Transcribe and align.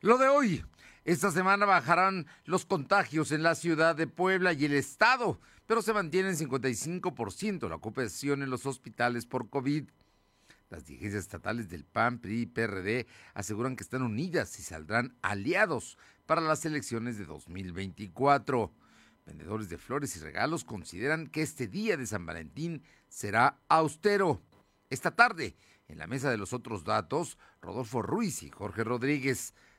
Lo 0.00 0.16
de 0.16 0.28
hoy. 0.28 0.64
Esta 1.04 1.32
semana 1.32 1.66
bajarán 1.66 2.28
los 2.44 2.64
contagios 2.64 3.32
en 3.32 3.42
la 3.42 3.56
ciudad 3.56 3.96
de 3.96 4.06
Puebla 4.06 4.52
y 4.52 4.64
el 4.64 4.74
estado, 4.74 5.40
pero 5.66 5.82
se 5.82 5.92
mantiene 5.92 6.28
en 6.28 6.36
55% 6.36 7.68
la 7.68 7.74
ocupación 7.74 8.44
en 8.44 8.50
los 8.50 8.64
hospitales 8.64 9.26
por 9.26 9.50
COVID. 9.50 9.88
Las 10.70 10.84
dirigencias 10.84 11.24
estatales 11.24 11.68
del 11.68 11.84
PAN, 11.84 12.20
PRI 12.20 12.42
y 12.42 12.46
PRD 12.46 13.08
aseguran 13.34 13.74
que 13.74 13.82
están 13.82 14.02
unidas 14.02 14.56
y 14.60 14.62
saldrán 14.62 15.16
aliados 15.20 15.98
para 16.26 16.42
las 16.42 16.64
elecciones 16.64 17.18
de 17.18 17.24
2024. 17.24 18.72
Vendedores 19.26 19.68
de 19.68 19.78
flores 19.78 20.14
y 20.16 20.20
regalos 20.20 20.62
consideran 20.62 21.26
que 21.26 21.42
este 21.42 21.66
día 21.66 21.96
de 21.96 22.06
San 22.06 22.24
Valentín 22.24 22.84
será 23.08 23.58
austero. 23.68 24.40
Esta 24.90 25.10
tarde, 25.10 25.56
en 25.88 25.98
la 25.98 26.06
mesa 26.06 26.30
de 26.30 26.38
los 26.38 26.52
otros 26.52 26.84
datos, 26.84 27.36
Rodolfo 27.60 28.00
Ruiz 28.00 28.44
y 28.44 28.50
Jorge 28.50 28.84
Rodríguez 28.84 29.54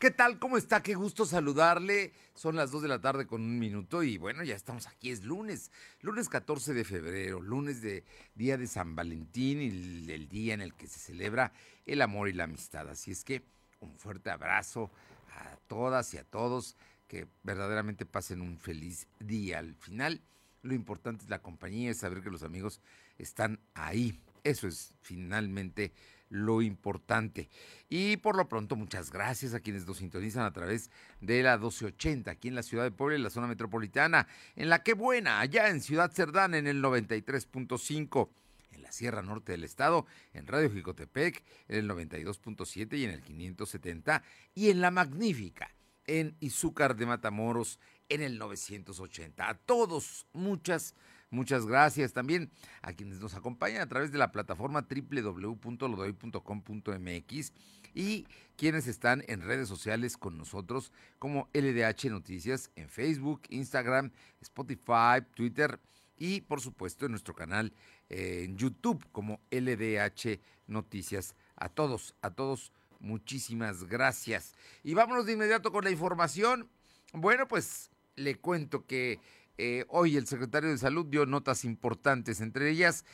¿Qué 0.00 0.10
tal? 0.10 0.38
¿Cómo 0.38 0.56
está? 0.56 0.82
Qué 0.82 0.94
gusto 0.94 1.26
saludarle. 1.26 2.14
Son 2.34 2.56
las 2.56 2.70
2 2.70 2.80
de 2.80 2.88
la 2.88 3.02
tarde 3.02 3.26
con 3.26 3.42
un 3.42 3.58
minuto 3.58 4.02
y 4.02 4.16
bueno, 4.16 4.42
ya 4.42 4.56
estamos 4.56 4.86
aquí. 4.86 5.10
Es 5.10 5.24
lunes, 5.24 5.70
lunes 6.00 6.30
14 6.30 6.72
de 6.72 6.84
febrero, 6.84 7.42
lunes 7.42 7.82
de 7.82 8.02
día 8.34 8.56
de 8.56 8.66
San 8.66 8.96
Valentín 8.96 9.60
y 9.60 10.10
el, 10.10 10.26
día 10.26 10.54
en 10.54 10.62
el 10.62 10.72
que 10.72 10.86
se 10.86 10.98
celebra 10.98 11.52
el 11.84 12.00
amor 12.00 12.30
y 12.30 12.32
la 12.32 12.44
amistad. 12.44 12.88
Así 12.88 13.10
es 13.10 13.24
que 13.24 13.44
un 13.80 13.94
fuerte 13.98 14.30
abrazo 14.30 14.90
a 15.34 15.58
todas 15.66 16.14
y 16.14 16.16
a 16.16 16.24
todos. 16.24 16.78
Que 17.06 17.26
verdaderamente 17.42 18.06
pasen 18.06 18.40
un 18.40 18.58
feliz 18.58 19.06
día. 19.18 19.58
Al 19.58 19.74
final, 19.74 20.22
lo 20.62 20.72
importante 20.72 21.24
es 21.24 21.28
la 21.28 21.42
compañía, 21.42 21.90
es 21.90 21.98
saber 21.98 22.22
que 22.22 22.30
los 22.30 22.42
amigos 22.42 22.80
están 23.18 23.60
ahí. 23.74 24.18
Eso 24.44 24.66
es 24.66 24.94
finalmente 25.02 25.92
lo 26.30 26.62
importante. 26.62 27.50
Y 27.88 28.16
por 28.16 28.36
lo 28.36 28.48
pronto, 28.48 28.76
muchas 28.76 29.10
gracias 29.10 29.52
a 29.52 29.60
quienes 29.60 29.86
nos 29.86 29.98
sintonizan 29.98 30.44
a 30.44 30.52
través 30.52 30.90
de 31.20 31.42
la 31.42 31.58
1280 31.58 32.30
aquí 32.30 32.48
en 32.48 32.54
la 32.54 32.62
ciudad 32.62 32.84
de 32.84 32.90
Puebla, 32.90 33.16
en 33.16 33.24
la 33.24 33.30
zona 33.30 33.46
metropolitana, 33.46 34.26
en 34.56 34.70
la 34.70 34.82
que 34.82 34.94
buena, 34.94 35.40
allá 35.40 35.68
en 35.68 35.80
Ciudad 35.82 36.12
Cerdán 36.12 36.54
en 36.54 36.66
el 36.66 36.82
93.5 36.82 38.30
en 38.72 38.82
la 38.82 38.92
Sierra 38.92 39.22
Norte 39.22 39.52
del 39.52 39.64
Estado, 39.64 40.06
en 40.32 40.46
Radio 40.46 40.70
Jicotepec, 40.70 41.42
en 41.68 41.78
el 41.78 41.90
92.7 41.90 42.98
y 42.98 43.04
en 43.04 43.10
el 43.10 43.22
570, 43.22 44.22
y 44.54 44.70
en 44.70 44.80
La 44.80 44.92
Magnífica, 44.92 45.74
en 46.06 46.36
Izúcar 46.40 46.96
de 46.96 47.06
Matamoros, 47.06 47.80
en 48.08 48.22
el 48.22 48.38
980. 48.38 49.48
A 49.48 49.54
todos, 49.54 50.26
muchas 50.32 50.94
Muchas 51.30 51.64
gracias 51.64 52.12
también 52.12 52.50
a 52.82 52.92
quienes 52.92 53.20
nos 53.20 53.34
acompañan 53.34 53.82
a 53.82 53.88
través 53.88 54.10
de 54.10 54.18
la 54.18 54.32
plataforma 54.32 54.88
www.lodoy.com.mx 54.88 57.52
y 57.94 58.26
quienes 58.56 58.88
están 58.88 59.22
en 59.28 59.42
redes 59.42 59.68
sociales 59.68 60.16
con 60.16 60.36
nosotros 60.36 60.92
como 61.20 61.48
LDH 61.54 62.10
Noticias 62.10 62.72
en 62.74 62.88
Facebook, 62.88 63.42
Instagram, 63.48 64.10
Spotify, 64.40 65.24
Twitter 65.34 65.78
y 66.16 66.40
por 66.40 66.60
supuesto 66.60 67.06
en 67.06 67.12
nuestro 67.12 67.34
canal 67.34 67.72
eh, 68.08 68.42
en 68.44 68.56
YouTube 68.56 69.06
como 69.12 69.40
LDH 69.52 70.40
Noticias. 70.66 71.36
A 71.54 71.68
todos, 71.68 72.16
a 72.22 72.30
todos, 72.30 72.72
muchísimas 72.98 73.84
gracias. 73.84 74.54
Y 74.82 74.94
vámonos 74.94 75.26
de 75.26 75.34
inmediato 75.34 75.70
con 75.70 75.84
la 75.84 75.90
información. 75.90 76.68
Bueno, 77.12 77.46
pues 77.46 77.90
le 78.16 78.36
cuento 78.36 78.86
que 78.86 79.20
eh, 79.62 79.84
hoy 79.88 80.16
el 80.16 80.26
secretario 80.26 80.70
de 80.70 80.78
Salud 80.78 81.04
dio 81.04 81.26
notas 81.26 81.66
importantes, 81.66 82.40
entre 82.40 82.70
ellas 82.70 83.04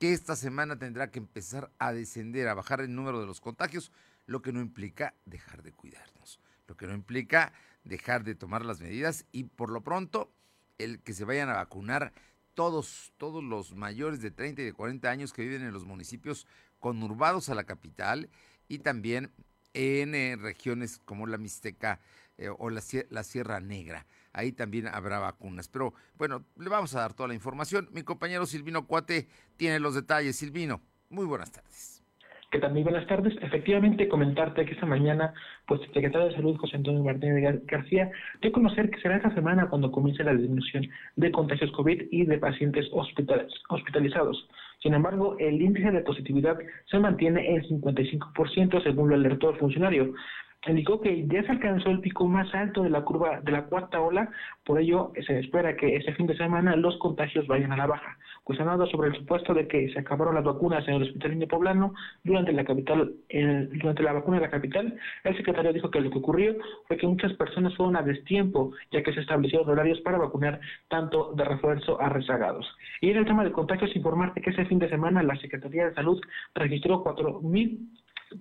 que 0.00 0.12
esta 0.12 0.34
semana 0.34 0.76
tendrá 0.76 1.12
que 1.12 1.20
empezar 1.20 1.70
a 1.78 1.92
descender, 1.92 2.48
a 2.48 2.54
bajar 2.54 2.80
el 2.80 2.92
número 2.92 3.20
de 3.20 3.26
los 3.26 3.40
contagios, 3.40 3.92
lo 4.26 4.42
que 4.42 4.52
no 4.52 4.60
implica 4.60 5.14
dejar 5.24 5.62
de 5.62 5.70
cuidarnos, 5.70 6.40
lo 6.66 6.76
que 6.76 6.88
no 6.88 6.94
implica 6.94 7.52
dejar 7.84 8.24
de 8.24 8.34
tomar 8.34 8.64
las 8.64 8.80
medidas 8.80 9.24
y 9.30 9.44
por 9.44 9.70
lo 9.70 9.82
pronto 9.82 10.32
el 10.78 11.00
que 11.00 11.12
se 11.12 11.24
vayan 11.24 11.48
a 11.48 11.54
vacunar 11.54 12.12
todos, 12.54 13.12
todos 13.16 13.44
los 13.44 13.76
mayores 13.76 14.20
de 14.20 14.32
30 14.32 14.62
y 14.62 14.64
de 14.64 14.72
40 14.72 15.08
años 15.08 15.32
que 15.32 15.42
viven 15.42 15.62
en 15.62 15.72
los 15.72 15.84
municipios 15.84 16.48
conurbados 16.80 17.50
a 17.50 17.54
la 17.54 17.62
capital 17.62 18.30
y 18.66 18.80
también 18.80 19.30
en 19.74 20.16
eh, 20.16 20.34
regiones 20.34 20.98
como 21.04 21.28
la 21.28 21.38
Mixteca 21.38 22.00
eh, 22.36 22.48
o 22.48 22.68
la 22.68 22.82
Sierra 23.22 23.60
Negra 23.60 24.06
ahí 24.34 24.52
también 24.52 24.88
habrá 24.88 25.18
vacunas. 25.18 25.68
Pero 25.68 25.94
bueno, 26.18 26.44
le 26.58 26.68
vamos 26.68 26.94
a 26.94 27.00
dar 27.00 27.14
toda 27.14 27.28
la 27.28 27.34
información. 27.34 27.88
Mi 27.92 28.02
compañero 28.02 28.44
Silvino 28.44 28.86
Cuate 28.86 29.28
tiene 29.56 29.80
los 29.80 29.94
detalles. 29.94 30.36
Silvino, 30.36 30.82
muy 31.08 31.24
buenas 31.24 31.50
tardes. 31.50 32.02
¿Qué 32.54 32.60
tal? 32.60 32.72
Muy 32.72 32.84
buenas 32.84 33.04
tardes. 33.08 33.34
Efectivamente, 33.42 34.08
comentarte 34.08 34.64
que 34.64 34.74
esta 34.74 34.86
mañana, 34.86 35.34
pues 35.66 35.80
el 35.80 35.92
secretario 35.92 36.28
de 36.28 36.36
Salud, 36.36 36.56
José 36.56 36.76
Antonio 36.76 37.02
Martínez 37.02 37.60
García, 37.66 38.12
dio 38.40 38.50
a 38.50 38.52
conocer 38.52 38.90
que 38.90 39.00
será 39.00 39.16
esta 39.16 39.34
semana 39.34 39.68
cuando 39.68 39.90
comience 39.90 40.22
la 40.22 40.34
disminución 40.34 40.86
de 41.16 41.32
contagios 41.32 41.72
COVID 41.72 42.02
y 42.12 42.26
de 42.26 42.38
pacientes 42.38 42.86
hospitalizados. 42.92 44.48
Sin 44.80 44.94
embargo, 44.94 45.36
el 45.40 45.60
índice 45.60 45.90
de 45.90 46.02
positividad 46.02 46.56
se 46.88 46.98
mantiene 47.00 47.56
en 47.56 47.62
55%, 47.62 48.82
según 48.84 49.08
lo 49.08 49.16
alertó 49.16 49.50
el 49.50 49.58
funcionario 49.58 50.14
indicó 50.66 51.00
que 51.00 51.26
ya 51.26 51.42
se 51.42 51.52
alcanzó 51.52 51.90
el 51.90 52.00
pico 52.00 52.26
más 52.26 52.52
alto 52.54 52.82
de 52.82 52.90
la 52.90 53.02
curva 53.02 53.40
de 53.40 53.52
la 53.52 53.64
cuarta 53.64 54.00
ola, 54.00 54.30
por 54.64 54.80
ello 54.80 55.12
se 55.26 55.38
espera 55.40 55.76
que 55.76 55.96
este 55.96 56.14
fin 56.14 56.26
de 56.26 56.36
semana 56.36 56.76
los 56.76 56.96
contagios 56.98 57.46
vayan 57.46 57.72
a 57.72 57.76
la 57.76 57.86
baja. 57.86 58.16
Cuestionado 58.44 58.86
sobre 58.86 59.08
el 59.08 59.16
supuesto 59.16 59.54
de 59.54 59.66
que 59.66 59.90
se 59.92 59.98
acabaron 59.98 60.34
las 60.34 60.44
vacunas 60.44 60.86
en 60.86 60.94
el 60.94 61.02
Hospital 61.04 61.32
Indio 61.32 61.48
Poblano 61.48 61.94
durante 62.24 62.52
la 62.52 62.64
capital, 62.64 63.14
durante 63.72 64.02
la 64.02 64.12
vacuna 64.12 64.36
de 64.38 64.42
la 64.42 64.50
capital, 64.50 64.98
el 65.24 65.36
secretario 65.36 65.72
dijo 65.72 65.90
que 65.90 66.00
lo 66.00 66.10
que 66.10 66.18
ocurrió 66.18 66.54
fue 66.86 66.96
que 66.96 67.06
muchas 67.06 67.32
personas 67.34 67.74
fueron 67.74 67.96
a 67.96 68.02
destiempo, 68.02 68.72
ya 68.92 69.02
que 69.02 69.14
se 69.14 69.20
establecieron 69.20 69.68
horarios 69.68 70.00
para 70.00 70.18
vacunar 70.18 70.60
tanto 70.88 71.32
de 71.34 71.44
refuerzo 71.44 72.00
a 72.00 72.08
rezagados. 72.10 72.66
Y 73.00 73.10
en 73.10 73.18
el 73.18 73.26
tema 73.26 73.44
de 73.44 73.52
contagios, 73.52 73.96
informarte 73.96 74.42
que 74.42 74.50
ese 74.50 74.66
fin 74.66 74.78
de 74.78 74.88
semana 74.88 75.22
la 75.22 75.36
Secretaría 75.36 75.86
de 75.86 75.94
Salud 75.94 76.20
registró 76.54 77.02
4.000 77.02 77.78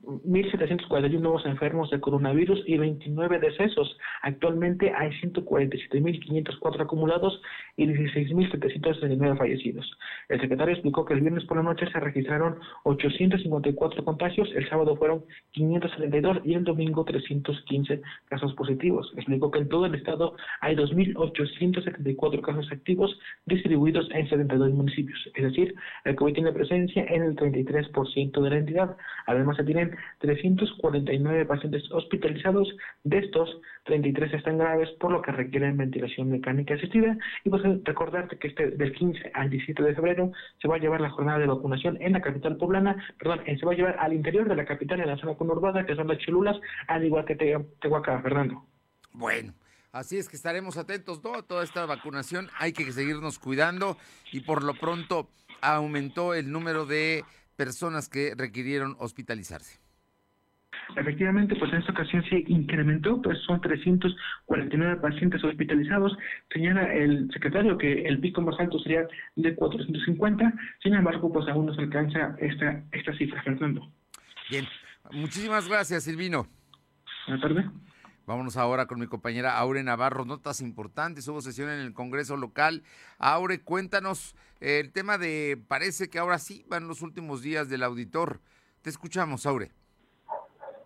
1.741 0.04 1.20
nuevos 1.20 1.46
enfermos 1.46 1.90
de 1.90 2.00
coronavirus 2.00 2.64
y 2.66 2.78
29 2.78 3.40
decesos. 3.40 3.98
Actualmente 4.22 4.92
hay 4.96 5.12
147.504 5.22 6.82
acumulados 6.82 7.42
y 7.76 7.86
16.769 7.88 9.38
fallecidos. 9.38 9.90
El 10.30 10.42
secretario 10.42 10.74
explicó 10.74 11.06
que 11.06 11.14
el 11.14 11.22
viernes 11.22 11.46
por 11.46 11.58
la 11.58 11.64
noche 11.64 11.86
se 11.92 12.00
registraron 12.00 12.58
854 12.84 14.04
contagios, 14.04 14.50
el 14.56 14.68
sábado 14.70 14.96
fueron 14.96 15.24
572 15.52 16.40
y 16.44 16.54
el 16.56 16.64
domingo 16.64 17.04
315 17.06 18.02
casos 18.30 18.54
positivos. 18.54 19.12
Explicó 19.16 19.52
que 19.52 19.60
en 19.60 19.70
todo 19.70 19.86
el 19.86 19.96
estado 19.96 20.36
hay 20.62 20.76
2.874 20.76 22.42
casos 22.42 22.72
activos 22.72 23.18
distribuidos 23.46 24.10
en 24.12 24.28
72 24.30 24.72
municipios, 24.74 25.30
es 25.36 25.44
decir, 25.44 25.76
el 26.06 26.16
COVID 26.16 26.34
tiene 26.34 26.52
presencia 26.52 27.06
en 27.08 27.24
el 27.24 27.36
33% 27.36 28.42
de 28.42 28.50
la 28.50 28.58
entidad. 28.58 28.98
Además, 29.26 29.58
se 29.58 29.64
tiene 29.64 29.83
349 30.20 31.46
pacientes 31.46 31.84
hospitalizados, 31.92 32.68
de 33.04 33.20
estos 33.20 33.50
33 33.86 34.34
están 34.34 34.58
graves, 34.58 34.90
por 35.00 35.12
lo 35.12 35.22
que 35.22 35.32
requieren 35.32 35.78
ventilación 35.78 36.30
mecánica 36.30 36.76
asistida. 36.76 37.18
Y 37.44 37.50
pues 37.50 37.64
recordarte 37.84 38.38
que 38.38 38.48
este 38.48 38.72
del 38.72 38.94
15 38.94 39.32
al 39.34 39.50
17 39.50 39.84
de 39.84 39.96
febrero 39.96 40.32
se 40.62 40.68
va 40.68 40.76
a 40.76 40.80
llevar 40.80 41.02
la 41.02 41.10
jornada 41.10 41.40
de 41.40 41.48
vacunación 41.48 41.98
en 42.02 42.14
la 42.14 42.22
capital 42.22 42.58
poblana, 42.58 42.96
perdón, 43.20 43.42
eh, 43.46 43.58
se 43.58 43.66
va 43.66 43.74
a 43.74 43.76
llevar 43.76 43.98
al 44.00 44.14
interior 44.14 44.48
de 44.48 44.56
la 44.56 44.66
capital, 44.66 45.00
en 45.00 45.08
la 45.08 45.18
zona 45.18 45.36
conurbada, 45.36 45.86
que 45.86 45.96
son 45.96 46.08
las 46.08 46.18
Cholulas, 46.20 46.60
al 46.88 47.04
igual 47.04 47.26
que 47.26 47.36
Tehuacán, 47.36 48.22
Fernando. 48.24 48.66
Bueno. 49.12 49.54
Así 49.92 50.18
es 50.18 50.28
que 50.28 50.36
estaremos 50.36 50.76
atentos 50.78 51.24
¿no? 51.24 51.44
toda 51.44 51.64
esta 51.64 51.86
vacunación. 51.86 52.50
Hay 52.58 52.74
que 52.74 52.92
seguirnos 52.92 53.38
cuidando 53.38 53.96
y 54.32 54.40
por 54.40 54.64
lo 54.64 54.74
pronto 54.74 55.30
aumentó 55.62 56.34
el 56.34 56.52
número 56.52 56.88
de 56.88 57.24
personas 57.56 58.10
que 58.10 58.34
requirieron 58.36 58.96
hospitalizarse. 59.00 59.80
Efectivamente, 60.96 61.56
pues 61.56 61.72
en 61.72 61.80
esta 61.80 61.92
ocasión 61.92 62.24
se 62.30 62.44
incrementó, 62.48 63.22
pues 63.22 63.40
son 63.46 63.62
349 63.62 64.98
pacientes 64.98 65.44
hospitalizados. 65.44 66.16
Señala 66.52 66.94
el 66.94 67.30
secretario 67.32 67.78
que 67.78 68.04
el 68.04 68.20
pico 68.20 68.42
más 68.42 68.60
alto 68.60 68.78
sería 68.80 69.08
de 69.36 69.56
450, 69.56 70.54
sin 70.82 70.94
embargo, 70.94 71.32
pues 71.32 71.48
aún 71.48 71.68
no 71.68 71.74
se 71.74 71.82
alcanza 71.82 72.36
esta, 72.40 72.84
esta 72.92 73.14
cifra, 73.18 73.42
Fernando. 73.44 73.90
Bien, 74.50 74.66
muchísimas 75.12 75.68
gracias, 75.68 76.04
Silvino. 76.04 76.48
Buenas 77.28 77.42
tardes. 77.42 77.66
Vámonos 78.26 78.56
ahora 78.56 78.86
con 78.86 79.00
mi 79.00 79.08
compañera 79.08 79.58
Aure 79.58 79.84
Navarro. 79.84 80.24
Notas 80.24 80.62
importantes, 80.62 81.28
hubo 81.28 81.42
sesión 81.42 81.70
en 81.70 81.80
el 81.80 81.94
Congreso 81.94 82.38
local. 82.38 82.84
Aure, 83.20 83.62
cuéntanos 83.62 84.36
el 84.62 84.94
tema 84.94 85.18
de, 85.18 85.62
parece 85.68 86.10
que 86.10 86.20
ahora 86.20 86.40
sí 86.40 86.64
van 86.70 86.88
los 86.88 87.02
últimos 87.02 87.42
días 87.42 87.68
del 87.68 87.84
auditor. 87.84 88.40
Te 88.82 88.90
escuchamos, 88.90 89.46
Aure. 89.46 89.72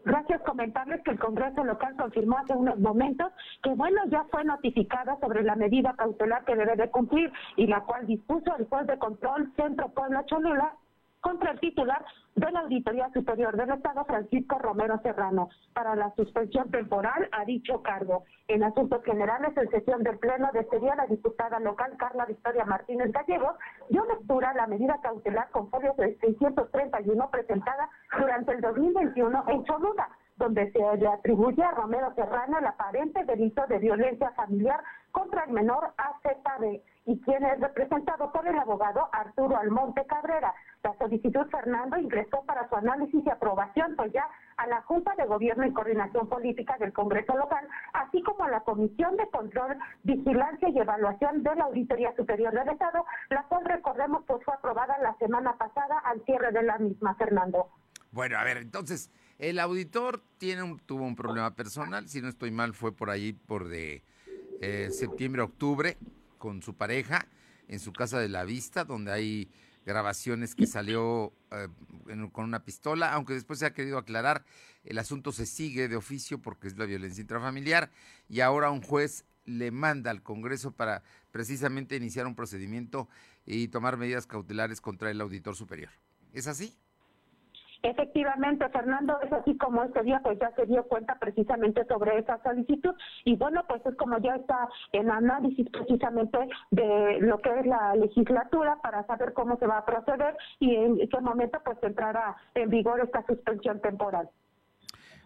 Gracias. 0.03 0.41
Comentarles 0.41 1.03
que 1.03 1.11
el 1.11 1.19
Congreso 1.19 1.63
local 1.63 1.95
confirmó 1.97 2.37
hace 2.39 2.53
unos 2.53 2.79
momentos 2.79 3.31
que, 3.61 3.69
bueno, 3.71 4.01
ya 4.09 4.23
fue 4.31 4.43
notificada 4.43 5.19
sobre 5.19 5.43
la 5.43 5.55
medida 5.55 5.93
cautelar 5.95 6.45
que 6.45 6.55
debe 6.55 6.75
de 6.75 6.89
cumplir 6.89 7.31
y 7.57 7.67
la 7.67 7.81
cual 7.81 8.07
dispuso 8.07 8.55
el 8.57 8.65
juez 8.65 8.87
de 8.87 8.97
control 8.97 9.51
Centro 9.55 9.89
Puebla 9.89 10.25
Cholula 10.25 10.73
contra 11.21 11.51
el 11.51 11.59
titular 11.59 12.03
de 12.35 12.51
la 12.51 12.59
Auditoría 12.61 13.09
Superior 13.13 13.55
del 13.57 13.71
Estado, 13.71 14.05
Francisco 14.05 14.59
Romero 14.59 14.99
Serrano, 15.01 15.49
para 15.73 15.95
la 15.95 16.13
suspensión 16.15 16.69
temporal 16.69 17.27
a 17.31 17.45
dicho 17.45 17.81
cargo. 17.81 18.23
En 18.47 18.63
asuntos 18.63 19.03
generales, 19.03 19.55
en 19.57 19.69
sesión 19.69 20.03
del 20.03 20.19
Pleno 20.19 20.49
de 20.53 20.67
día, 20.79 20.95
la 20.95 21.07
diputada 21.07 21.59
local 21.59 21.95
Carla 21.97 22.25
Victoria 22.25 22.65
Martínez 22.65 23.11
Gallegos 23.11 23.55
dio 23.89 24.05
lectura 24.05 24.51
a 24.51 24.55
la 24.55 24.67
medida 24.67 24.99
cautelar 25.01 25.49
con 25.51 25.69
folio 25.69 25.93
de 25.97 26.17
631 26.19 27.29
presentada 27.31 27.89
durante 28.17 28.53
el 28.53 28.61
2021 28.61 29.43
en 29.47 29.63
Cholula 29.63 30.09
donde 30.37 30.71
se 30.71 30.97
le 30.97 31.07
atribuye 31.07 31.63
a 31.63 31.71
Romero 31.71 32.13
Serrano 32.15 32.59
el 32.59 32.65
aparente 32.67 33.23
delito 33.25 33.65
de 33.67 33.79
violencia 33.79 34.31
familiar 34.31 34.83
contra 35.11 35.43
el 35.45 35.51
menor 35.51 35.93
AZB 35.97 36.79
y 37.05 37.19
quien 37.21 37.43
es 37.43 37.59
representado 37.59 38.31
por 38.31 38.47
el 38.47 38.57
abogado 38.57 39.09
Arturo 39.11 39.57
Almonte 39.57 40.05
Cabrera. 40.05 40.53
La 40.87 40.97
solicitud 40.99 41.45
Fernando 41.51 41.97
ingresó 41.97 42.45
para 42.45 42.69
su 42.69 42.75
análisis 42.77 43.21
y 43.25 43.29
aprobación 43.29 43.93
pues 43.97 44.13
ya 44.13 44.25
a 44.55 44.67
la 44.67 44.81
Junta 44.83 45.13
de 45.17 45.25
Gobierno 45.25 45.67
y 45.67 45.73
Coordinación 45.73 46.29
Política 46.29 46.77
del 46.79 46.93
Congreso 46.93 47.35
local, 47.35 47.67
así 47.91 48.23
como 48.23 48.45
a 48.45 48.49
la 48.49 48.61
Comisión 48.61 49.17
de 49.17 49.29
Control, 49.29 49.77
Vigilancia 50.03 50.69
y 50.69 50.79
Evaluación 50.79 51.43
de 51.43 51.55
la 51.55 51.65
Auditoría 51.65 52.15
Superior 52.15 52.53
del 52.53 52.69
Estado, 52.69 53.03
la 53.29 53.43
cual 53.49 53.65
recordemos 53.65 54.23
pues 54.25 54.41
fue 54.45 54.53
aprobada 54.53 54.97
la 54.99 55.13
semana 55.17 55.57
pasada 55.57 55.99
al 56.05 56.23
cierre 56.23 56.53
de 56.53 56.63
la 56.63 56.77
misma, 56.77 57.15
Fernando. 57.15 57.67
Bueno, 58.11 58.37
a 58.37 58.45
ver, 58.45 58.55
entonces 58.55 59.11
el 59.39 59.59
auditor 59.59 60.21
tiene 60.37 60.77
tuvo 60.85 61.03
un 61.03 61.17
problema 61.17 61.53
personal, 61.53 62.07
si 62.07 62.21
no 62.21 62.29
estoy 62.29 62.51
mal, 62.51 62.73
fue 62.73 62.93
por 62.93 63.09
ahí 63.09 63.33
por 63.33 63.67
de 63.67 64.05
eh, 64.61 64.87
septiembre, 64.91 65.41
octubre, 65.41 65.97
con 66.37 66.61
su 66.61 66.75
pareja, 66.75 67.27
en 67.67 67.79
su 67.79 67.91
casa 67.91 68.19
de 68.19 68.29
la 68.29 68.45
vista, 68.45 68.85
donde 68.85 69.11
hay 69.11 69.51
grabaciones 69.87 70.53
que 70.53 70.67
salió 70.67 71.31
eh, 71.51 71.69
con 72.33 72.43
una 72.43 72.65
pistola, 72.65 73.13
aunque 73.13 73.33
después 73.33 73.59
se 73.59 73.65
ha 73.65 73.73
querido 73.73 73.97
aclarar, 73.97 74.43
el 74.83 74.99
asunto 74.99 75.31
se 75.31 75.45
sigue 75.45 75.87
de 75.87 75.95
oficio 75.95 76.39
porque 76.39 76.67
es 76.67 76.77
la 76.77 76.85
violencia 76.85 77.21
intrafamiliar 77.21 77.89
y 78.27 78.41
ahora 78.41 78.69
un 78.69 78.81
juez 78.81 79.23
le 79.45 79.71
manda 79.71 80.11
al 80.11 80.21
Congreso 80.21 80.71
para 80.71 81.03
precisamente 81.31 81.95
iniciar 81.95 82.27
un 82.27 82.35
procedimiento 82.35 83.07
y 83.45 83.69
tomar 83.69 83.95
medidas 83.95 84.27
cautelares 84.27 84.81
contra 84.81 85.09
el 85.09 85.21
auditor 85.21 85.55
superior. 85.55 85.89
¿Es 86.33 86.47
así? 86.47 86.77
Efectivamente, 87.87 88.67
Fernando, 88.67 89.17
es 89.21 89.31
así 89.31 89.57
como 89.57 89.81
este 89.81 90.03
día 90.03 90.19
pues 90.21 90.37
ya 90.39 90.51
se 90.57 90.65
dio 90.65 90.83
cuenta 90.87 91.17
precisamente 91.19 91.85
sobre 91.85 92.19
esa 92.19 92.37
solicitud 92.43 92.93
y 93.23 93.37
bueno, 93.37 93.63
pues 93.65 93.81
es 93.85 93.95
como 93.95 94.17
ya 94.17 94.35
está 94.35 94.67
en 94.91 95.09
análisis 95.09 95.69
precisamente 95.69 96.37
de 96.69 97.19
lo 97.21 97.37
que 97.37 97.49
es 97.57 97.65
la 97.65 97.95
legislatura 97.95 98.77
para 98.83 99.07
saber 99.07 99.31
cómo 99.31 99.57
se 99.57 99.67
va 99.67 99.77
a 99.77 99.85
proceder 99.85 100.35
y 100.59 100.75
en 100.75 100.97
qué 101.07 101.21
momento 101.21 101.61
pues 101.63 101.77
entrará 101.81 102.35
en 102.55 102.69
vigor 102.69 102.99
esta 102.99 103.25
suspensión 103.25 103.79
temporal. 103.79 104.29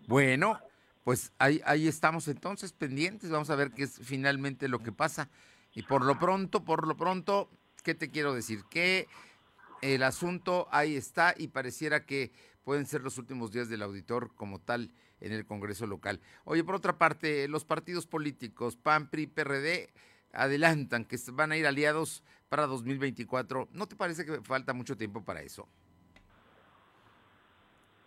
Bueno, 0.07 0.59
pues 1.03 1.33
ahí, 1.39 1.61
ahí 1.65 1.87
estamos 1.87 2.27
entonces 2.27 2.73
pendientes, 2.73 3.31
vamos 3.31 3.49
a 3.49 3.55
ver 3.55 3.71
qué 3.71 3.83
es 3.83 3.99
finalmente 4.03 4.67
lo 4.67 4.77
que 4.77 4.91
pasa. 4.91 5.29
Y 5.73 5.81
por 5.81 6.05
lo 6.05 6.19
pronto, 6.19 6.63
por 6.63 6.87
lo 6.87 6.95
pronto, 6.95 7.49
¿qué 7.83 7.95
te 7.95 8.11
quiero 8.11 8.35
decir? 8.35 8.59
Que 8.69 9.07
el 9.81 10.03
asunto 10.03 10.67
ahí 10.69 10.95
está 10.95 11.33
y 11.35 11.47
pareciera 11.47 12.05
que 12.05 12.31
pueden 12.63 12.85
ser 12.85 13.01
los 13.01 13.17
últimos 13.17 13.51
días 13.51 13.69
del 13.69 13.81
auditor 13.81 14.33
como 14.35 14.59
tal 14.59 14.91
en 15.19 15.33
el 15.33 15.45
Congreso 15.45 15.87
local. 15.87 16.19
Oye, 16.43 16.63
por 16.63 16.75
otra 16.75 16.97
parte, 16.97 17.47
los 17.47 17.65
partidos 17.65 18.07
políticos, 18.07 18.75
PAN, 18.75 19.09
PRI, 19.09 19.27
PRD, 19.27 19.89
adelantan 20.33 21.05
que 21.05 21.17
van 21.33 21.51
a 21.51 21.57
ir 21.57 21.67
aliados 21.67 22.23
para 22.49 22.67
2024. 22.67 23.69
¿No 23.71 23.87
te 23.87 23.95
parece 23.95 24.25
que 24.25 24.41
falta 24.41 24.73
mucho 24.73 24.97
tiempo 24.97 25.23
para 25.23 25.41
eso? 25.41 25.67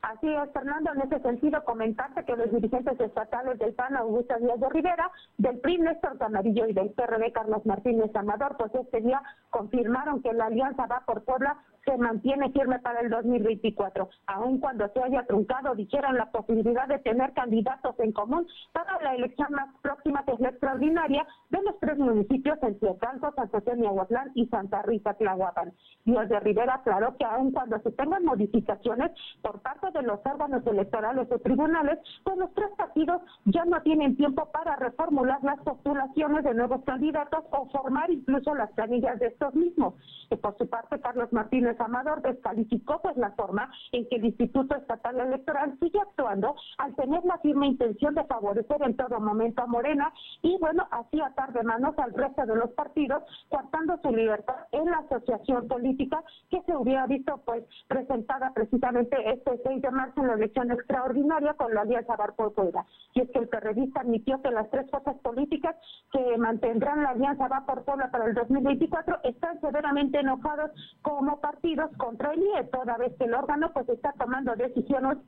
Así 0.02 0.28
es, 0.28 0.52
Fernando, 0.52 0.92
en 0.92 1.00
ese 1.00 1.18
sentido 1.20 1.64
comentarte 1.64 2.26
que 2.26 2.36
los 2.36 2.52
dirigentes 2.52 3.00
estatales 3.00 3.58
del 3.58 3.72
PAN, 3.72 3.96
Augusto 3.96 4.34
Díaz 4.38 4.60
de 4.60 4.68
Rivera, 4.68 5.10
del 5.38 5.58
PRI, 5.60 5.78
Néstor 5.78 6.18
Camarillo 6.18 6.66
y 6.66 6.74
del 6.74 6.90
PRD, 6.90 7.32
Carlos 7.32 7.64
Martínez 7.64 8.14
Amador, 8.14 8.54
pues 8.58 8.74
este 8.74 9.00
día 9.00 9.22
confirmaron 9.48 10.22
que 10.22 10.34
la 10.34 10.46
alianza 10.46 10.84
va 10.86 11.06
por 11.06 11.24
Puebla 11.24 11.56
se 11.84 11.96
mantiene 11.98 12.50
firme 12.50 12.78
para 12.80 13.00
el 13.00 13.10
2024, 13.10 14.08
aun 14.26 14.58
cuando 14.58 14.88
se 14.88 15.02
haya 15.02 15.24
truncado, 15.26 15.74
dijeron 15.74 16.16
la 16.16 16.30
posibilidad 16.30 16.88
de 16.88 16.98
tener 16.98 17.32
candidatos 17.32 17.94
en 17.98 18.12
común 18.12 18.46
para 18.72 19.00
la 19.02 19.14
elección 19.14 19.48
más 19.52 19.68
próxima, 19.82 20.24
que 20.24 20.32
es 20.32 20.40
la 20.40 20.48
extraordinaria, 20.50 21.26
de 21.50 21.62
los 21.62 21.78
tres 21.80 21.98
municipios 21.98 22.58
en 22.62 22.78
Cientalco, 22.78 23.32
San 23.36 23.48
José 23.48 23.76
Miahuatlán 23.76 24.32
y 24.34 24.46
Santa 24.46 24.82
Rita 24.82 25.14
Tlahuapan. 25.14 25.72
Díaz 26.04 26.28
de 26.28 26.40
Rivera 26.40 26.74
aclaró 26.74 27.16
que 27.16 27.24
aun 27.24 27.52
cuando 27.52 27.78
se 27.80 27.92
tengan 27.92 28.24
modificaciones 28.24 29.12
por 29.42 29.60
parte 29.60 29.90
de 29.92 30.02
los 30.02 30.20
órganos 30.24 30.66
electorales 30.66 31.28
o 31.30 31.38
tribunales, 31.38 31.98
pues 32.24 32.36
los 32.38 32.52
tres 32.54 32.70
partidos 32.76 33.22
ya 33.46 33.64
no 33.64 33.80
tienen 33.82 34.16
tiempo 34.16 34.50
para 34.52 34.76
reformular 34.76 35.42
las 35.42 35.60
postulaciones 35.60 36.44
de 36.44 36.54
nuevos 36.54 36.82
candidatos 36.84 37.44
o 37.50 37.66
formar 37.66 38.10
incluso 38.10 38.54
las 38.54 38.70
planillas 38.72 39.18
de 39.18 39.28
estos 39.28 39.54
mismos. 39.54 39.94
Y 40.30 40.36
por 40.36 40.56
su 40.58 40.68
parte, 40.68 41.00
Carlos 41.00 41.32
Martínez 41.32 41.73
Amador 41.80 42.22
descalificó 42.22 43.00
pues 43.02 43.16
la 43.16 43.32
forma 43.32 43.70
en 43.92 44.08
que 44.08 44.16
el 44.16 44.26
Instituto 44.26 44.74
Estatal 44.76 45.20
Electoral 45.20 45.76
sigue 45.80 46.00
actuando 46.00 46.54
al 46.78 46.94
tener 46.96 47.24
la 47.24 47.38
firme 47.38 47.66
intención 47.66 48.14
de 48.14 48.24
favorecer 48.24 48.82
en 48.82 48.96
todo 48.96 49.20
momento 49.20 49.62
a 49.62 49.66
Morena 49.66 50.12
y 50.42 50.56
bueno, 50.58 50.86
así 50.90 51.20
atar 51.20 51.52
de 51.52 51.62
manos 51.62 51.98
al 51.98 52.12
resto 52.14 52.46
de 52.46 52.56
los 52.56 52.70
partidos, 52.72 53.22
coartando 53.48 53.98
su 54.02 54.10
libertad 54.14 54.56
en 54.72 54.86
la 54.86 54.98
asociación 54.98 55.68
política 55.68 56.22
que 56.50 56.62
se 56.62 56.76
hubiera 56.76 57.06
visto 57.06 57.38
pues 57.44 57.64
presentada 57.88 58.52
precisamente 58.54 59.16
este 59.30 59.60
6 59.64 59.82
de 59.82 59.90
marzo 59.90 60.20
en 60.20 60.28
la 60.28 60.34
elección 60.34 60.70
extraordinaria 60.70 61.54
con 61.54 61.74
la 61.74 61.82
Alianza 61.82 62.16
Barco 62.16 62.52
Puebla. 62.52 62.84
Y 63.14 63.20
es 63.20 63.30
que 63.30 63.38
el 63.38 63.48
periodista 63.48 64.00
admitió 64.00 64.40
que 64.42 64.50
las 64.50 64.70
tres 64.70 64.90
fuerzas 64.90 65.16
políticas 65.18 65.76
que 66.12 66.36
mantendrán 66.38 67.02
la 67.02 67.10
Alianza 67.10 67.48
Va 67.48 67.64
por 67.66 67.84
Puebla 67.84 68.10
para 68.10 68.26
el 68.26 68.34
2024 68.34 69.18
están 69.24 69.60
severamente 69.60 70.18
enojados 70.18 70.70
como 71.02 71.40
partido 71.40 71.63
contra 71.96 72.32
el 72.32 72.40
IE, 72.40 72.64
toda 72.72 72.96
vez 72.98 73.12
que 73.18 73.24
el 73.24 73.34
órgano 73.34 73.72
pues 73.72 73.88
está 73.88 74.12
tomando 74.12 74.54
decisiones 74.56 75.18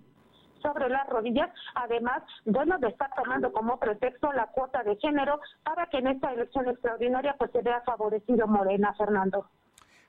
sobre 0.63 0.89
las 0.89 1.09
rodillas, 1.09 1.51
además, 1.75 2.23
bueno, 2.45 2.79
de 2.79 2.89
estar 2.89 3.11
tomando 3.15 3.53
como 3.53 3.79
pretexto 3.79 4.33
la 4.33 4.47
cuota 4.49 4.83
de 4.83 4.97
género 4.97 5.41
para 5.65 5.87
que 5.87 5.99
en 5.99 6.09
esta 6.09 6.33
elección 6.33 6.69
extraordinaria 6.69 7.37
pues 7.39 7.51
se 7.53 7.63
vea 7.63 7.83
favorecido 7.83 8.47
Morena, 8.47 8.95
Fernando. 8.95 9.49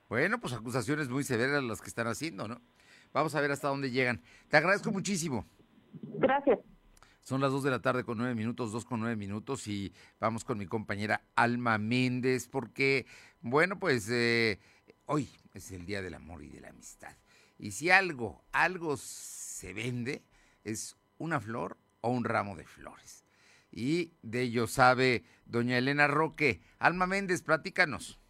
Bueno, 0.08 0.38
pues 0.40 0.54
acusaciones 0.54 1.08
muy 1.08 1.22
severas 1.22 1.62
las 1.62 1.80
que 1.80 1.88
están 1.88 2.06
haciendo, 2.06 2.48
¿no? 2.48 2.60
Vamos 3.12 3.34
a 3.34 3.40
ver 3.40 3.50
hasta 3.50 3.68
dónde 3.68 3.90
llegan. 3.90 4.20
Te 4.48 4.56
agradezco 4.56 4.90
muchísimo. 4.90 5.44
Gracias. 6.02 6.58
Son 7.22 7.40
las 7.40 7.52
dos 7.52 7.62
de 7.62 7.70
la 7.70 7.80
tarde 7.80 8.04
con 8.04 8.16
nueve 8.16 8.34
minutos, 8.34 8.72
dos 8.72 8.84
con 8.84 9.00
nueve 9.00 9.16
minutos 9.16 9.68
y 9.68 9.92
vamos 10.18 10.44
con 10.44 10.56
mi 10.58 10.66
compañera 10.66 11.20
Alma 11.36 11.76
Méndez 11.76 12.48
porque, 12.48 13.06
bueno, 13.42 13.78
pues 13.78 14.08
eh, 14.10 14.58
hoy 15.04 15.28
es 15.58 15.70
el 15.72 15.86
Día 15.86 16.02
del 16.02 16.14
Amor 16.14 16.42
y 16.42 16.48
de 16.48 16.60
la 16.60 16.70
Amistad. 16.70 17.14
Y 17.58 17.72
si 17.72 17.90
algo, 17.90 18.44
algo 18.52 18.96
se 18.96 19.72
vende, 19.74 20.22
es 20.64 20.96
una 21.18 21.40
flor 21.40 21.76
o 22.00 22.10
un 22.10 22.24
ramo 22.24 22.56
de 22.56 22.64
flores. 22.64 23.24
Y 23.70 24.14
de 24.22 24.42
ello 24.42 24.66
sabe 24.66 25.24
doña 25.44 25.76
Elena 25.76 26.06
Roque. 26.06 26.60
Alma 26.78 27.06
Méndez, 27.06 27.42
platícanos. 27.42 28.20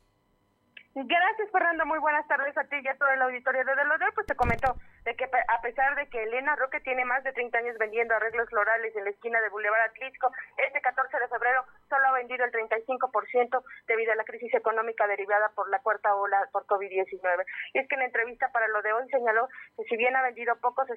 Gracias, 0.94 1.50
Fernando. 1.52 1.87
Muy 1.87 2.00
buenas 2.00 2.26
tardes 2.26 2.56
a 2.58 2.64
ti 2.64 2.76
y 2.82 2.88
a 2.88 2.97
todo 2.97 3.08
el 3.11 3.23
auditorio 3.23 3.64
de 3.64 3.76
Delodeo. 3.76 4.08
Pues 4.14 4.26
te 4.26 4.35
comento 4.35 4.75
de 5.04 5.14
que 5.14 5.25
a 5.25 5.61
pesar 5.61 5.94
de 5.94 6.08
que 6.08 6.25
Elena 6.25 6.56
Roque 6.56 6.80
tiene 6.80 7.04
más 7.04 7.23
de 7.23 7.32
30 7.32 7.56
años 7.58 7.78
vendiendo 7.78 8.14
arreglos 8.14 8.49
florales 8.49 8.97
en 8.97 9.04
la 9.04 9.11
esquina 9.11 9.40
de 9.40 9.49
Boulevard 9.50 9.90
Atlisco, 9.90 10.32
este 10.56 10.80
14 10.80 11.18
de 11.20 11.28
febrero 11.28 11.64
solo 11.88 12.07
ha 12.09 12.12
vendido 12.12 12.45
el 12.45 12.52
35% 12.52 13.62
debido 13.87 14.12
a 14.12 14.16
la 14.16 14.25
crisis 14.25 14.52
económica 14.54 15.07
derivada 15.07 15.50
por 15.54 15.68
la 15.71 15.80
cuarta 15.80 16.14
ola 16.14 16.49
por 16.52 16.66
COVID-19. 16.66 17.45
Y 17.75 17.78
es 17.78 17.88
que 17.88 17.95
en 17.95 18.00
la 18.00 18.07
entrevista 18.07 18.50
para 18.52 18.68
lo 18.68 18.83
de 18.83 18.92
hoy 18.92 19.09
señaló 19.11 19.49
que 19.76 19.85
si 19.85 19.97
bien 19.97 20.14
ha 20.16 20.23
vendido 20.23 20.57
poco, 20.61 20.85
se 20.87 20.95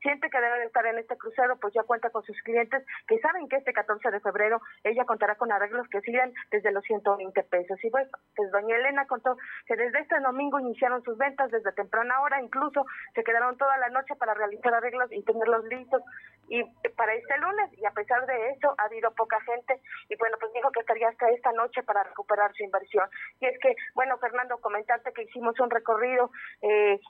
siente 0.00 0.30
que 0.30 0.40
debe 0.40 0.58
de 0.60 0.66
estar 0.66 0.86
en 0.86 0.98
este 0.98 1.16
crucero, 1.16 1.56
pues 1.60 1.74
ya 1.74 1.82
cuenta 1.82 2.10
con 2.10 2.22
sus 2.24 2.40
clientes 2.42 2.84
que 3.06 3.18
saben 3.20 3.48
que 3.48 3.56
este 3.56 3.72
14 3.72 4.10
de 4.10 4.20
febrero 4.20 4.60
ella 4.84 5.04
contará 5.04 5.36
con 5.36 5.52
arreglos 5.52 5.88
que 5.88 6.00
siguen 6.00 6.32
desde 6.50 6.72
los 6.72 6.84
120 6.84 7.42
pesos. 7.44 7.82
Y 7.82 7.90
bueno, 7.90 8.10
pues 8.34 8.50
doña 8.50 8.76
Elena 8.76 9.06
contó 9.06 9.36
que 9.66 9.76
desde 9.76 10.00
este 10.00 10.20
domingo 10.20 10.60
iniciaron 10.60 11.02
sus 11.02 11.16
ventas 11.16 11.50
desde 11.50 11.72
temprana 11.72 12.20
hora, 12.20 12.42
incluso 12.42 12.84
se 13.14 13.24
quedaron 13.24 13.56
toda 13.56 13.76
la 13.78 13.88
noche 13.88 14.14
para 14.16 14.34
realizar 14.34 14.74
arreglos 14.74 15.10
y 15.12 15.22
tenerlos 15.22 15.64
listos 15.64 16.02
y 16.48 16.62
para 16.90 17.14
este 17.14 17.36
lunes 17.38 17.70
y 17.78 17.84
a 17.84 17.90
pesar 17.90 18.26
de 18.26 18.50
eso 18.50 18.74
ha 18.78 18.84
habido 18.84 19.10
poca 19.12 19.40
gente 19.40 19.80
y 20.08 20.16
bueno 20.16 20.36
pues 20.38 20.52
dijo 20.52 20.70
que 20.70 20.80
estaría 20.80 21.08
hasta 21.08 21.30
esta 21.30 21.52
noche 21.52 21.82
para 21.82 22.04
recuperar 22.04 22.52
su 22.54 22.62
inversión 22.62 23.08
y 23.40 23.46
es 23.46 23.58
que 23.60 23.74
bueno 23.94 24.16
Fernando 24.18 24.58
comentarte 24.58 25.12
que 25.12 25.22
hicimos 25.22 25.58
un 25.60 25.70
recorrido 25.70 26.30
eh, 26.62 27.00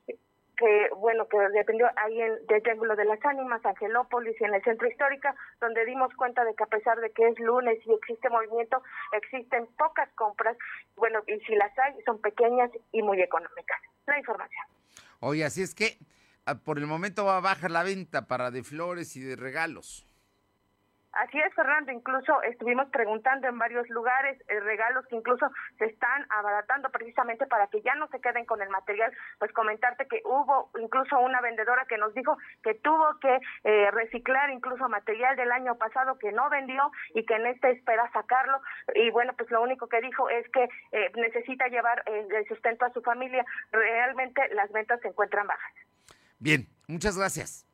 que 0.57 0.88
bueno 0.97 1.28
que 1.28 1.38
dependió 1.52 1.88
ahí 1.97 2.21
en 2.21 2.38
el 2.49 2.62
Triángulo 2.62 2.97
de 2.97 3.05
las 3.05 3.23
Ánimas, 3.25 3.64
Angelópolis 3.64 4.40
y 4.40 4.45
en 4.45 4.55
el 4.55 4.62
centro 4.62 4.88
histórico, 4.88 5.28
donde 5.61 5.85
dimos 5.85 6.12
cuenta 6.14 6.45
de 6.45 6.55
que 6.55 6.64
a 6.64 6.66
pesar 6.66 7.00
de 7.00 7.11
que 7.11 7.28
es 7.28 7.38
lunes 7.38 7.78
y 7.85 7.93
existe 7.93 8.31
movimiento, 8.31 8.83
existen 9.12 9.66
pocas 9.76 10.09
compras, 10.14 10.57
bueno, 10.97 11.21
y 11.26 11.38
si 11.40 11.55
las 11.57 11.76
hay, 11.78 11.95
son 12.05 12.21
pequeñas 12.21 12.71
y 12.93 13.02
muy 13.02 13.21
económicas. 13.21 13.81
La 14.07 14.19
información. 14.19 14.66
Oye, 15.21 15.45
así 15.45 15.62
es 15.62 15.75
que 15.75 15.99
por 16.54 16.78
el 16.78 16.86
momento 16.86 17.24
va 17.24 17.38
a 17.38 17.40
bajar 17.40 17.70
la 17.70 17.82
venta 17.82 18.26
para 18.26 18.50
de 18.50 18.62
flores 18.62 19.16
y 19.16 19.20
de 19.20 19.36
regalos. 19.36 20.06
Así 21.16 21.38
es, 21.40 21.54
Fernando. 21.54 21.92
Incluso 21.92 22.42
estuvimos 22.42 22.88
preguntando 22.90 23.48
en 23.48 23.58
varios 23.58 23.88
lugares 23.88 24.38
eh, 24.48 24.60
regalos 24.60 25.06
que 25.06 25.16
incluso 25.16 25.50
se 25.78 25.86
están 25.86 26.26
abaratando 26.28 26.90
precisamente 26.90 27.46
para 27.46 27.68
que 27.68 27.80
ya 27.80 27.94
no 27.94 28.06
se 28.08 28.20
queden 28.20 28.44
con 28.44 28.60
el 28.60 28.68
material. 28.68 29.10
Pues 29.38 29.50
comentarte 29.52 30.06
que 30.08 30.20
hubo 30.26 30.70
incluso 30.78 31.18
una 31.18 31.40
vendedora 31.40 31.86
que 31.86 31.96
nos 31.96 32.12
dijo 32.12 32.36
que 32.62 32.74
tuvo 32.74 33.18
que 33.18 33.40
eh, 33.64 33.90
reciclar 33.92 34.50
incluso 34.50 34.90
material 34.90 35.36
del 35.36 35.52
año 35.52 35.76
pasado 35.76 36.18
que 36.18 36.32
no 36.32 36.50
vendió 36.50 36.90
y 37.14 37.24
que 37.24 37.36
en 37.36 37.46
este 37.46 37.70
espera 37.70 38.10
sacarlo. 38.12 38.60
Y 38.94 39.08
bueno, 39.10 39.32
pues 39.38 39.50
lo 39.50 39.62
único 39.62 39.88
que 39.88 40.02
dijo 40.02 40.28
es 40.28 40.46
que 40.50 40.68
eh, 40.92 41.12
necesita 41.16 41.68
llevar 41.68 42.02
el 42.06 42.46
sustento 42.46 42.84
a 42.84 42.92
su 42.92 43.00
familia. 43.00 43.42
Realmente 43.72 44.42
las 44.52 44.70
ventas 44.70 45.00
se 45.00 45.08
encuentran 45.08 45.46
bajas. 45.46 45.72
Bien, 46.38 46.69
muchas 46.87 47.16
gracias. 47.16 47.66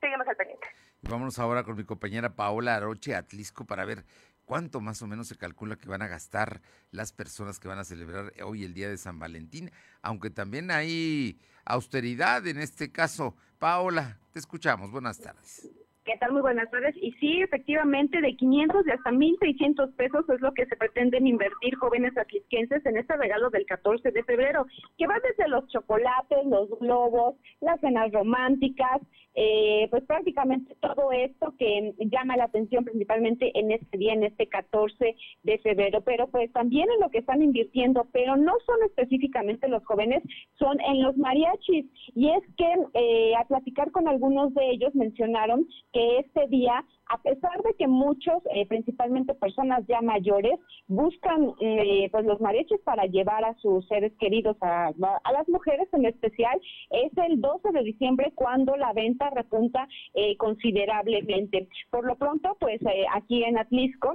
Seguimos 0.00 0.26
al 0.26 0.36
pendiente. 0.36 0.66
Vámonos 1.02 1.38
ahora 1.38 1.64
con 1.64 1.76
mi 1.76 1.84
compañera 1.84 2.36
Paola 2.36 2.76
Aroche 2.76 3.14
Atlisco 3.14 3.64
para 3.64 3.84
ver 3.84 4.04
cuánto 4.44 4.80
más 4.80 5.00
o 5.02 5.06
menos 5.06 5.28
se 5.28 5.36
calcula 5.36 5.76
que 5.76 5.88
van 5.88 6.02
a 6.02 6.08
gastar 6.08 6.60
las 6.90 7.12
personas 7.12 7.58
que 7.58 7.68
van 7.68 7.78
a 7.78 7.84
celebrar 7.84 8.32
hoy 8.44 8.64
el 8.64 8.74
día 8.74 8.88
de 8.88 8.98
San 8.98 9.18
Valentín, 9.18 9.70
aunque 10.02 10.28
también 10.28 10.70
hay 10.70 11.40
austeridad 11.64 12.46
en 12.46 12.58
este 12.58 12.92
caso. 12.92 13.36
Paola, 13.58 14.18
te 14.32 14.38
escuchamos. 14.38 14.90
Buenas 14.90 15.18
tardes. 15.20 15.70
¿Qué 16.04 16.16
tal? 16.18 16.32
Muy 16.32 16.40
buenas 16.40 16.70
tardes. 16.70 16.96
Y 16.96 17.12
sí, 17.12 17.42
efectivamente, 17.42 18.22
de 18.22 18.34
500 18.34 18.84
de 18.86 18.92
hasta 18.92 19.10
1.600 19.10 19.94
pesos 19.96 20.28
es 20.30 20.40
lo 20.40 20.52
que 20.54 20.64
se 20.64 20.76
pretenden 20.76 21.26
invertir 21.26 21.76
jóvenes 21.76 22.16
atlisquenses 22.16 22.84
en 22.86 22.96
este 22.96 23.16
regalo 23.18 23.50
del 23.50 23.66
14 23.66 24.10
de 24.10 24.24
febrero, 24.24 24.66
que 24.96 25.06
va 25.06 25.20
desde 25.22 25.48
los 25.48 25.68
chocolates, 25.68 26.46
los 26.46 26.70
globos, 26.78 27.36
las 27.60 27.78
cenas 27.80 28.10
románticas, 28.12 29.02
eh, 29.34 29.86
pues 29.90 30.02
prácticamente 30.04 30.74
todo 30.80 31.12
esto 31.12 31.54
que 31.56 31.94
llama 31.98 32.36
la 32.36 32.44
atención 32.44 32.84
principalmente 32.84 33.56
en 33.58 33.70
este 33.70 33.96
día, 33.96 34.12
en 34.12 34.24
este 34.24 34.48
14 34.48 35.14
de 35.44 35.58
febrero, 35.58 36.00
pero 36.00 36.28
pues 36.28 36.50
también 36.52 36.88
en 36.90 37.00
lo 37.00 37.10
que 37.10 37.18
están 37.18 37.42
invirtiendo, 37.42 38.08
pero 38.12 38.36
no 38.36 38.54
son 38.66 38.76
específicamente 38.86 39.68
los 39.68 39.84
jóvenes, 39.84 40.22
son 40.58 40.80
en 40.80 41.02
los 41.02 41.16
mariachis. 41.16 41.86
Y 42.14 42.30
es 42.30 42.42
que 42.56 42.74
eh, 42.94 43.34
a 43.36 43.44
platicar 43.44 43.90
con 43.92 44.08
algunos 44.08 44.52
de 44.54 44.70
ellos 44.70 44.94
mencionaron 44.94 45.66
que 45.92 46.18
este 46.18 46.46
día 46.48 46.84
a 47.10 47.18
pesar 47.18 47.60
de 47.62 47.74
que 47.74 47.88
muchos, 47.88 48.40
eh, 48.54 48.66
principalmente 48.66 49.34
personas 49.34 49.84
ya 49.88 50.00
mayores, 50.00 50.58
buscan 50.86 51.54
eh, 51.60 52.08
pues 52.12 52.24
los 52.24 52.40
mariachis 52.40 52.80
para 52.82 53.04
llevar 53.06 53.44
a 53.44 53.54
sus 53.54 53.86
seres 53.88 54.12
queridos, 54.20 54.56
a, 54.60 54.92
las 54.96 55.48
mujeres 55.48 55.88
en 55.92 56.06
especial, 56.06 56.60
es 56.90 57.10
el 57.18 57.40
12 57.40 57.72
de 57.72 57.82
diciembre 57.82 58.32
cuando 58.36 58.76
la 58.76 58.92
venta 58.92 59.28
repunta 59.30 59.88
eh, 60.14 60.36
considerablemente. 60.36 61.68
Por 61.90 62.06
lo 62.06 62.16
pronto, 62.16 62.56
pues 62.60 62.80
aquí 63.12 63.42
en 63.42 63.58
Atlisco, 63.58 64.14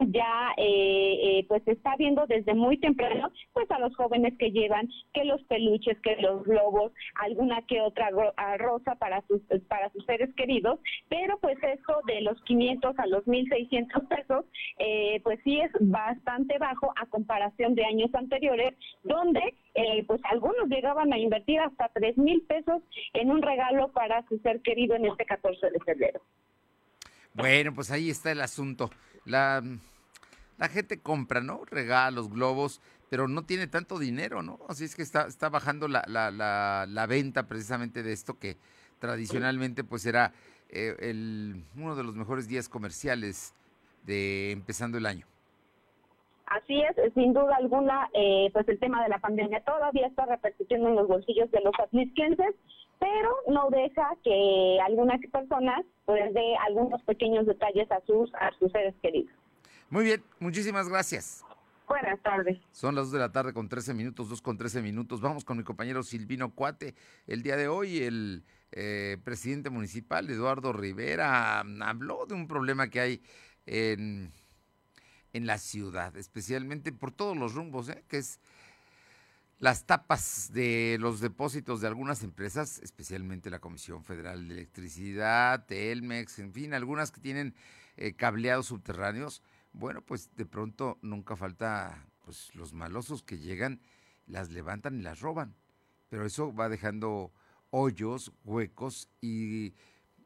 ya 0.00 0.52
eh, 0.56 1.38
eh, 1.38 1.46
pues 1.48 1.66
está 1.66 1.96
viendo 1.96 2.26
desde 2.26 2.54
muy 2.54 2.78
temprano 2.78 3.30
pues 3.52 3.70
a 3.70 3.78
los 3.78 3.94
jóvenes 3.96 4.34
que 4.38 4.50
llevan 4.50 4.88
que 5.12 5.24
los 5.24 5.42
peluches 5.44 5.98
que 6.00 6.16
los 6.16 6.44
globos 6.44 6.92
alguna 7.16 7.62
que 7.62 7.80
otra 7.80 8.10
rosa 8.58 8.96
para 8.96 9.22
sus 9.26 9.40
para 9.68 9.90
sus 9.90 10.04
seres 10.04 10.34
queridos 10.34 10.80
pero 11.08 11.38
pues 11.38 11.56
eso 11.62 12.00
de 12.06 12.20
los 12.22 12.40
500 12.42 12.98
a 12.98 13.06
los 13.06 13.26
1600 13.26 14.04
pesos 14.04 14.44
eh, 14.78 15.20
pues 15.22 15.38
sí 15.44 15.60
es 15.60 15.70
bastante 15.80 16.58
bajo 16.58 16.92
a 16.96 17.06
comparación 17.06 17.74
de 17.74 17.84
años 17.84 18.14
anteriores 18.14 18.74
donde 19.02 19.54
eh, 19.74 20.04
pues 20.06 20.20
algunos 20.30 20.68
llegaban 20.68 21.12
a 21.12 21.18
invertir 21.18 21.60
hasta 21.60 21.88
tres 21.94 22.16
mil 22.16 22.42
pesos 22.42 22.82
en 23.12 23.30
un 23.30 23.42
regalo 23.42 23.88
para 23.92 24.26
su 24.28 24.38
ser 24.38 24.60
querido 24.62 24.96
en 24.96 25.06
este 25.06 25.24
14 25.24 25.70
de 25.70 25.80
febrero 25.80 26.20
bueno 27.34 27.74
pues 27.74 27.90
ahí 27.90 28.10
está 28.10 28.32
el 28.32 28.40
asunto 28.40 28.90
la, 29.24 29.62
la 30.58 30.68
gente 30.68 31.00
compra, 31.00 31.40
¿no? 31.40 31.64
Regalos, 31.64 32.30
globos, 32.30 32.80
pero 33.10 33.28
no 33.28 33.44
tiene 33.44 33.66
tanto 33.66 33.98
dinero, 33.98 34.42
¿no? 34.42 34.60
Así 34.68 34.84
es 34.84 34.94
que 34.94 35.02
está, 35.02 35.26
está 35.26 35.48
bajando 35.48 35.88
la, 35.88 36.04
la, 36.06 36.30
la, 36.30 36.86
la 36.88 37.06
venta 37.06 37.46
precisamente 37.46 38.02
de 38.02 38.12
esto 38.12 38.38
que 38.38 38.56
tradicionalmente 38.98 39.84
pues 39.84 40.06
era 40.06 40.32
eh, 40.70 40.96
el, 41.00 41.64
uno 41.76 41.94
de 41.96 42.04
los 42.04 42.14
mejores 42.14 42.48
días 42.48 42.68
comerciales 42.68 43.54
de 44.04 44.52
empezando 44.52 44.98
el 44.98 45.06
año. 45.06 45.26
Así 46.46 46.78
es, 46.82 47.14
sin 47.14 47.32
duda 47.32 47.56
alguna, 47.56 48.08
eh, 48.12 48.50
pues 48.52 48.68
el 48.68 48.78
tema 48.78 49.02
de 49.02 49.08
la 49.08 49.18
pandemia 49.18 49.64
todavía 49.64 50.06
está 50.06 50.26
repercutiendo 50.26 50.88
en 50.88 50.94
los 50.94 51.08
bolsillos 51.08 51.50
de 51.50 51.60
los 51.62 51.72
atlisquenses, 51.82 52.54
pero 52.98 53.36
no 53.48 53.68
deja 53.70 54.08
que 54.22 54.78
algunas 54.86 55.20
personas 55.30 55.84
pues 56.04 56.32
dé 56.34 56.56
algunos 56.66 57.02
pequeños 57.02 57.46
detalles 57.46 57.90
a 57.90 58.00
sus, 58.06 58.32
a 58.34 58.50
sus 58.58 58.70
seres 58.72 58.94
queridos. 59.02 59.32
Muy 59.90 60.04
bien, 60.04 60.22
muchísimas 60.38 60.88
gracias. 60.88 61.44
Buenas 61.86 62.20
tardes. 62.22 62.58
Son 62.72 62.94
las 62.94 63.06
2 63.06 63.12
de 63.12 63.18
la 63.18 63.32
tarde 63.32 63.52
con 63.52 63.68
13 63.68 63.92
minutos, 63.92 64.30
2 64.30 64.40
con 64.40 64.56
13 64.56 64.80
minutos. 64.80 65.20
Vamos 65.20 65.44
con 65.44 65.58
mi 65.58 65.64
compañero 65.64 66.02
Silvino 66.02 66.54
Cuate. 66.54 66.94
El 67.26 67.42
día 67.42 67.56
de 67.56 67.68
hoy 67.68 68.02
el 68.02 68.42
eh, 68.72 69.18
presidente 69.22 69.68
municipal, 69.68 70.28
Eduardo 70.30 70.72
Rivera, 70.72 71.60
habló 71.60 72.24
de 72.26 72.34
un 72.34 72.48
problema 72.48 72.88
que 72.88 73.00
hay 73.00 73.22
en, 73.66 74.32
en 75.34 75.46
la 75.46 75.58
ciudad, 75.58 76.16
especialmente 76.16 76.90
por 76.90 77.12
todos 77.12 77.36
los 77.36 77.54
rumbos, 77.54 77.90
¿eh? 77.90 78.02
que 78.08 78.18
es 78.18 78.40
las 79.64 79.86
tapas 79.86 80.52
de 80.52 80.98
los 81.00 81.20
depósitos 81.20 81.80
de 81.80 81.86
algunas 81.86 82.22
empresas, 82.22 82.80
especialmente 82.82 83.48
la 83.48 83.60
Comisión 83.60 84.04
Federal 84.04 84.46
de 84.46 84.52
Electricidad, 84.52 85.64
Telmex, 85.64 86.38
en 86.38 86.52
fin, 86.52 86.74
algunas 86.74 87.10
que 87.10 87.22
tienen 87.22 87.54
eh, 87.96 88.12
cableados 88.12 88.66
subterráneos, 88.66 89.40
bueno, 89.72 90.02
pues 90.02 90.28
de 90.36 90.44
pronto 90.44 90.98
nunca 91.00 91.34
falta 91.34 92.06
pues 92.26 92.54
los 92.54 92.74
malosos 92.74 93.22
que 93.22 93.38
llegan, 93.38 93.80
las 94.26 94.50
levantan 94.50 94.98
y 94.98 95.02
las 95.02 95.20
roban. 95.20 95.56
Pero 96.10 96.26
eso 96.26 96.54
va 96.54 96.68
dejando 96.68 97.32
hoyos, 97.70 98.32
huecos 98.44 99.08
y 99.22 99.72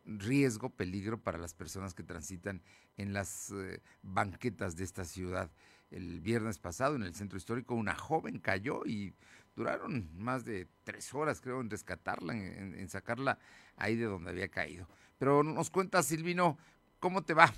riesgo, 0.05 0.71
peligro 0.71 1.23
para 1.23 1.39
las 1.39 1.55
personas 1.55 1.95
que 1.95 2.03
transitan 2.03 2.61
en 2.97 3.13
las 3.13 3.53
eh, 3.53 3.83
banquetas 4.03 4.75
de 4.75 4.83
esta 4.83 5.05
ciudad 5.05 5.53
el 5.91 6.21
viernes 6.21 6.59
pasado 6.59 6.97
en 6.97 7.03
el 7.03 7.15
centro 7.15 7.39
histórico 7.39 7.75
una 7.75 7.95
joven 7.95 8.39
cayó 8.39 8.85
y 8.85 9.15
duraron 9.57 10.11
más 10.17 10.45
de 10.45 10.69
tres 10.85 11.13
horas, 11.15 11.41
creo, 11.41 11.61
en 11.61 11.71
rescatarla, 11.71 12.35
en, 12.35 12.89
sacarla 12.89 13.39
ahí 13.77 13.97
de 13.97 14.05
donde 14.05 14.31
había 14.31 14.49
caído. 14.49 14.89
Pero 15.19 15.43
nos 15.43 15.71
cuenta, 15.71 16.03
Silvino, 16.03 16.59
¿cómo 17.01 17.23
te 17.23 17.35
va? 17.35 17.53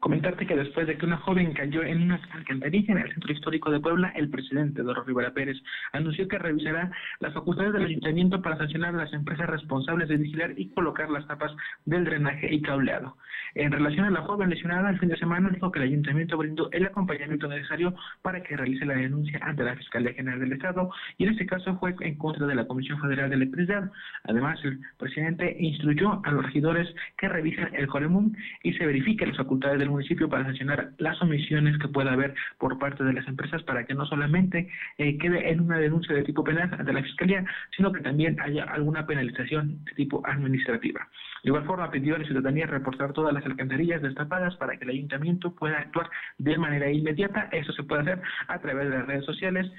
Comentarte 0.00 0.46
que 0.46 0.56
después 0.56 0.86
de 0.86 0.96
que 0.96 1.06
una 1.06 1.16
joven 1.18 1.52
cayó 1.52 1.82
en 1.82 2.02
una 2.02 2.20
alcantarilla 2.32 2.92
en 2.92 2.98
el 2.98 3.12
centro 3.12 3.32
histórico 3.32 3.70
de 3.70 3.80
Puebla, 3.80 4.12
el 4.14 4.28
presidente 4.28 4.82
Eduardo 4.82 5.04
Rivera 5.04 5.32
Pérez 5.32 5.56
anunció 5.92 6.28
que 6.28 6.38
revisará 6.38 6.90
las 7.20 7.32
facultades 7.32 7.72
del 7.72 7.86
ayuntamiento 7.86 8.42
para 8.42 8.56
sancionar 8.58 8.94
a 8.94 8.98
las 8.98 9.12
empresas 9.12 9.48
responsables 9.48 10.08
de 10.08 10.16
vigilar 10.16 10.52
y 10.56 10.70
colocar 10.70 11.10
las 11.10 11.26
tapas 11.26 11.52
del 11.84 12.04
drenaje 12.04 12.52
y 12.54 12.60
cableado. 12.60 13.16
En 13.54 13.72
relación 13.72 14.04
a 14.04 14.10
la 14.10 14.20
joven 14.20 14.50
lesionada 14.50 14.90
el 14.90 14.98
fin 14.98 15.08
de 15.08 15.16
semana, 15.16 15.48
dijo 15.48 15.72
que 15.72 15.78
el 15.78 15.86
ayuntamiento 15.86 16.36
brindó 16.36 16.70
el 16.72 16.84
acompañamiento 16.84 17.48
necesario 17.48 17.94
para 18.20 18.42
que 18.42 18.56
realice 18.56 18.84
la 18.84 18.94
denuncia 18.94 19.38
ante 19.42 19.64
la 19.64 19.76
Fiscalía 19.76 20.12
General 20.12 20.40
del 20.40 20.52
Estado 20.52 20.90
y 21.16 21.24
en 21.24 21.30
este 21.30 21.46
caso 21.46 21.78
fue 21.78 21.94
en 22.00 22.18
contra 22.18 22.46
de 22.46 22.54
la 22.54 22.66
Comisión 22.66 23.00
Federal 23.00 23.30
de 23.30 23.36
Electricidad. 23.36 23.90
Además, 24.24 24.60
el 24.62 24.78
presidente 24.98 25.56
instruyó 25.58 26.20
a 26.24 26.30
los 26.32 26.44
regidores 26.44 26.86
que 27.16 27.28
revisen 27.28 27.70
el 27.72 27.86
Coremún 27.86 28.36
y 28.62 28.74
se 28.74 28.84
verifiquen 28.84 29.28
las 29.28 29.38
facultades 29.38 29.78
del 29.86 29.92
municipio 29.92 30.28
para 30.28 30.44
sancionar 30.44 30.90
las 30.98 31.20
omisiones 31.22 31.78
que 31.78 31.88
pueda 31.88 32.12
haber 32.12 32.34
por 32.58 32.78
parte 32.78 33.04
de 33.04 33.12
las 33.12 33.26
empresas 33.28 33.62
para 33.62 33.84
que 33.84 33.94
no 33.94 34.04
solamente 34.06 34.68
eh, 34.98 35.16
quede 35.18 35.50
en 35.50 35.60
una 35.60 35.78
denuncia 35.78 36.14
de 36.14 36.24
tipo 36.24 36.44
penal 36.44 36.70
ante 36.76 36.92
la 36.92 37.02
Fiscalía, 37.02 37.44
sino 37.76 37.92
que 37.92 38.00
también 38.00 38.38
haya 38.40 38.64
alguna 38.64 39.06
penalización 39.06 39.84
de 39.84 39.92
tipo 39.92 40.22
administrativa. 40.26 41.08
De 41.42 41.50
igual 41.50 41.64
forma, 41.64 41.90
pidió 41.90 42.16
a 42.16 42.18
la 42.18 42.24
ciudadanía 42.24 42.66
reportar 42.66 43.12
todas 43.12 43.32
las 43.32 43.46
alcantarillas 43.46 44.02
destapadas 44.02 44.56
para 44.56 44.76
que 44.76 44.84
el 44.84 44.90
ayuntamiento 44.90 45.54
pueda 45.54 45.78
actuar 45.78 46.10
de 46.38 46.58
manera 46.58 46.90
inmediata. 46.90 47.48
Eso 47.52 47.72
se 47.72 47.84
puede 47.84 48.02
hacer 48.02 48.20
a 48.48 48.58
través 48.58 48.90
de 48.90 48.98
las 48.98 49.06
redes 49.06 49.24
sociales 49.24 49.70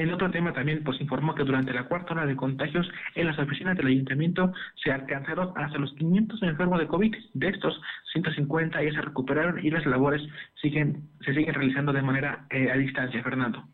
El 0.00 0.14
otro 0.14 0.30
tema 0.30 0.54
también 0.54 0.82
pues 0.82 0.98
informó 1.02 1.34
que 1.34 1.44
durante 1.44 1.74
la 1.74 1.84
cuarta 1.84 2.14
hora 2.14 2.24
de 2.24 2.34
contagios 2.34 2.88
en 3.14 3.26
las 3.26 3.38
oficinas 3.38 3.76
del 3.76 3.88
ayuntamiento 3.88 4.50
se 4.82 4.90
alcanzaron 4.90 5.52
hasta 5.54 5.76
los 5.76 5.92
500 5.94 6.42
enfermos 6.44 6.78
de 6.80 6.86
COVID. 6.86 7.14
De 7.34 7.48
estos, 7.48 7.78
150 8.12 8.82
ya 8.82 8.90
se 8.90 9.02
recuperaron 9.02 9.62
y 9.62 9.70
las 9.70 9.84
labores 9.84 10.22
siguen 10.62 11.10
se 11.22 11.34
siguen 11.34 11.52
realizando 11.52 11.92
de 11.92 12.00
manera 12.00 12.46
eh, 12.48 12.70
a 12.70 12.76
distancia, 12.76 13.22
Fernando. 13.22 13.68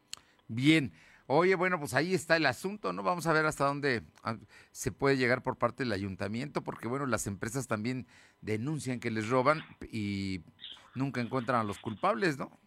Bien. 0.49 0.93
Oye, 1.29 1.55
bueno, 1.55 1.79
pues 1.79 1.95
ahí 1.95 2.15
está 2.15 2.37
el 2.37 2.47
asunto, 2.47 2.93
¿no? 2.93 3.05
Vamos 3.05 3.27
a 3.29 3.33
ver 3.33 3.47
hasta 3.47 3.67
dónde 3.67 4.03
ah, 4.25 4.39
se 4.73 4.91
puede 4.91 5.19
llegar 5.19 5.43
por 5.43 5.57
parte 5.57 5.85
del 5.85 5.93
ayuntamiento, 5.93 6.65
porque 6.65 6.89
bueno, 6.89 7.07
las 7.07 7.29
empresas 7.29 7.69
también 7.69 8.07
denuncian 8.41 8.99
que 8.99 9.11
les 9.13 9.29
roban 9.29 9.63
y 9.93 10.41
nunca 10.95 11.21
encuentran 11.21 11.61
a 11.61 11.65
los 11.65 11.79
culpables, 11.79 12.39
¿no? 12.39 12.59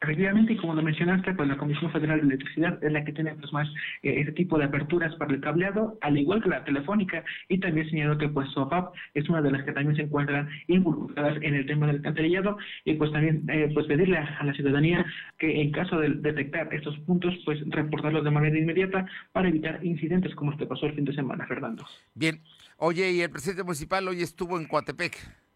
Efectivamente, 0.00 0.52
y 0.52 0.56
como 0.56 0.74
lo 0.74 0.82
mencionaste, 0.82 1.34
pues 1.34 1.48
la 1.48 1.56
Comisión 1.56 1.90
Federal 1.90 2.20
de 2.20 2.26
Electricidad 2.26 2.82
es 2.84 2.92
la 2.92 3.04
que 3.04 3.12
tiene 3.12 3.34
pues 3.34 3.52
más 3.52 3.68
eh, 4.02 4.20
ese 4.20 4.30
tipo 4.30 4.56
de 4.56 4.66
aperturas 4.66 5.12
para 5.16 5.34
el 5.34 5.40
cableado, 5.40 5.98
al 6.02 6.16
igual 6.16 6.40
que 6.40 6.48
la 6.48 6.62
telefónica, 6.62 7.24
y 7.48 7.58
también 7.58 7.90
señaló 7.90 8.16
que 8.16 8.28
pues 8.28 8.48
SOPAP 8.50 8.94
es 9.14 9.28
una 9.28 9.42
de 9.42 9.50
las 9.50 9.64
que 9.64 9.72
también 9.72 9.96
se 9.96 10.02
encuentran 10.02 10.48
involucradas 10.68 11.38
en 11.42 11.54
el 11.54 11.66
tema 11.66 11.88
del 11.88 11.96
alcantarillado, 11.96 12.58
y 12.84 12.94
pues 12.94 13.10
también 13.10 13.42
eh, 13.48 13.70
pues 13.74 13.86
pedirle 13.86 14.18
a, 14.18 14.44
la 14.44 14.54
ciudadanía 14.54 15.04
que 15.36 15.60
en 15.60 15.72
caso 15.72 15.98
de 15.98 16.10
detectar 16.10 16.72
estos 16.72 16.96
puntos, 17.00 17.34
pues 17.44 17.58
reportarlos 17.68 18.22
de 18.22 18.30
manera 18.30 18.56
inmediata 18.56 19.04
para 19.32 19.48
evitar 19.48 19.84
incidentes 19.84 20.32
como 20.36 20.52
este 20.52 20.66
pasó 20.66 20.86
el 20.86 20.94
fin 20.94 21.06
de 21.06 21.14
semana, 21.14 21.44
Fernando. 21.48 21.84
Bien, 22.14 22.40
oye, 22.76 23.10
y 23.10 23.22
el 23.22 23.30
presidente 23.30 23.64
municipal 23.64 24.06
hoy 24.06 24.22
estuvo 24.22 24.60
en 24.60 24.66
Coatepec. 24.66 25.47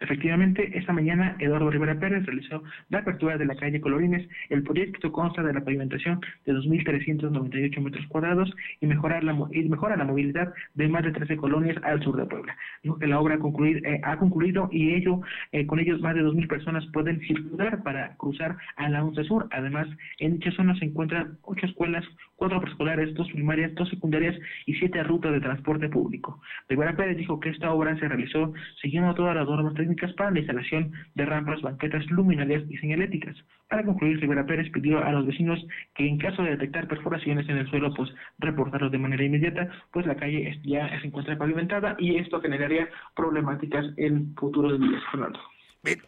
Efectivamente, 0.00 0.78
esta 0.78 0.92
mañana 0.92 1.36
Eduardo 1.38 1.70
Rivera 1.70 1.98
Pérez 1.98 2.24
realizó 2.24 2.62
la 2.88 2.98
apertura 2.98 3.36
de 3.36 3.46
la 3.46 3.56
calle 3.56 3.80
Colorines. 3.80 4.28
El 4.48 4.62
proyecto 4.62 5.10
consta 5.12 5.42
de 5.42 5.52
la 5.52 5.64
pavimentación 5.64 6.20
de 6.46 6.52
2.398 6.54 7.80
metros 7.80 8.06
cuadrados 8.06 8.52
y, 8.80 8.86
mejorar 8.86 9.24
la, 9.24 9.36
y 9.50 9.68
mejora 9.68 9.96
la 9.96 10.04
movilidad 10.04 10.52
de 10.74 10.88
más 10.88 11.02
de 11.02 11.12
13 11.12 11.36
colonias 11.36 11.76
al 11.82 12.02
sur 12.02 12.16
de 12.16 12.26
Puebla. 12.26 12.56
Dijo 12.82 12.98
que 12.98 13.06
la 13.06 13.20
obra 13.20 13.36
eh, 13.36 14.00
ha 14.04 14.16
concluido 14.18 14.68
y 14.70 14.94
ello, 14.94 15.20
eh, 15.52 15.66
con 15.66 15.78
ellos 15.78 16.00
más 16.00 16.14
de 16.14 16.22
2.000 16.22 16.48
personas 16.48 16.86
pueden 16.92 17.20
circular 17.20 17.82
para 17.82 18.16
cruzar 18.16 18.56
a 18.76 18.88
la 18.88 19.04
11 19.04 19.24
Sur. 19.24 19.48
Además, 19.50 19.88
en 20.18 20.34
dicha 20.34 20.52
zona 20.52 20.76
se 20.76 20.84
encuentran 20.84 21.38
ocho 21.42 21.66
escuelas, 21.66 22.04
cuatro 22.36 22.60
preescolares, 22.60 23.14
dos 23.14 23.28
primarias, 23.32 23.74
dos 23.74 23.88
secundarias 23.88 24.36
y 24.66 24.74
siete 24.74 25.02
rutas 25.02 25.32
de 25.32 25.40
transporte 25.40 25.88
público. 25.88 26.40
Rivera 26.68 26.96
Pérez 26.96 27.16
dijo 27.16 27.40
que 27.40 27.50
esta 27.50 27.72
obra 27.72 27.98
se 27.98 28.08
realizó 28.08 28.52
siguiendo 28.80 29.14
todas 29.14 29.34
las 29.34 29.46
normas 29.46 29.74
técnicas 29.88 30.14
para 30.14 30.30
la 30.30 30.38
instalación 30.38 30.92
de 31.14 31.24
rampas, 31.24 31.62
banquetas, 31.62 32.04
luminarias 32.10 32.62
y 32.68 32.76
señaléticas. 32.78 33.36
Para 33.68 33.84
concluir, 33.84 34.20
Rivera 34.20 34.44
Pérez 34.46 34.70
pidió 34.72 35.02
a 35.02 35.12
los 35.12 35.26
vecinos 35.26 35.58
que 35.94 36.06
en 36.06 36.18
caso 36.18 36.42
de 36.42 36.50
detectar 36.50 36.86
perforaciones 36.88 37.48
en 37.48 37.58
el 37.58 37.70
suelo, 37.70 37.92
pues 37.94 38.10
reportarlos 38.38 38.92
de 38.92 38.98
manera 38.98 39.24
inmediata, 39.24 39.68
pues 39.92 40.06
la 40.06 40.16
calle 40.16 40.60
ya 40.64 40.88
se 41.00 41.06
encuentra 41.06 41.38
pavimentada 41.38 41.96
y 41.98 42.16
esto 42.16 42.40
generaría 42.40 42.88
problemáticas 43.16 43.86
en 43.96 44.34
futuro 44.34 44.72
de 44.76 44.86
días, 44.86 45.02
Fernando. 45.10 45.40
Bien, 45.82 46.00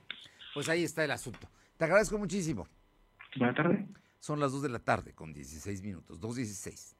pues 0.55 0.69
ahí 0.69 0.85
está 0.85 1.05
el 1.05 1.11
asunto. 1.11 1.49
Te 1.77 1.85
agradezco 1.85 2.19
muchísimo. 2.19 2.67
Buenas 3.37 3.57
tardes. 3.57 3.81
Son 4.19 4.39
las 4.39 4.53
2 4.53 4.63
de 4.63 4.69
la 4.69 4.81
tarde 4.81 5.15
con 5.15 5.33
16 5.33 5.83
minutos, 5.83 6.21
2.16. 6.21 7.00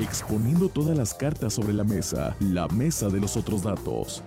exponiendo 0.00 0.68
todas 0.68 0.96
las 0.96 1.14
cartas 1.14 1.54
sobre 1.54 1.72
la 1.72 1.84
mesa, 1.84 2.36
la 2.40 2.68
mesa 2.68 3.08
de 3.08 3.20
los 3.20 3.36
otros 3.36 3.62
datos. 3.62 4.22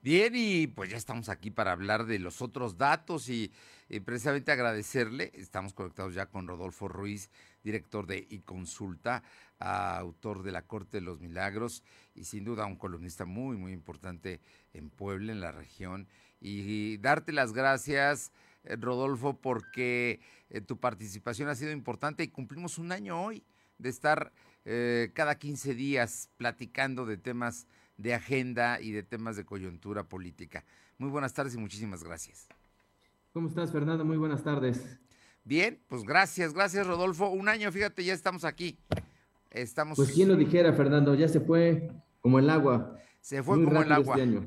Bien, 0.00 0.32
y 0.36 0.68
pues 0.68 0.90
ya 0.90 0.96
estamos 0.96 1.28
aquí 1.28 1.50
para 1.50 1.72
hablar 1.72 2.06
de 2.06 2.18
los 2.18 2.40
otros 2.40 2.78
datos 2.78 3.28
y, 3.28 3.52
precisamente 4.04 4.52
agradecerle, 4.52 5.32
estamos 5.34 5.74
conectados 5.74 6.14
ya 6.14 6.26
con 6.26 6.46
Rodolfo 6.46 6.88
Ruiz, 6.88 7.30
director 7.64 8.06
de 8.06 8.26
iConsulta, 8.30 9.24
autor 9.58 10.44
de 10.44 10.52
La 10.52 10.62
Corte 10.62 10.98
de 10.98 11.00
los 11.00 11.20
Milagros 11.20 11.82
y 12.14 12.24
sin 12.24 12.44
duda 12.44 12.66
un 12.66 12.76
columnista 12.76 13.24
muy, 13.24 13.56
muy 13.56 13.72
importante 13.72 14.40
en 14.72 14.90
Puebla, 14.90 15.32
en 15.32 15.40
la 15.40 15.50
región. 15.50 16.08
Y, 16.40 16.98
darte 16.98 17.32
las 17.32 17.52
gracias, 17.52 18.30
eh, 18.62 18.76
Rodolfo, 18.76 19.40
porque 19.40 20.20
eh, 20.50 20.60
tu 20.60 20.78
participación 20.78 21.48
ha 21.48 21.56
sido 21.56 21.72
importante 21.72 22.22
y 22.22 22.28
cumplimos 22.28 22.78
un 22.78 22.92
año 22.92 23.20
hoy 23.20 23.44
de 23.78 23.88
estar 23.88 24.32
eh, 24.64 25.10
cada 25.14 25.38
15 25.38 25.74
días 25.74 26.30
platicando 26.36 27.06
de 27.06 27.16
temas 27.16 27.66
de 27.96 28.14
agenda 28.14 28.80
y 28.80 28.92
de 28.92 29.02
temas 29.02 29.36
de 29.36 29.44
coyuntura 29.44 30.04
política. 30.04 30.64
Muy 30.98 31.10
buenas 31.10 31.32
tardes 31.32 31.54
y 31.54 31.58
muchísimas 31.58 32.04
gracias. 32.04 32.48
¿Cómo 33.32 33.48
estás, 33.48 33.72
Fernando? 33.72 34.04
Muy 34.04 34.16
buenas 34.16 34.42
tardes. 34.42 34.98
Bien, 35.44 35.80
pues 35.88 36.02
gracias, 36.02 36.52
gracias, 36.52 36.86
Rodolfo. 36.86 37.28
Un 37.28 37.48
año, 37.48 37.70
fíjate, 37.72 38.04
ya 38.04 38.14
estamos 38.14 38.44
aquí. 38.44 38.78
Estamos. 39.50 39.96
Pues 39.96 40.12
quién 40.12 40.28
lo 40.28 40.36
dijera, 40.36 40.72
Fernando, 40.72 41.14
ya 41.14 41.28
se 41.28 41.40
fue 41.40 41.90
como 42.20 42.38
el 42.38 42.50
agua. 42.50 42.98
Se 43.20 43.42
fue 43.42 43.62
como 43.64 43.82
el 43.82 43.92
agua. 43.92 44.18
Este 44.18 44.40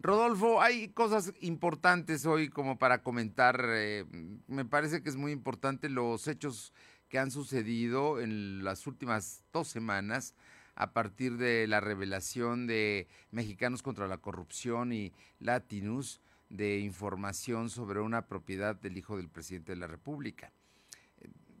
Rodolfo, 0.00 0.62
hay 0.62 0.88
cosas 0.88 1.32
importantes 1.40 2.24
hoy 2.24 2.48
como 2.48 2.78
para 2.78 3.02
comentar. 3.02 3.62
Eh, 3.68 4.06
me 4.48 4.64
parece 4.64 5.02
que 5.02 5.10
es 5.10 5.16
muy 5.16 5.30
importante 5.30 5.88
los 5.90 6.26
hechos 6.26 6.72
que 7.10 7.18
han 7.18 7.30
sucedido 7.30 8.20
en 8.20 8.64
las 8.64 8.86
últimas 8.86 9.44
dos 9.52 9.68
semanas 9.68 10.34
a 10.76 10.92
partir 10.92 11.36
de 11.36 11.66
la 11.66 11.80
revelación 11.80 12.66
de 12.66 13.08
Mexicanos 13.32 13.82
contra 13.82 14.08
la 14.08 14.18
Corrupción 14.18 14.92
y 14.92 15.12
Latinus 15.40 16.22
de 16.48 16.78
información 16.78 17.68
sobre 17.68 18.00
una 18.00 18.26
propiedad 18.26 18.76
del 18.76 18.96
hijo 18.96 19.16
del 19.16 19.28
presidente 19.28 19.72
de 19.72 19.78
la 19.78 19.88
República. 19.88 20.52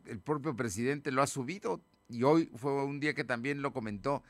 El 0.06 0.20
propio 0.20 0.56
presidente 0.56 1.12
lo 1.12 1.20
ha 1.20 1.26
subido 1.26 1.82
y 2.08 2.22
hoy 2.22 2.50
fue 2.54 2.84
un 2.84 3.00
día 3.00 3.14
que 3.14 3.24
también 3.24 3.60
lo 3.60 3.72
comentó 3.72 4.22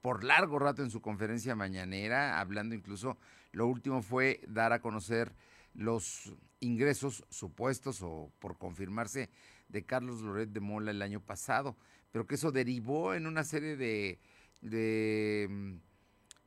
por 0.00 0.24
largo 0.24 0.58
rato 0.58 0.82
en 0.82 0.90
su 0.90 1.00
conferencia 1.00 1.56
mañanera, 1.56 2.40
hablando 2.40 2.74
incluso, 2.74 3.18
lo 3.52 3.66
último 3.66 4.00
fue 4.00 4.40
dar 4.46 4.72
a 4.72 4.80
conocer 4.80 5.32
los 5.74 6.32
ingresos 6.60 7.24
supuestos 7.30 8.00
o 8.02 8.32
por 8.38 8.58
confirmarse 8.58 9.28
de 9.68 9.84
Carlos 9.84 10.22
Loret 10.22 10.50
de 10.50 10.60
Mola 10.60 10.90
el 10.90 11.02
año 11.02 11.20
pasado, 11.20 11.76
pero 12.12 12.26
que 12.26 12.36
eso 12.36 12.52
derivó 12.52 13.14
en 13.14 13.26
una 13.26 13.44
serie 13.44 13.76
de, 13.76 14.18
de 14.62 15.46
mm, 15.50 15.74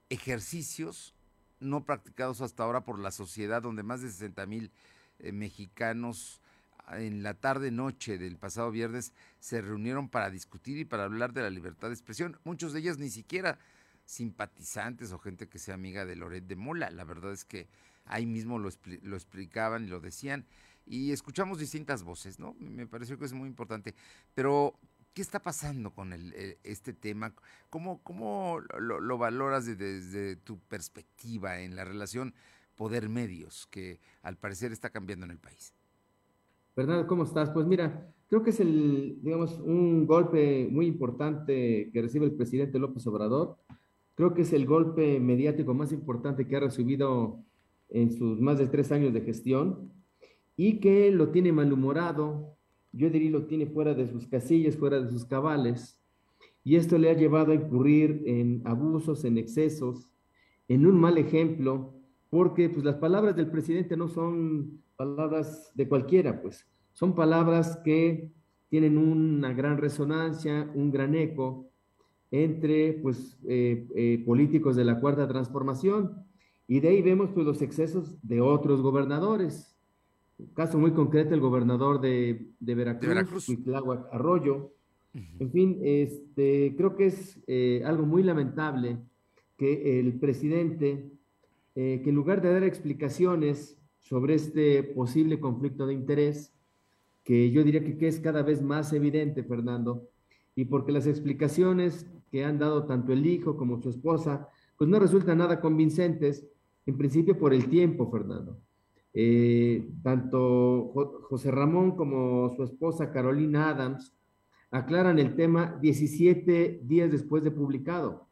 ejercicios 0.09 1.13
no 1.59 1.85
practicados 1.85 2.41
hasta 2.41 2.63
ahora 2.63 2.83
por 2.83 2.99
la 2.99 3.11
sociedad, 3.11 3.61
donde 3.61 3.83
más 3.83 4.01
de 4.01 4.09
60 4.09 4.45
mil 4.47 4.71
eh, 5.19 5.31
mexicanos 5.31 6.41
en 6.89 7.23
la 7.23 7.35
tarde-noche 7.35 8.17
del 8.17 8.37
pasado 8.37 8.71
viernes 8.71 9.13
se 9.39 9.61
reunieron 9.61 10.09
para 10.09 10.29
discutir 10.29 10.77
y 10.77 10.85
para 10.85 11.03
hablar 11.03 11.33
de 11.33 11.41
la 11.41 11.49
libertad 11.49 11.87
de 11.87 11.93
expresión. 11.93 12.37
Muchos 12.43 12.73
de 12.73 12.79
ellos 12.79 12.97
ni 12.97 13.09
siquiera 13.09 13.59
simpatizantes 14.05 15.11
o 15.11 15.19
gente 15.19 15.47
que 15.47 15.59
sea 15.59 15.75
amiga 15.75 16.05
de 16.05 16.15
Loret 16.15 16.45
de 16.45 16.55
Mola. 16.55 16.89
La 16.89 17.03
verdad 17.03 17.31
es 17.31 17.45
que 17.45 17.67
ahí 18.05 18.25
mismo 18.25 18.59
lo, 18.59 18.69
lo 19.03 19.15
explicaban 19.15 19.85
y 19.85 19.87
lo 19.87 19.99
decían. 19.99 20.45
Y 20.91 21.13
escuchamos 21.13 21.57
distintas 21.57 22.03
voces, 22.03 22.37
¿no? 22.37 22.53
Me 22.59 22.85
pareció 22.85 23.17
que 23.17 23.23
es 23.23 23.31
muy 23.31 23.47
importante. 23.47 23.95
Pero 24.35 24.75
¿Qué 25.13 25.21
está 25.21 25.41
pasando 25.41 25.91
con 25.91 26.13
el, 26.13 26.33
este 26.63 26.93
tema? 26.93 27.33
¿Cómo, 27.69 27.99
cómo 28.01 28.61
lo, 28.79 29.17
valoras 29.17 29.65
desde, 29.65 30.37
tu 30.37 30.57
perspectiva 30.57 31.59
en 31.59 31.75
la 31.75 31.83
relación 31.83 32.33
poder-medios 32.77 33.67
que 33.69 33.99
al 34.21 34.37
parecer 34.37 34.71
está 34.71 34.89
cambiando 34.89 35.25
en 35.25 35.31
el 35.31 35.37
país? 35.37 35.73
Fernando, 36.75 37.07
¿cómo 37.07 37.25
estás? 37.25 37.49
Pues 37.49 37.65
mira, 37.65 38.09
creo 38.29 38.41
que 38.41 38.51
es 38.51 38.61
el, 38.61 39.19
digamos, 39.21 39.59
un 39.59 40.07
golpe 40.07 40.69
muy 40.71 40.85
importante 40.85 41.89
que 41.91 42.01
recibe 42.01 42.25
el 42.25 42.33
presidente 42.33 42.79
López 42.79 43.05
Obrador. 43.07 43.57
Creo 44.15 44.33
que 44.33 44.43
es 44.43 44.53
el 44.53 44.65
golpe 44.65 45.19
mediático 45.19 45.73
más 45.73 45.91
importante 45.91 46.47
que 46.47 46.55
ha 46.55 46.61
recibido 46.61 47.43
en 47.89 48.13
sus 48.13 48.39
más 48.39 48.57
de 48.59 48.67
tres 48.67 48.93
años 48.93 49.13
de 49.13 49.19
gestión 49.19 49.91
y 50.63 50.77
que 50.77 51.09
lo 51.09 51.29
tiene 51.29 51.51
malhumorado, 51.51 52.55
yo 52.91 53.09
diría 53.09 53.31
lo 53.31 53.47
tiene 53.47 53.65
fuera 53.65 53.95
de 53.95 54.07
sus 54.07 54.27
casillas, 54.27 54.77
fuera 54.77 55.01
de 55.01 55.09
sus 55.09 55.25
cabales, 55.25 55.99
y 56.63 56.75
esto 56.75 56.99
le 56.99 57.09
ha 57.09 57.15
llevado 57.15 57.51
a 57.51 57.55
incurrir 57.55 58.21
en 58.27 58.61
abusos, 58.63 59.25
en 59.25 59.39
excesos, 59.39 60.07
en 60.67 60.85
un 60.85 60.99
mal 60.99 61.17
ejemplo, 61.17 61.95
porque 62.29 62.69
pues 62.69 62.85
las 62.85 62.97
palabras 62.97 63.35
del 63.35 63.49
presidente 63.49 63.97
no 63.97 64.07
son 64.07 64.83
palabras 64.95 65.71
de 65.73 65.87
cualquiera, 65.87 66.39
pues. 66.43 66.69
Son 66.91 67.15
palabras 67.15 67.77
que 67.83 68.31
tienen 68.69 68.99
una 68.99 69.53
gran 69.53 69.79
resonancia, 69.79 70.71
un 70.75 70.91
gran 70.91 71.15
eco 71.15 71.71
entre 72.29 72.99
pues 73.01 73.35
eh, 73.47 73.87
eh, 73.95 74.23
políticos 74.27 74.75
de 74.75 74.85
la 74.85 74.99
cuarta 74.99 75.27
transformación, 75.27 76.23
y 76.67 76.81
de 76.81 76.89
ahí 76.89 77.01
vemos 77.01 77.31
pues 77.33 77.47
los 77.47 77.63
excesos 77.63 78.15
de 78.21 78.41
otros 78.41 78.83
gobernadores, 78.83 79.70
caso 80.53 80.77
muy 80.77 80.91
concreto, 80.91 81.33
el 81.33 81.39
gobernador 81.39 82.01
de, 82.01 82.47
de 82.59 82.75
Veracruz, 82.75 83.47
Arroyo. 84.11 84.73
En 85.13 85.51
fin, 85.51 85.79
este, 85.81 86.73
creo 86.77 86.95
que 86.95 87.07
es 87.07 87.39
eh, 87.47 87.83
algo 87.85 88.05
muy 88.05 88.23
lamentable 88.23 88.97
que 89.57 89.99
el 89.99 90.13
presidente, 90.19 91.11
eh, 91.75 92.01
que 92.03 92.09
en 92.09 92.15
lugar 92.15 92.41
de 92.41 92.53
dar 92.53 92.63
explicaciones 92.63 93.77
sobre 93.99 94.35
este 94.35 94.83
posible 94.83 95.39
conflicto 95.39 95.85
de 95.85 95.93
interés, 95.93 96.53
que 97.23 97.51
yo 97.51 97.63
diría 97.63 97.83
que, 97.83 97.97
que, 97.97 98.07
es 98.07 98.19
cada 98.19 98.41
vez 98.41 98.61
más 98.61 98.93
evidente, 98.93 99.43
Fernando, 99.43 100.09
y 100.55 100.65
porque 100.65 100.91
las 100.91 101.07
explicaciones 101.07 102.07
que 102.31 102.45
han 102.45 102.57
dado 102.57 102.85
tanto 102.85 103.11
el 103.11 103.25
hijo 103.25 103.57
como 103.57 103.81
su 103.81 103.89
esposa, 103.89 104.47
pues 104.77 104.89
no 104.89 104.99
resultan 104.99 105.39
nada 105.39 105.59
convincentes, 105.59 106.47
en 106.85 106.97
principio 106.97 107.37
por 107.37 107.53
el 107.53 107.67
tiempo, 107.69 108.09
Fernando. 108.09 108.57
Eh, 109.13 109.89
tanto 110.03 110.93
José 111.23 111.51
Ramón 111.51 111.97
como 111.97 112.49
su 112.55 112.63
esposa 112.63 113.11
Carolina 113.11 113.69
Adams 113.69 114.15
aclaran 114.69 115.19
el 115.19 115.35
tema 115.35 115.77
17 115.81 116.81
días 116.83 117.11
después 117.11 117.43
de 117.43 117.51
publicado. 117.51 118.27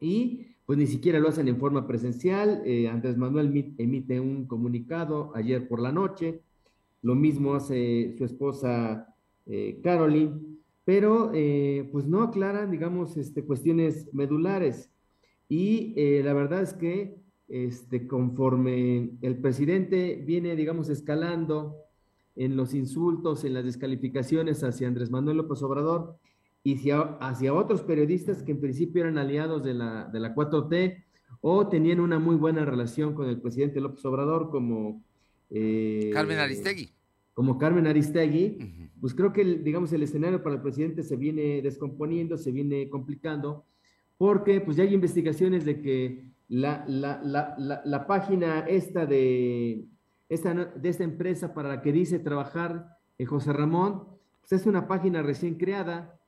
Y 0.00 0.48
pues 0.66 0.78
ni 0.78 0.86
siquiera 0.86 1.20
lo 1.20 1.28
hacen 1.28 1.46
en 1.46 1.58
forma 1.58 1.86
presencial. 1.86 2.62
Eh, 2.64 2.88
Andrés 2.88 3.16
Manuel 3.16 3.74
emite 3.78 4.18
un 4.18 4.46
comunicado 4.46 5.30
ayer 5.34 5.68
por 5.68 5.80
la 5.80 5.92
noche. 5.92 6.42
Lo 7.02 7.14
mismo 7.14 7.54
hace 7.54 8.14
su 8.18 8.24
esposa 8.24 9.14
eh, 9.46 9.80
Caroline, 9.82 10.40
pero 10.84 11.30
pues 11.92 12.06
no 12.06 12.22
aclaran, 12.22 12.70
digamos, 12.70 13.16
este, 13.16 13.44
cuestiones 13.44 14.12
medulares. 14.12 14.90
Y 15.48 15.94
la 16.22 16.32
verdad 16.32 16.62
es 16.62 16.74
que 16.74 17.23
este, 17.48 18.06
conforme 18.06 19.10
el 19.20 19.38
presidente 19.38 20.22
viene, 20.26 20.56
digamos, 20.56 20.88
escalando 20.88 21.76
en 22.36 22.56
los 22.56 22.74
insultos, 22.74 23.44
en 23.44 23.54
las 23.54 23.64
descalificaciones 23.64 24.64
hacia 24.64 24.88
Andrés 24.88 25.10
Manuel 25.10 25.38
López 25.38 25.62
Obrador 25.62 26.18
y 26.62 26.90
hacia, 27.20 27.54
otros 27.54 27.82
periodistas 27.82 28.42
que 28.42 28.52
en 28.52 28.60
principio 28.60 29.02
eran 29.02 29.18
aliados 29.18 29.62
de 29.62 29.74
la, 29.74 30.06
de 30.06 30.20
la 30.20 30.34
4T 30.34 31.04
o 31.42 31.68
tenían 31.68 32.00
una 32.00 32.18
muy 32.18 32.36
buena 32.36 32.64
relación 32.64 33.14
con 33.14 33.28
el 33.28 33.40
presidente 33.40 33.80
López 33.80 34.04
Obrador 34.06 34.50
como... 34.50 35.04
Eh, 35.50 36.10
Carmen 36.12 36.38
Aristegui. 36.38 36.90
Como 37.34 37.58
Carmen 37.58 37.86
Aristegui, 37.86 38.90
pues 39.00 39.12
creo 39.12 39.32
que, 39.32 39.44
digamos, 39.44 39.92
el 39.92 40.02
escenario 40.02 40.42
para 40.42 40.54
el 40.56 40.62
presidente 40.62 41.02
se 41.02 41.16
viene 41.16 41.60
descomponiendo, 41.60 42.38
se 42.38 42.52
viene 42.52 42.88
complicando, 42.88 43.66
porque 44.16 44.60
pues 44.60 44.76
ya 44.76 44.84
hay 44.84 44.94
investigaciones 44.94 45.64
de 45.64 45.82
que 45.82 46.33
la, 46.48 46.84
la, 46.86 47.20
la, 47.22 47.82
la, 47.84 48.06
página 48.06 48.60
esta 48.60 49.06
de, 49.06 49.86
esta 50.28 50.54
de 50.54 50.88
esta 50.88 51.04
empresa 51.04 51.54
para 51.54 51.68
la 51.68 51.82
que 51.82 51.92
dice 51.92 52.18
trabajar 52.18 52.98
eh, 53.18 53.24
José 53.24 53.52
Ramón, 53.52 54.04
pues 54.40 54.60
es 54.60 54.66
una 54.66 54.86
página 54.86 55.22
recién 55.22 55.54
creada, 55.54 56.18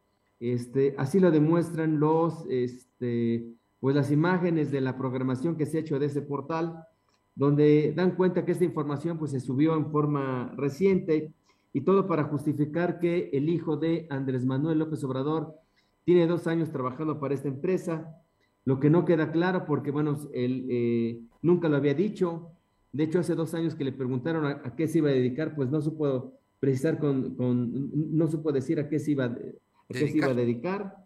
este, 0.40 0.94
así 0.98 1.20
lo 1.20 1.31
demuestran 1.31 1.98
los, 1.98 2.44
este, 2.48 3.55
pues 3.81 3.94
las 3.94 4.11
imágenes 4.11 4.70
de 4.70 4.81
la 4.81 4.96
programación 4.96 5.57
que 5.57 5.66
se 5.66 5.79
ha 5.79 5.81
hecho 5.81 5.98
de 5.98 6.07
ese 6.07 6.22
portal, 6.22 6.87
donde 7.35 7.92
dan 7.94 8.16
cuenta 8.16 8.44
que 8.44 8.52
esta 8.52 8.64
información 8.64 9.18
pues 9.18 9.31
se 9.31 9.40
subió 9.40 9.76
en 9.76 9.90
forma 9.90 10.52
reciente. 10.57 11.33
Y 11.72 11.83
todo 11.83 12.07
para 12.07 12.24
justificar 12.24 12.98
que 12.98 13.29
el 13.35 13.50
hijo 13.50 13.76
de 13.76 14.07
Andrés 14.09 14.46
Manuel 14.46 14.79
López 14.79 15.05
Obrador 15.05 15.55
tiene 16.05 16.26
dos 16.26 16.46
años 16.46 16.70
trabajando 16.70 17.20
para 17.20 17.35
esta 17.35 17.48
empresa, 17.48 18.16
lo 18.66 18.81
que 18.81 18.90
no 18.90 19.05
queda 19.05 19.31
claro 19.31 19.64
porque, 19.64 19.92
bueno, 19.92 20.18
él 20.35 20.66
eh, 20.68 21.22
nunca 21.40 21.68
lo 21.68 21.76
había 21.76 21.94
dicho. 21.94 22.50
De 22.92 23.05
hecho, 23.05 23.20
hace 23.20 23.37
dos 23.37 23.55
años 23.55 23.76
que 23.76 23.85
le 23.85 23.92
preguntaron 23.92 24.44
a, 24.44 24.74
qué 24.74 24.88
se 24.88 24.98
iba 24.98 25.09
a 25.09 25.12
dedicar, 25.12 25.55
pues 25.55 25.70
no 25.70 25.81
supo 25.81 26.35
precisar 26.59 26.98
con, 26.98 27.37
no 27.38 28.26
supo 28.26 28.50
decir 28.50 28.81
a 28.81 28.88
qué 28.88 28.98
se 28.98 29.12
iba, 29.12 29.26
a 29.26 29.37
qué 29.88 30.09
se 30.09 30.16
iba 30.18 30.26
a 30.26 30.35
dedicar. 30.35 30.96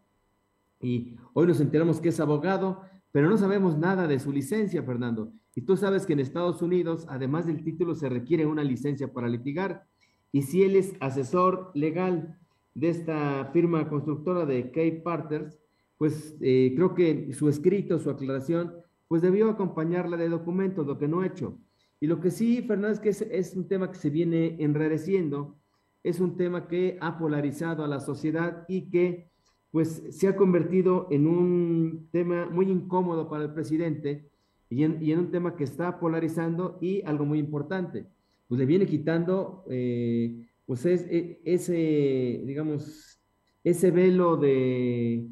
Y 0.81 1.17
hoy 1.35 1.47
nos 1.47 1.61
enteramos 1.61 2.01
que 2.01 2.09
es 2.09 2.19
abogado, 2.19 2.81
pero 3.13 3.29
no 3.29 3.37
sabemos 3.37 3.77
nada 3.77 4.07
de 4.07 4.19
su 4.19 4.33
licencia, 4.33 4.83
Fernando. 4.83 5.31
Y 5.55 5.61
tú 5.61 5.77
sabes 5.77 6.07
que 6.07 6.15
en 6.15 6.21
Estados 6.21 6.63
Unidos, 6.63 7.05
además 7.11 7.47
del 7.47 7.63
título, 7.63 7.95
se 7.95 8.09
requiere 8.09 8.47
una 8.47 8.65
licencia 8.65 9.13
para 9.13 9.29
litigar. 9.29 9.85
Y 10.33 10.43
si 10.43 10.63
él 10.63 10.77
es 10.77 10.95
asesor 11.01 11.73
legal 11.75 12.39
de 12.75 12.89
esta 12.89 13.51
firma 13.53 13.87
constructora 13.91 14.47
de 14.47 14.71
Cape 14.71 15.03
Partners, 15.05 15.60
pues 16.01 16.35
eh, 16.41 16.73
creo 16.75 16.95
que 16.95 17.35
su 17.35 17.51
escrito, 17.51 17.99
su 17.99 18.09
aclaración, 18.09 18.73
pues 19.07 19.21
debió 19.21 19.51
acompañarla 19.51 20.17
de 20.17 20.31
documentos, 20.31 20.87
lo 20.87 20.97
que 20.97 21.07
no 21.07 21.21
ha 21.21 21.27
hecho. 21.27 21.59
Y 22.01 22.07
lo 22.07 22.23
que 22.23 22.31
sí, 22.31 22.63
Fernández, 22.63 23.01
que 23.01 23.11
es, 23.11 23.55
un 23.55 23.69
tema 23.69 23.91
que 23.91 23.99
se 23.99 24.09
viene 24.09 24.57
enrareciendo, 24.61 25.59
es 26.03 26.19
un 26.19 26.39
tema 26.39 26.69
que 26.69 26.97
ha 27.03 27.19
polarizado 27.19 27.85
a 27.85 27.87
la 27.87 28.01
sociedad 28.01 28.65
y 28.67 28.89
que 28.89 29.29
pues 29.71 30.03
se 30.09 30.27
ha 30.27 30.37
convertido 30.37 31.07
en 31.11 31.27
un 31.27 32.09
tema 32.11 32.49
muy 32.51 32.71
incómodo 32.71 33.29
para 33.29 33.45
el 33.45 33.53
presidente 33.53 34.31
y 34.71 34.85
en, 34.85 35.19
un 35.19 35.31
tema 35.31 35.55
que 35.55 35.65
está 35.65 36.01
polarizando 36.01 36.79
y 36.81 37.03
algo 37.03 37.27
muy 37.27 37.39
importante, 37.39 38.07
pues 38.49 38.59
le 38.59 38.65
viene 38.65 38.87
quitando 38.87 39.67
eh, 39.69 40.47
pues 40.65 40.87
e, 40.87 41.43
ese, 41.45 42.43
digamos, 42.47 43.21
ese 43.63 43.91
velo 43.91 44.39
de, 44.39 45.29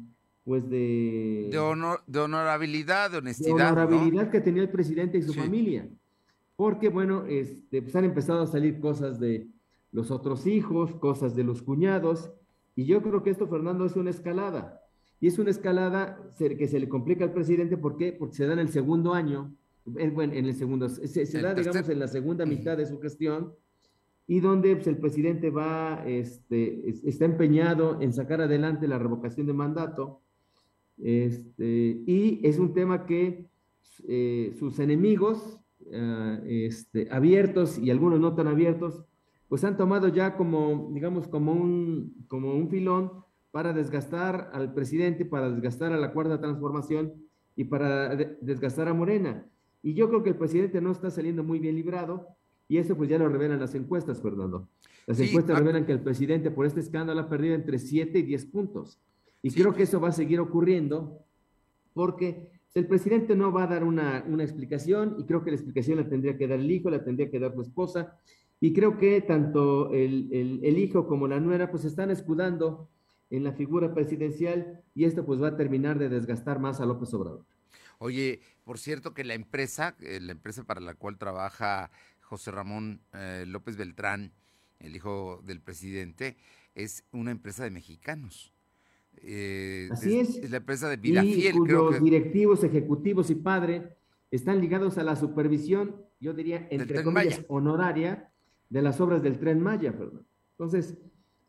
pues 0.49 0.67
de... 0.67 1.47
De, 1.51 1.59
honor, 1.59 2.01
de 2.07 2.21
honorabilidad, 2.21 3.11
de 3.11 3.19
honestidad. 3.19 3.55
De 3.55 3.61
honorabilidad 3.61 4.31
que 4.31 4.41
tenía 4.41 4.63
el 4.63 4.69
presidente 4.69 5.19
y 5.19 5.21
su 5.21 5.31
familia. 5.31 5.87
Porque, 6.55 6.89
bueno, 6.89 7.25
este, 7.27 7.83
pues 7.83 7.95
han 7.95 8.05
empezado 8.05 8.41
a 8.41 8.47
salir 8.47 8.79
cosas 8.79 9.19
de 9.19 9.47
los 9.91 10.09
otros 10.09 10.47
hijos, 10.47 10.95
cosas 10.95 11.35
de 11.35 11.43
los 11.43 11.61
cuñados, 11.61 12.31
y 12.75 12.85
yo 12.85 13.03
creo 13.03 13.21
que 13.21 13.29
esto, 13.29 13.47
Fernando, 13.47 13.85
es 13.85 13.95
una 13.95 14.09
escalada. 14.09 14.81
Y 15.21 15.27
es 15.27 15.37
una 15.37 15.51
escalada 15.51 16.19
que 16.39 16.67
se 16.67 16.79
le 16.79 16.89
complica 16.89 17.25
al 17.25 17.31
presidente, 17.31 17.77
¿por 17.77 17.95
qué? 17.95 18.11
Porque 18.11 18.37
se 18.37 18.47
da 18.47 18.53
en 18.53 18.59
el 18.59 18.69
segundo 18.69 19.13
año, 19.13 19.53
bueno, 19.85 20.33
en 20.33 20.45
el 20.45 20.55
segundo, 20.55 20.89
se, 20.89 21.41
da, 21.43 21.53
digamos, 21.53 21.87
en 21.89 21.99
la 21.99 22.07
segunda 22.07 22.47
mitad 22.47 22.75
de 22.75 22.87
su 22.87 22.99
gestión, 22.99 23.53
y 24.25 24.39
donde 24.39 24.75
pues, 24.75 24.87
el 24.87 24.97
presidente 24.97 25.51
va, 25.51 26.03
este, 26.07 26.89
está 27.07 27.25
empeñado 27.25 28.01
en 28.01 28.13
sacar 28.13 28.41
adelante 28.41 28.87
la 28.87 28.97
revocación 28.97 29.45
de 29.45 29.53
mandato, 29.53 30.23
este, 31.01 32.03
y 32.05 32.39
es 32.43 32.59
un 32.59 32.73
tema 32.73 33.05
que 33.05 33.47
eh, 34.07 34.55
sus 34.57 34.79
enemigos, 34.79 35.57
este, 36.45 37.07
abiertos 37.09 37.79
y 37.79 37.89
algunos 37.89 38.19
no 38.19 38.35
tan 38.35 38.47
abiertos, 38.47 39.03
pues 39.47 39.63
han 39.63 39.75
tomado 39.75 40.07
ya 40.07 40.37
como, 40.37 40.91
digamos, 40.93 41.27
como 41.27 41.53
un, 41.53 42.25
como 42.27 42.53
un 42.53 42.69
filón 42.69 43.11
para 43.51 43.73
desgastar 43.73 44.51
al 44.53 44.73
presidente, 44.73 45.25
para 45.25 45.49
desgastar 45.49 45.91
a 45.91 45.97
la 45.97 46.13
cuarta 46.13 46.39
transformación 46.39 47.13
y 47.55 47.63
para 47.63 48.15
desgastar 48.15 48.87
a 48.87 48.93
Morena. 48.93 49.45
Y 49.81 49.95
yo 49.95 50.07
creo 50.09 50.23
que 50.23 50.29
el 50.29 50.35
presidente 50.35 50.81
no 50.81 50.91
está 50.91 51.09
saliendo 51.09 51.43
muy 51.43 51.59
bien 51.59 51.75
librado 51.75 52.27
y 52.67 52.77
eso 52.77 52.95
pues 52.95 53.09
ya 53.09 53.17
lo 53.17 53.27
revelan 53.27 53.59
las 53.59 53.73
encuestas, 53.73 54.21
Fernando. 54.21 54.69
Las 55.07 55.19
encuestas 55.19 55.57
revelan 55.57 55.85
que 55.85 55.93
el 55.93 56.01
presidente 56.01 56.51
por 56.51 56.67
este 56.67 56.81
escándalo 56.81 57.19
ha 57.21 57.29
perdido 57.29 57.55
entre 57.55 57.79
7 57.79 58.19
y 58.19 58.21
10 58.21 58.45
puntos. 58.45 58.99
Y 59.41 59.51
creo 59.51 59.73
que 59.73 59.83
eso 59.83 59.99
va 59.99 60.09
a 60.09 60.13
seguir 60.13 60.39
ocurriendo 60.39 61.25
porque 61.93 62.51
el 62.73 62.87
presidente 62.87 63.35
no 63.35 63.51
va 63.51 63.63
a 63.63 63.67
dar 63.67 63.83
una, 63.83 64.23
una, 64.27 64.43
explicación 64.43 65.15
y 65.17 65.25
creo 65.25 65.43
que 65.43 65.51
la 65.51 65.55
explicación 65.57 65.97
la 65.97 66.07
tendría 66.07 66.37
que 66.37 66.47
dar 66.47 66.59
el 66.59 66.69
hijo, 66.69 66.89
la 66.89 67.03
tendría 67.03 67.29
que 67.29 67.39
dar 67.39 67.53
su 67.53 67.61
esposa. 67.61 68.19
Y 68.61 68.73
creo 68.73 68.97
que 68.97 69.21
tanto 69.21 69.93
el, 69.93 70.29
el, 70.31 70.59
el 70.63 70.77
hijo 70.77 71.07
como 71.07 71.27
la 71.27 71.39
nuera 71.39 71.71
pues 71.71 71.85
están 71.85 72.11
escudando 72.11 72.89
en 73.29 73.43
la 73.43 73.53
figura 73.53 73.93
presidencial 73.93 74.83
y 74.93 75.05
esto 75.05 75.25
pues 75.25 75.41
va 75.41 75.49
a 75.49 75.57
terminar 75.57 75.97
de 75.99 76.09
desgastar 76.09 76.59
más 76.59 76.79
a 76.81 76.85
López 76.85 77.13
Obrador. 77.13 77.45
Oye, 77.99 78.41
por 78.63 78.79
cierto 78.79 79.13
que 79.13 79.23
la 79.23 79.33
empresa, 79.33 79.95
eh, 79.99 80.19
la 80.21 80.31
empresa 80.31 80.63
para 80.63 80.81
la 80.81 80.93
cual 80.93 81.17
trabaja 81.17 81.91
José 82.21 82.51
Ramón 82.51 83.01
eh, 83.13 83.43
López 83.47 83.75
Beltrán, 83.77 84.33
el 84.79 84.95
hijo 84.95 85.41
del 85.43 85.61
presidente, 85.61 86.37
es 86.75 87.03
una 87.11 87.31
empresa 87.31 87.63
de 87.63 87.71
mexicanos. 87.71 88.53
Eh, 89.23 89.89
Así 89.91 90.19
es, 90.19 90.37
es. 90.37 90.51
la 90.51 90.57
empresa 90.57 90.89
de 90.89 90.97
Vilafiel. 90.97 91.55
Y 91.55 91.57
cuyos 91.57 92.01
directivos, 92.01 92.63
ejecutivos 92.63 93.29
y 93.29 93.35
padre 93.35 93.95
están 94.31 94.61
ligados 94.61 94.97
a 94.97 95.03
la 95.03 95.15
supervisión, 95.15 95.95
yo 96.19 96.33
diría, 96.33 96.67
entre 96.69 97.03
comillas, 97.03 97.43
honoraria 97.47 98.31
de 98.69 98.81
las 98.81 99.01
obras 99.01 99.23
del 99.23 99.39
Tren 99.39 99.61
Maya. 99.61 99.97
Perdón. 99.97 100.25
Entonces, 100.51 100.97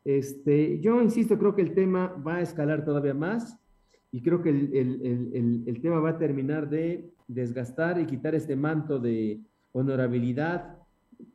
este, 0.03 0.79
yo 0.79 1.01
insisto, 1.01 1.37
creo 1.37 1.55
que 1.55 1.61
el 1.61 1.73
tema 1.73 2.07
va 2.07 2.35
a 2.35 2.41
escalar 2.41 2.83
todavía 2.83 3.13
más 3.13 3.57
y 4.11 4.21
creo 4.21 4.41
que 4.41 4.49
el, 4.49 5.79
tema 5.81 5.99
va 5.99 6.11
a 6.11 6.17
terminar 6.17 6.69
de 6.69 7.13
desgastar 7.27 7.99
y 7.99 8.05
quitar 8.05 8.35
este 8.35 8.55
manto 8.55 8.99
de 8.99 9.41
honorabilidad 9.71 10.77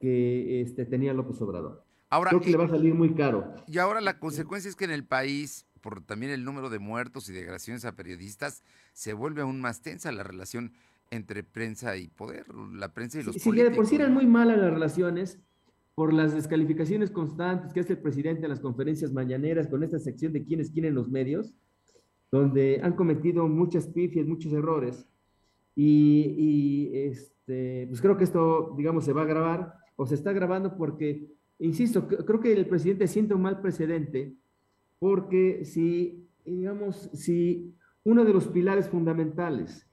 que 0.01 0.61
este, 0.61 0.85
tenía 0.85 1.15
López 1.15 1.41
Obrador. 1.41 1.85
Ahora, 2.11 2.31
creo 2.31 2.43
que 2.43 2.51
le 2.51 2.57
va 2.57 2.65
a 2.65 2.69
salir 2.69 2.95
muy 2.95 3.15
caro. 3.15 3.55
Y 3.67 3.79
ahora 3.79 4.01
la 4.01 4.19
consecuencia 4.19 4.69
es 4.69 4.77
que 4.77 4.85
en 4.85 4.91
el 4.91 5.05
país, 5.05 5.67
por 5.87 6.01
también 6.01 6.33
el 6.33 6.45
número 6.45 6.69
de 6.69 6.81
muertos 6.81 7.29
y 7.29 7.33
de 7.33 7.45
agresiones 7.45 7.85
a 7.85 7.95
periodistas, 7.95 8.65
se 8.93 9.13
vuelve 9.13 9.43
aún 9.43 9.61
más 9.61 9.83
tensa 9.83 10.11
la 10.11 10.25
relación 10.25 10.73
entre 11.13 11.45
prensa 11.45 11.97
y 11.97 12.09
poder, 12.09 12.45
la 12.75 12.93
prensa 12.93 13.21
y 13.21 13.23
los 13.23 13.37
sí, 13.37 13.45
políticos. 13.45 13.73
Sí, 13.73 13.77
por 13.77 13.87
sí 13.87 13.95
eran 13.95 14.13
muy 14.13 14.27
malas 14.27 14.59
las 14.59 14.73
relaciones, 14.73 15.39
por 15.95 16.13
las 16.13 16.35
descalificaciones 16.35 17.13
constantes 17.13 17.73
que 17.73 17.79
hace 17.79 17.93
el 17.93 18.01
presidente 18.01 18.47
en 18.47 18.51
las 18.51 18.59
conferencias 18.59 19.13
mañaneras 19.13 19.69
con 19.69 19.85
esta 19.85 20.01
sección 20.01 20.33
de 20.33 20.43
quién 20.43 20.59
es 20.59 20.73
quién 20.73 20.87
en 20.87 20.97
los 20.97 21.09
medios, 21.09 21.55
donde 22.33 22.81
han 22.83 22.95
cometido 22.95 23.47
muchas 23.47 23.87
pifias, 23.87 24.27
muchos 24.27 24.53
errores. 24.53 25.07
Y, 25.77 26.91
este, 26.95 27.87
pues 27.87 28.01
creo 28.01 28.17
que 28.17 28.25
esto, 28.25 28.75
digamos, 28.77 29.05
se 29.05 29.13
va 29.13 29.23
a 29.23 29.27
grabar 29.27 29.75
o 29.95 30.05
se 30.05 30.17
está 30.17 30.33
grabando 30.33 30.77
porque, 30.77 31.29
insisto, 31.61 32.09
creo 32.09 32.41
que 32.41 32.53
el 32.53 32.67
presidente 32.67 33.07
siente 33.07 33.35
un 33.35 33.43
mal 33.43 33.61
precedente 33.61 34.35
porque 34.99 35.65
si, 35.65 36.29
digamos, 36.45 37.11
si 37.13 37.75
uno 38.05 38.25
de 38.25 38.33
los 38.33 38.49
pilares 38.49 38.89
fundamentales 38.89 39.89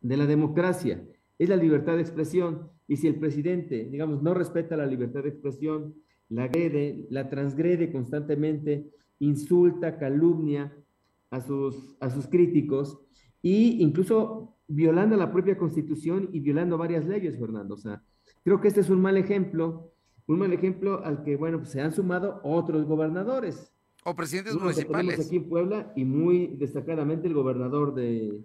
de 0.00 0.16
la 0.16 0.26
democracia 0.26 1.06
es 1.38 1.48
la 1.48 1.56
libertad 1.56 1.96
de 1.96 2.02
expresión, 2.02 2.70
y 2.86 2.96
si 2.96 3.06
el 3.06 3.16
presidente, 3.16 3.84
digamos, 3.84 4.22
no 4.22 4.34
respeta 4.34 4.76
la 4.76 4.86
libertad 4.86 5.22
de 5.22 5.28
expresión, 5.28 5.94
la 6.28 6.44
agrede, 6.44 7.06
la 7.10 7.28
transgrede 7.28 7.92
constantemente, 7.92 8.90
insulta, 9.20 9.96
calumnia 9.96 10.76
a 11.30 11.40
sus, 11.40 11.96
a 12.00 12.10
sus 12.10 12.26
críticos 12.26 12.98
e 13.42 13.76
incluso 13.78 14.56
violando 14.66 15.16
la 15.16 15.32
propia 15.32 15.56
constitución 15.56 16.28
y 16.32 16.40
violando 16.40 16.76
varias 16.78 17.06
leyes, 17.06 17.38
Fernando. 17.38 17.74
O 17.74 17.78
sea, 17.78 18.02
creo 18.44 18.60
que 18.60 18.68
este 18.68 18.80
es 18.80 18.90
un 18.90 19.00
mal 19.00 19.16
ejemplo, 19.16 19.92
un 20.26 20.38
mal 20.38 20.52
ejemplo 20.52 21.04
al 21.04 21.22
que, 21.22 21.36
bueno, 21.36 21.58
pues 21.58 21.70
se 21.70 21.80
han 21.80 21.92
sumado 21.92 22.40
otros 22.44 22.86
gobernadores. 22.86 23.72
O 24.04 24.14
presidentes 24.14 24.54
municipales. 24.54 25.26
aquí 25.26 25.36
en 25.36 25.48
Puebla 25.48 25.92
y 25.94 26.04
muy 26.04 26.48
destacadamente 26.58 27.28
el 27.28 27.34
gobernador 27.34 27.94
de, 27.94 28.40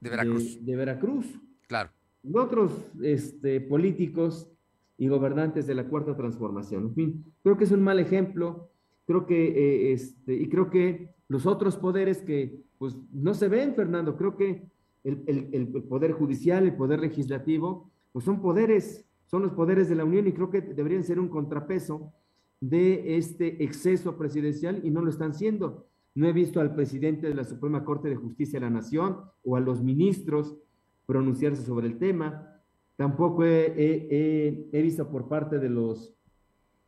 de 0.00 0.10
Veracruz. 0.10 0.64
de 0.64 0.76
Veracruz. 0.76 1.26
Claro 1.66 1.90
otros 2.34 2.72
este, 3.02 3.60
políticos 3.60 4.50
y 4.98 5.08
gobernantes 5.08 5.66
de 5.66 5.74
la 5.74 5.84
cuarta 5.84 6.16
transformación. 6.16 6.84
En 6.84 6.94
fin, 6.94 7.24
creo 7.42 7.56
que 7.56 7.64
es 7.64 7.70
un 7.70 7.82
mal 7.82 8.00
ejemplo, 8.00 8.70
creo 9.06 9.26
que, 9.26 9.48
eh, 9.48 9.92
este, 9.92 10.34
y 10.34 10.48
creo 10.48 10.70
que 10.70 11.14
los 11.28 11.46
otros 11.46 11.76
poderes 11.76 12.22
que 12.22 12.64
pues 12.78 12.96
no 13.12 13.34
se 13.34 13.48
ven, 13.48 13.74
Fernando, 13.74 14.16
creo 14.16 14.36
que 14.36 14.68
el, 15.04 15.48
el, 15.52 15.68
poder 15.84 16.12
judicial, 16.12 16.64
el 16.64 16.74
poder 16.74 17.00
legislativo, 17.00 17.90
pues 18.12 18.24
son 18.24 18.42
poderes, 18.42 19.06
son 19.26 19.42
los 19.42 19.52
poderes 19.52 19.88
de 19.88 19.94
la 19.94 20.04
Unión 20.04 20.26
y 20.26 20.32
creo 20.32 20.50
que 20.50 20.60
deberían 20.60 21.04
ser 21.04 21.20
un 21.20 21.28
contrapeso 21.28 22.12
de 22.60 23.16
este 23.16 23.62
exceso 23.62 24.16
presidencial 24.16 24.80
y 24.84 24.90
no 24.90 25.02
lo 25.02 25.10
están 25.10 25.34
siendo. 25.34 25.86
No 26.14 26.26
he 26.26 26.32
visto 26.32 26.60
al 26.60 26.74
presidente 26.74 27.28
de 27.28 27.34
la 27.34 27.44
Suprema 27.44 27.84
Corte 27.84 28.08
de 28.08 28.16
Justicia 28.16 28.58
de 28.58 28.66
la 28.66 28.70
Nación 28.70 29.20
o 29.44 29.56
a 29.56 29.60
los 29.60 29.82
ministros 29.82 30.56
pronunciarse 31.04 31.62
sobre 31.62 31.86
el 31.86 31.98
tema. 31.98 32.60
Tampoco 32.96 33.44
he, 33.44 34.68
visto 34.72 35.10
por 35.10 35.28
parte 35.28 35.58
de 35.58 35.68
los, 35.68 36.14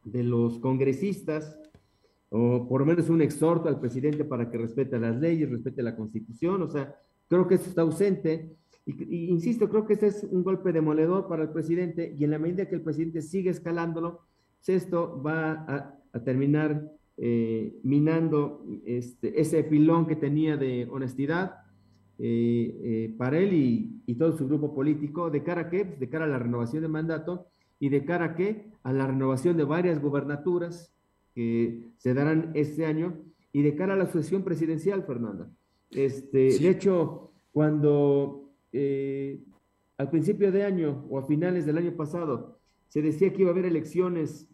de 0.05 0.25
los 0.25 0.59
congresistas, 0.59 1.59
o 2.31 2.67
por 2.69 2.81
lo 2.81 2.87
menos 2.87 3.09
un 3.09 3.23
exhorto 3.23 3.69
al 3.69 3.81
presidente 3.81 4.25
para 4.25 4.51
que 4.51 4.59
respete 4.59 4.99
las 4.99 5.19
leyes, 5.19 5.51
respete 5.51 5.83
la 5.83 5.97
constitución. 5.97 6.63
O 6.63 6.69
sea, 6.69 6.95
creo 7.29 7.47
que 7.47 7.57
eso 7.57 7.69
está 7.69 7.83
ausente. 7.83 8.57
Y, 8.87 9.27
insisto, 9.27 9.69
creo 9.69 9.87
que 9.87 9.95
este 9.95 10.07
es 10.07 10.25
un 10.25 10.43
golpe 10.43 10.73
demoledor 10.73 11.29
para 11.29 11.43
el 11.43 11.51
presidente 11.51 12.15
y 12.19 12.25
en 12.25 12.31
la 12.31 12.39
medida 12.39 12.67
que 12.67 12.75
el 12.75 12.83
presidente 12.83 13.21
sigue 13.21 13.51
escalándolo, 13.51 14.23
esto 14.67 15.23
va 15.23 15.95
a, 16.13 16.21
terminar 16.25 16.91
eh, 17.17 17.79
minando 17.85 18.67
este, 18.85 19.41
ese 19.41 19.63
pilón 19.65 20.07
que 20.07 20.17
tenía 20.17 20.57
de 20.57 20.89
honestidad, 20.91 21.63
eh, 22.21 22.81
eh, 22.83 23.15
para 23.17 23.39
él 23.39 23.53
y, 23.55 24.15
todo 24.15 24.37
su 24.37 24.49
grupo 24.49 24.75
político, 24.75 25.31
de 25.31 25.45
cara 25.45 25.63
a 25.63 25.71
qué? 25.71 25.85
Pues 25.85 26.01
de 26.01 26.09
cara 26.09 26.25
a 26.25 26.29
la 26.29 26.39
renovación 26.39 26.83
de 26.83 26.89
mandato 26.89 27.47
y 27.79 27.89
de 27.91 28.05
cara 28.05 28.25
a 28.25 28.35
qué? 28.35 28.73
A 28.83 28.93
la 28.93 29.07
renovación 29.07 29.57
de 29.57 29.63
varias 29.63 30.03
gubernaturas 30.03 30.93
que 31.35 31.85
se 31.99 32.15
darán 32.15 32.51
este 32.55 32.85
año 32.87 33.17
y 33.53 33.63
de 33.63 33.77
cara 33.77 33.95
a 33.95 33.97
la 33.97 34.07
sucesión 34.07 34.43
presidencial, 34.43 35.05
Fernanda. 35.05 35.49
Este, 35.91 36.59
De 36.59 36.69
hecho, 36.69 37.31
cuando 37.53 38.51
eh, 38.73 39.41
al 39.97 40.11
principio 40.11 40.51
de 40.51 40.65
año 40.65 41.07
o 41.09 41.19
a 41.19 41.27
finales 41.27 41.67
del 41.67 41.79
año 41.79 41.93
pasado 41.93 42.58
se 42.89 43.03
decía 43.03 43.33
que 43.33 43.43
iba 43.43 43.51
a 43.51 43.53
haber 43.53 43.67
elecciones 43.67 44.49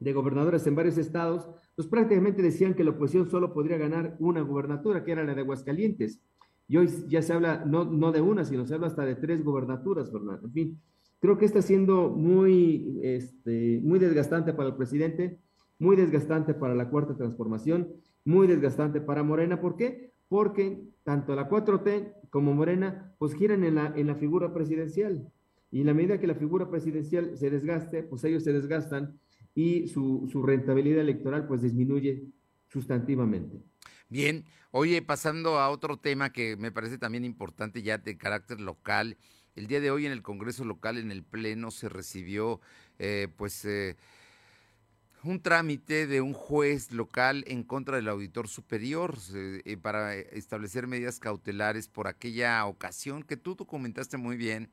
de 0.00 0.12
gobernadores 0.12 0.66
en 0.66 0.74
varios 0.74 0.96
estados, 0.96 1.48
pues 1.74 1.88
prácticamente 1.88 2.42
decían 2.42 2.74
que 2.74 2.84
la 2.84 2.90
oposición 2.90 3.28
solo 3.28 3.52
podría 3.52 3.78
ganar 3.78 4.16
una 4.20 4.40
gubernatura, 4.42 5.04
que 5.04 5.12
era 5.12 5.24
la 5.24 5.34
de 5.34 5.40
Aguascalientes. 5.42 6.20
Y 6.68 6.76
hoy 6.76 6.88
ya 7.08 7.22
se 7.22 7.32
habla 7.32 7.64
no, 7.64 7.84
no 7.84 8.12
de 8.12 8.20
una, 8.20 8.44
sino 8.44 8.66
se 8.66 8.74
habla 8.74 8.88
hasta 8.88 9.04
de 9.04 9.16
tres 9.16 9.42
gobernaturas, 9.42 10.10
Fernando. 10.10 10.46
En 10.46 10.52
fin, 10.52 10.80
creo 11.20 11.38
que 11.38 11.46
está 11.46 11.62
siendo 11.62 12.10
muy, 12.10 13.00
este, 13.02 13.80
muy 13.82 13.98
desgastante 13.98 14.52
para 14.52 14.68
el 14.68 14.76
presidente, 14.76 15.40
muy 15.78 15.96
desgastante 15.96 16.54
para 16.54 16.74
la 16.74 16.90
cuarta 16.90 17.16
transformación, 17.16 17.88
muy 18.24 18.46
desgastante 18.46 19.00
para 19.00 19.22
Morena. 19.22 19.60
¿Por 19.60 19.76
qué? 19.76 20.12
Porque 20.28 20.82
tanto 21.02 21.34
la 21.34 21.48
4T 21.48 22.28
como 22.30 22.54
Morena 22.54 23.14
pues 23.18 23.34
giran 23.34 23.64
en 23.64 23.76
la, 23.76 23.92
en 23.96 24.06
la 24.06 24.14
figura 24.14 24.52
presidencial. 24.52 25.26
Y 25.70 25.80
en 25.80 25.86
la 25.86 25.94
medida 25.94 26.18
que 26.18 26.26
la 26.26 26.34
figura 26.34 26.70
presidencial 26.70 27.36
se 27.36 27.50
desgaste, 27.50 28.02
pues 28.02 28.24
ellos 28.24 28.44
se 28.44 28.52
desgastan 28.52 29.18
y 29.54 29.88
su, 29.88 30.28
su 30.30 30.42
rentabilidad 30.42 31.00
electoral 31.00 31.46
pues 31.46 31.62
disminuye 31.62 32.24
sustantivamente. 32.68 33.62
Bien, 34.08 34.44
oye, 34.70 35.02
pasando 35.02 35.58
a 35.58 35.68
otro 35.70 35.98
tema 35.98 36.32
que 36.32 36.56
me 36.56 36.72
parece 36.72 36.96
también 36.96 37.24
importante 37.24 37.82
ya 37.82 37.98
de 37.98 38.16
carácter 38.16 38.60
local. 38.60 39.18
El 39.54 39.66
día 39.66 39.80
de 39.80 39.90
hoy 39.90 40.06
en 40.06 40.12
el 40.12 40.22
Congreso 40.22 40.64
local, 40.64 40.96
en 40.98 41.10
el 41.10 41.24
Pleno, 41.24 41.70
se 41.70 41.88
recibió 41.88 42.60
eh, 42.98 43.28
pues 43.36 43.64
eh, 43.64 43.96
un 45.24 45.42
trámite 45.42 46.06
de 46.06 46.20
un 46.20 46.32
juez 46.32 46.92
local 46.92 47.44
en 47.48 47.64
contra 47.64 47.96
del 47.96 48.08
auditor 48.08 48.48
superior 48.48 49.16
eh, 49.34 49.76
para 49.76 50.14
establecer 50.14 50.86
medidas 50.86 51.18
cautelares 51.18 51.88
por 51.88 52.06
aquella 52.06 52.64
ocasión 52.66 53.24
que 53.24 53.36
tú, 53.36 53.56
comentaste 53.56 54.16
muy 54.16 54.36
bien, 54.36 54.70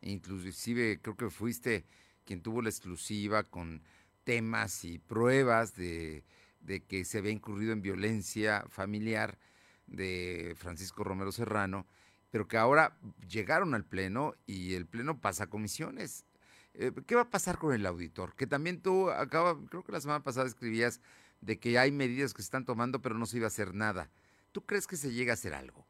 inclusive 0.00 1.00
creo 1.00 1.16
que 1.16 1.30
fuiste 1.30 1.84
quien 2.24 2.42
tuvo 2.42 2.62
la 2.62 2.68
exclusiva 2.68 3.44
con 3.44 3.82
temas 4.24 4.84
y 4.84 4.98
pruebas 4.98 5.76
de 5.76 6.24
de 6.66 6.84
que 6.84 7.04
se 7.04 7.18
había 7.18 7.30
incurrido 7.30 7.72
en 7.72 7.80
violencia 7.80 8.64
familiar 8.68 9.38
de 9.86 10.54
Francisco 10.56 11.04
Romero 11.04 11.32
Serrano, 11.32 11.86
pero 12.30 12.48
que 12.48 12.56
ahora 12.56 12.98
llegaron 13.28 13.74
al 13.74 13.84
Pleno 13.84 14.34
y 14.46 14.74
el 14.74 14.86
Pleno 14.86 15.20
pasa 15.20 15.46
comisiones. 15.46 16.26
Eh, 16.74 16.92
¿Qué 17.06 17.14
va 17.14 17.22
a 17.22 17.30
pasar 17.30 17.56
con 17.58 17.72
el 17.72 17.86
auditor? 17.86 18.34
Que 18.34 18.46
también 18.46 18.82
tú 18.82 19.10
acaba, 19.10 19.56
creo 19.70 19.84
que 19.84 19.92
la 19.92 20.00
semana 20.00 20.22
pasada 20.22 20.46
escribías 20.46 21.00
de 21.40 21.58
que 21.58 21.78
hay 21.78 21.92
medidas 21.92 22.34
que 22.34 22.42
se 22.42 22.46
están 22.46 22.64
tomando, 22.64 23.00
pero 23.00 23.16
no 23.16 23.26
se 23.26 23.36
iba 23.38 23.46
a 23.46 23.48
hacer 23.48 23.74
nada. 23.74 24.10
¿Tú 24.52 24.66
crees 24.66 24.86
que 24.86 24.96
se 24.96 25.12
llega 25.12 25.32
a 25.32 25.34
hacer 25.34 25.54
algo? 25.54 25.86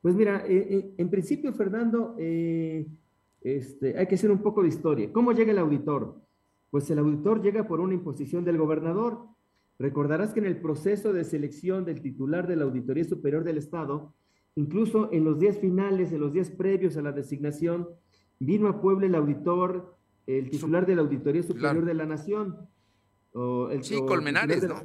Pues 0.00 0.14
mira, 0.14 0.44
eh, 0.46 0.66
eh, 0.70 0.94
en 0.98 1.10
principio, 1.10 1.52
Fernando, 1.52 2.16
este, 3.40 3.98
hay 3.98 4.06
que 4.06 4.16
hacer 4.16 4.30
un 4.30 4.42
poco 4.42 4.62
de 4.62 4.68
historia. 4.68 5.12
¿Cómo 5.12 5.32
llega 5.32 5.52
el 5.52 5.58
auditor? 5.58 6.20
Pues 6.70 6.90
el 6.90 6.98
auditor 6.98 7.42
llega 7.42 7.66
por 7.66 7.80
una 7.80 7.94
imposición 7.94 8.44
del 8.44 8.58
gobernador. 8.58 9.26
Recordarás 9.78 10.32
que 10.32 10.40
en 10.40 10.46
el 10.46 10.60
proceso 10.60 11.12
de 11.12 11.24
selección 11.24 11.84
del 11.84 12.00
titular 12.00 12.46
de 12.46 12.56
la 12.56 12.64
Auditoría 12.64 13.04
Superior 13.04 13.44
del 13.44 13.58
Estado, 13.58 14.14
incluso 14.54 15.10
en 15.12 15.24
los 15.24 15.38
días 15.38 15.58
finales, 15.58 16.12
en 16.12 16.20
los 16.20 16.32
días 16.32 16.50
previos 16.50 16.96
a 16.96 17.02
la 17.02 17.12
designación, 17.12 17.88
vino 18.38 18.68
a 18.68 18.80
Puebla 18.80 19.06
el 19.06 19.14
auditor, 19.14 19.96
el 20.26 20.50
titular 20.50 20.86
de 20.86 20.96
la 20.96 21.02
Auditoría 21.02 21.42
Superior 21.42 21.84
de 21.84 21.94
la 21.94 22.06
Nación. 22.06 22.56
O 23.32 23.68
el, 23.70 23.84
sí, 23.84 23.96
Colmenares, 24.06 24.62
de 24.62 24.68
¿no? 24.68 24.76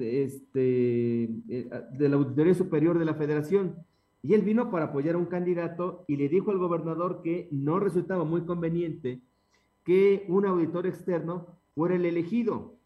este, 0.00 1.24
eh, 1.24 1.70
de 1.98 2.08
la 2.08 2.16
Auditoría 2.16 2.54
Superior 2.54 2.98
de 2.98 3.04
la 3.04 3.14
Federación. 3.14 3.76
Y 4.22 4.34
él 4.34 4.42
vino 4.42 4.70
para 4.70 4.86
apoyar 4.86 5.16
a 5.16 5.18
un 5.18 5.26
candidato 5.26 6.04
y 6.06 6.16
le 6.16 6.28
dijo 6.28 6.52
al 6.52 6.58
gobernador 6.58 7.22
que 7.22 7.48
no 7.50 7.80
resultaba 7.80 8.24
muy 8.24 8.44
conveniente 8.44 9.20
que 9.84 10.24
un 10.28 10.46
auditor 10.46 10.86
externo 10.86 11.58
fuera 11.74 11.96
el 11.96 12.04
elegido. 12.04 12.76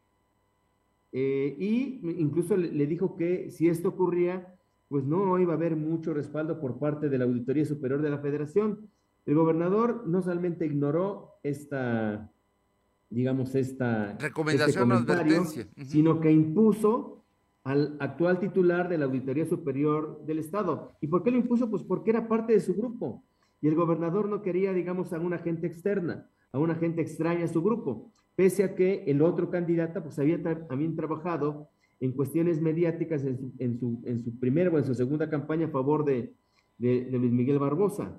Eh, 1.13 1.57
y 1.59 2.01
incluso 2.21 2.57
le, 2.57 2.87
dijo 2.87 3.17
que 3.17 3.51
si 3.51 3.69
esto 3.69 3.91
ocurría, 3.91 4.55
pues 4.89 5.05
no 5.05 5.39
iba 5.39 5.53
a 5.53 5.57
haber 5.57 5.77
mucho 5.77 6.15
respaldo 6.15 6.61
por 6.61 6.79
parte 6.79 7.09
de 7.09 7.19
la 7.19 7.25
Auditoría 7.25 7.65
Superior 7.65 8.03
de 8.03 8.11
la 8.11 8.19
Federación. 8.19 8.89
El 9.25 9.35
gobernador 9.35 10.07
no 10.07 10.23
solamente 10.23 10.67
ignoró 10.67 11.39
esta, 11.43 12.31
digamos, 13.11 13.55
esta 13.55 14.13
este 14.13 14.29
recomendación 14.29 14.93
o 14.93 14.95
advertencia, 14.95 15.69
sino 15.85 16.21
que 16.21 16.31
impuso 16.31 17.16
al 17.67 17.97
actual 17.99 18.39
titular 18.39 18.89
de 18.89 18.97
la 18.97 19.07
Auditoría 19.07 19.45
Superior 19.45 20.25
del 20.25 20.39
Estado. 20.39 20.93
¿Y 21.01 21.09
por 21.09 21.25
qué 21.25 21.33
lo 21.33 21.39
impuso? 21.39 21.69
Pues 21.69 21.83
porque 21.83 22.11
era 22.11 22.29
parte 22.29 22.53
de 22.53 22.61
su 22.61 22.77
grupo. 22.77 23.25
Y 23.61 23.67
el 23.67 23.75
gobernador 23.75 24.29
no 24.29 24.41
quería, 24.41 24.73
digamos, 24.73 25.13
a 25.13 25.19
una 25.19 25.39
gente 25.39 25.67
externa, 25.67 26.31
a 26.53 26.61
una 26.61 26.77
gente 26.77 27.03
extraña 27.03 27.45
a 27.45 27.49
su 27.49 27.65
grupo, 27.65 28.13
pese 28.37 28.63
a 28.63 28.77
que 28.77 29.03
el 29.09 29.21
otro 29.21 29.51
candidato, 29.51 30.01
pues 30.01 30.17
había 30.21 30.41
también 30.69 30.95
trabajado 30.95 31.69
en 31.99 32.13
cuestiones 32.13 32.61
mediáticas 32.61 33.25
en 33.25 33.37
su, 33.37 33.53
en 33.59 33.81
su, 33.81 34.01
en 34.05 34.23
su 34.23 34.39
primera 34.39 34.71
o 34.71 34.79
en 34.79 34.85
su 34.85 34.95
segunda 34.95 35.29
campaña 35.29 35.67
a 35.67 35.71
favor 35.71 36.05
de, 36.05 36.37
de, 36.79 37.09
Luis 37.19 37.33
Miguel 37.33 37.59
Barbosa. 37.59 38.17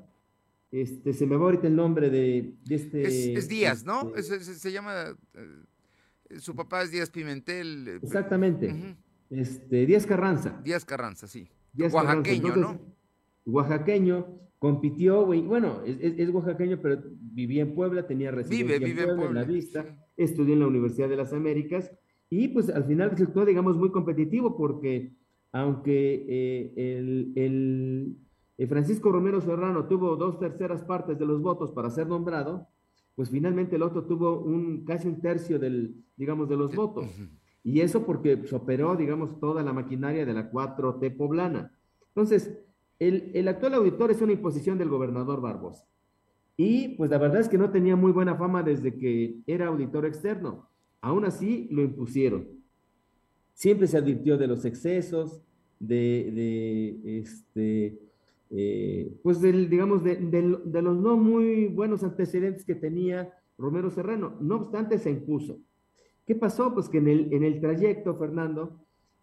Este, 0.71 1.13
se 1.13 1.25
me 1.25 1.37
va 1.37 1.45
ahorita 1.45 1.67
el 1.67 1.75
nombre 1.77 2.09
de, 2.09 2.53
este... 2.69 3.33
Es, 3.33 3.47
Díaz, 3.47 3.85
¿no? 3.85 4.13
Este 4.13 4.41
se, 4.41 4.71
llama... 4.73 5.15
Eh, 5.35 6.39
su 6.41 6.53
papá 6.53 6.81
es 6.81 6.91
Díaz 6.91 7.09
Pimentel. 7.09 7.87
Eh, 7.87 7.99
Exactamente. 8.03 8.97
Este, 9.29 9.85
Díaz 9.85 10.05
Carranza. 10.05 10.61
Díaz 10.63 10.85
Carranza, 10.85 11.27
sí. 11.27 11.47
oaxaqueño, 11.77 12.55
¿no? 12.55 12.79
Oaxaqueño, 13.45 14.25
compitió, 14.59 15.25
bueno, 15.25 15.81
es, 15.85 16.29
oaxaqueño, 16.29 16.79
pero 16.81 17.01
vivía 17.19 17.61
en 17.61 17.75
Puebla, 17.75 18.07
tenía 18.07 18.31
residencia 18.31 18.79
vive, 18.79 19.01
en, 19.01 19.15
Puebla, 19.15 19.27
en, 19.27 19.33
la 19.35 19.43
vista, 19.43 19.85
estudió 20.15 20.53
en 20.53 20.61
la 20.61 20.67
Universidad 20.67 21.09
de 21.09 21.15
las 21.15 21.33
Américas 21.33 21.91
y 22.29 22.49
pues 22.49 22.69
al 22.69 22.85
final 22.85 23.11
resultó, 23.11 23.45
digamos, 23.45 23.77
muy 23.77 23.91
competitivo 23.91 24.57
porque 24.57 25.13
aunque 25.51 26.25
eh, 26.27 26.73
el, 26.75 27.31
el, 27.35 28.17
eh, 28.57 28.67
Francisco 28.67 29.11
Romero 29.11 29.39
Serrano 29.41 29.87
tuvo 29.87 30.15
dos 30.15 30.39
terceras 30.39 30.83
partes 30.83 31.17
de 31.17 31.25
los 31.25 31.41
votos 31.41 31.71
para 31.71 31.89
ser 31.89 32.07
nombrado, 32.07 32.67
pues 33.15 33.29
finalmente 33.29 33.75
el 33.75 33.83
otro 33.83 34.03
tuvo 34.03 34.41
un 34.41 34.83
casi 34.85 35.07
un 35.07 35.21
tercio 35.21 35.57
del, 35.57 36.03
digamos, 36.15 36.49
de 36.49 36.57
los 36.57 36.75
votos. 36.75 37.05
Y 37.67 37.81
eso 37.81 38.05
porque 38.05 38.47
se 38.47 38.55
operó, 38.55 38.95
digamos, 38.95 39.41
toda 39.41 39.61
la 39.61 39.73
maquinaria 39.73 40.25
de 40.25 40.33
la 40.33 40.49
4T 40.49 41.17
poblana. 41.17 41.77
Entonces, 42.07 42.57
el, 42.97 43.45
actual 43.45 43.73
auditor 43.73 44.09
es 44.09 44.21
una 44.21 44.31
imposición 44.31 44.77
del 44.77 44.87
gobernador 44.87 45.41
Barbosa. 45.41 45.85
Y 46.55 46.95
pues 46.95 47.11
la 47.11 47.17
verdad 47.17 47.41
es 47.41 47.49
que 47.49 47.57
no 47.57 47.69
tenía 47.69 47.97
muy 47.97 48.13
buena 48.13 48.37
fama 48.37 48.63
desde 48.63 48.95
que 48.97 49.41
era 49.45 49.67
auditor 49.67 50.05
externo. 50.05 50.69
Aún 51.01 51.25
así, 51.25 51.67
lo 51.69 51.81
impusieron. 51.81 52.47
Siempre 53.51 53.87
se 53.87 53.97
advirtió 53.97 54.37
de 54.37 54.47
los 54.47 54.63
excesos, 54.63 55.43
de, 55.77 57.19
este, 57.19 57.99
eh, 58.49 59.13
pues 59.21 59.41
del, 59.41 59.69
digamos, 59.69 60.05
de, 60.05 60.21
los 60.41 60.97
no 60.97 61.17
muy 61.17 61.67
buenos 61.67 62.01
antecedentes 62.01 62.63
que 62.63 62.75
tenía 62.75 63.33
Romero 63.57 63.89
Serrano. 63.89 64.37
No 64.39 64.55
obstante, 64.55 64.97
se 64.99 65.11
impuso. 65.11 65.59
¿Qué 66.27 66.35
pasó? 66.35 66.73
Pues 66.73 66.89
que 66.89 66.97
en 66.97 67.07
el, 67.07 67.33
en 67.33 67.45
el 67.45 67.61
trayecto, 67.61 68.17
Fernando, 68.17 68.77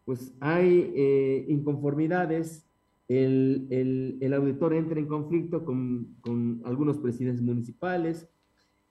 pues 0.06 0.34
hay 0.40 0.90
eh, 0.96 1.44
inconformidades, 1.48 2.66
el, 3.08 3.66
el, 3.68 4.16
el, 4.22 4.32
auditor 4.32 4.72
entra 4.72 4.98
en 4.98 5.06
conflicto 5.06 5.66
con, 5.66 6.16
con, 6.22 6.62
algunos 6.64 6.96
presidentes 6.96 7.42
municipales, 7.42 8.26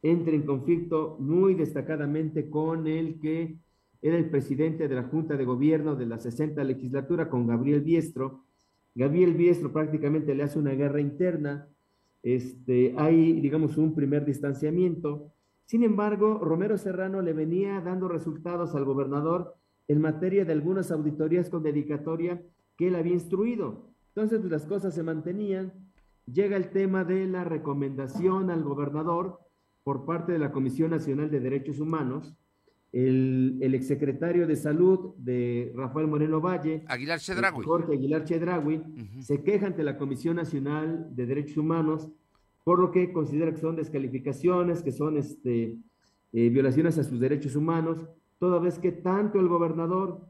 entra 0.03 0.35
en 0.35 0.43
conflicto 0.43 1.17
muy 1.19 1.55
destacadamente 1.55 2.51
con 2.51 2.85
el 2.85 3.19
que 3.19 3.57
era 4.03 4.15
el 4.15 4.29
presidente 4.29 4.87
de 4.87 4.93
la 4.93 5.03
Junta 5.05 5.35
de 5.35 5.45
Gobierno 5.45 5.95
de 5.95 6.05
la 6.05 6.19
60 6.19 6.63
legislatura, 6.63 7.31
con 7.31 7.47
Gabriel 7.47 7.81
Biestro. 7.81 8.43
Gabriel 8.93 9.33
Biestro 9.33 9.73
prácticamente 9.73 10.35
le 10.35 10.43
hace 10.43 10.59
una 10.59 10.73
guerra 10.73 11.01
interna, 11.01 11.67
este, 12.21 12.93
hay, 12.95 13.41
digamos, 13.41 13.75
un 13.77 13.95
primer 13.95 14.23
distanciamiento, 14.23 15.33
sin 15.65 15.83
embargo, 15.83 16.39
Romero 16.39 16.77
Serrano 16.77 17.21
le 17.21 17.33
venía 17.33 17.81
dando 17.81 18.07
resultados 18.07 18.75
al 18.75 18.85
gobernador 18.85 19.55
en 19.87 20.01
materia 20.01 20.45
de 20.45 20.53
algunas 20.53 20.91
auditorías 20.91 21.49
con 21.49 21.63
dedicatoria 21.63 22.41
que 22.77 22.87
él 22.87 22.95
había 22.95 23.13
instruido. 23.13 23.89
Entonces, 24.09 24.39
pues, 24.39 24.51
las 24.51 24.65
cosas 24.65 24.93
se 24.93 25.03
mantenían. 25.03 25.73
Llega 26.25 26.57
el 26.57 26.69
tema 26.69 27.03
de 27.03 27.27
la 27.27 27.43
recomendación 27.43 28.49
al 28.49 28.63
gobernador 28.63 29.39
por 29.83 30.05
parte 30.05 30.31
de 30.31 30.39
la 30.39 30.51
Comisión 30.51 30.91
Nacional 30.91 31.29
de 31.29 31.39
Derechos 31.39 31.79
Humanos. 31.79 32.33
El, 32.91 33.57
el 33.61 33.73
exsecretario 33.73 34.45
de 34.45 34.55
Salud 34.55 35.15
de 35.17 35.73
Rafael 35.75 36.05
Moreno 36.05 36.39
Valle, 36.39 36.83
Aguilar 36.87 37.19
Chedragui. 37.19 37.63
Jorge 37.63 37.93
Aguilar 37.93 38.23
Chedragui, 38.23 38.83
se 39.19 39.41
queja 39.41 39.65
ante 39.65 39.83
la 39.83 39.97
Comisión 39.97 40.35
Nacional 40.35 41.07
de 41.09 41.25
Derechos 41.25 41.57
Humanos 41.57 42.11
por 42.63 42.79
lo 42.79 42.91
que 42.91 43.11
considera 43.11 43.51
que 43.51 43.59
son 43.59 43.75
descalificaciones, 43.75 44.81
que 44.81 44.91
son 44.91 45.17
este, 45.17 45.77
eh, 46.31 46.49
violaciones 46.49 46.97
a 46.97 47.03
sus 47.03 47.19
derechos 47.19 47.55
humanos, 47.55 48.07
toda 48.39 48.59
vez 48.59 48.79
que 48.79 48.91
tanto 48.91 49.39
el 49.39 49.47
gobernador 49.47 50.21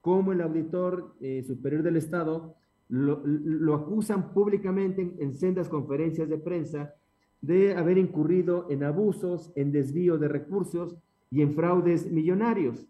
como 0.00 0.32
el 0.32 0.40
auditor 0.40 1.14
eh, 1.20 1.42
superior 1.42 1.82
del 1.82 1.96
Estado 1.96 2.54
lo, 2.88 3.74
acusan 3.74 4.32
públicamente 4.32 5.14
en, 5.18 5.34
sendas 5.34 5.68
conferencias 5.68 6.28
de 6.28 6.38
prensa 6.38 6.94
de 7.42 7.76
haber 7.76 7.98
incurrido 7.98 8.66
en 8.70 8.82
abusos, 8.82 9.52
en 9.54 9.72
desvío 9.72 10.16
de 10.16 10.28
recursos 10.28 10.96
y 11.30 11.42
en 11.42 11.52
fraudes 11.52 12.10
millonarios. 12.10 12.86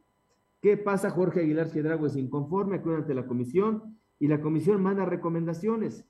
¿Qué 0.60 0.76
pasa? 0.76 1.10
Jorge 1.10 1.40
Aguilar 1.40 1.68
Ciedrago 1.68 2.06
es 2.06 2.16
inconforme, 2.16 2.76
acude 2.76 2.96
ante 2.96 3.14
la 3.14 3.26
comisión 3.26 3.98
y 4.20 4.28
la 4.28 4.40
comisión 4.40 4.82
manda 4.82 5.04
recomendaciones 5.04 6.04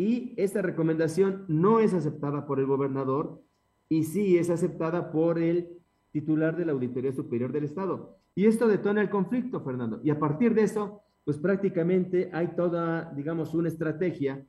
y 0.00 0.32
esta 0.38 0.62
recomendación 0.62 1.44
no 1.46 1.78
es 1.78 1.92
aceptada 1.92 2.46
por 2.46 2.58
el 2.58 2.64
gobernador 2.64 3.42
y 3.86 4.04
sí 4.04 4.38
es 4.38 4.48
aceptada 4.48 5.12
por 5.12 5.38
el 5.38 5.76
titular 6.10 6.56
de 6.56 6.64
la 6.64 6.72
Auditoría 6.72 7.12
Superior 7.12 7.52
del 7.52 7.64
Estado. 7.64 8.16
Y 8.34 8.46
esto 8.46 8.66
detona 8.66 9.02
el 9.02 9.10
conflicto, 9.10 9.60
Fernando. 9.60 10.00
Y 10.02 10.08
a 10.08 10.18
partir 10.18 10.54
de 10.54 10.62
eso, 10.62 11.02
pues 11.26 11.36
prácticamente 11.36 12.30
hay 12.32 12.46
toda, 12.56 13.12
digamos, 13.14 13.52
una 13.52 13.68
estrategia 13.68 14.42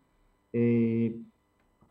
eh, 0.53 1.19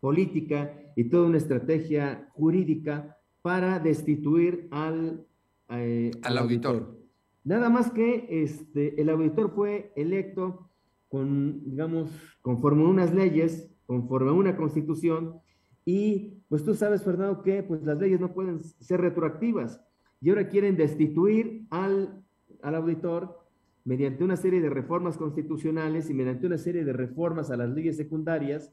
política 0.01 0.73
y 0.97 1.05
toda 1.11 1.29
una 1.29 1.37
estrategia 1.37 2.31
jurídica 2.33 3.19
para 3.43 3.79
destituir 3.79 4.69
al, 4.71 5.27
eh, 5.69 6.13
al, 6.23 6.39
auditor. 6.39 6.99
Nada 7.45 7.69
más 7.69 7.91
que 7.91 8.27
este, 8.31 8.99
el 8.99 9.11
auditor 9.11 9.53
fue 9.55 9.93
electo 9.97 10.70
con, 11.11 11.63
digamos, 11.65 12.11
conforme 12.41 12.87
unas 12.87 13.13
leyes, 13.13 13.69
conforme 13.85 14.31
una 14.31 14.57
constitución, 14.57 15.35
y 15.85 16.39
pues 16.49 16.65
tú 16.65 16.75
sabes, 16.75 17.03
Fernando, 17.03 17.43
que 17.43 17.63
pues 17.63 17.83
las 17.83 17.99
leyes 17.99 18.21
no 18.21 18.33
pueden 18.33 18.63
ser 18.63 19.01
retroactivas, 19.01 19.83
y 20.21 20.31
ahora 20.31 20.49
quieren 20.49 20.77
destituir 20.77 21.67
al, 21.71 22.23
al 22.63 22.75
auditor 22.77 23.39
mediante 23.85 24.23
una 24.23 24.37
serie 24.37 24.61
de 24.61 24.71
reformas 24.71 25.17
constitucionales 25.17 26.09
y 26.09 26.15
mediante 26.15 26.47
una 26.47 26.59
serie 26.59 26.85
de 26.85 26.93
reformas 26.93 27.51
a 27.51 27.57
las 27.57 27.71
leyes 27.71 27.97
secundarias, 27.97 28.73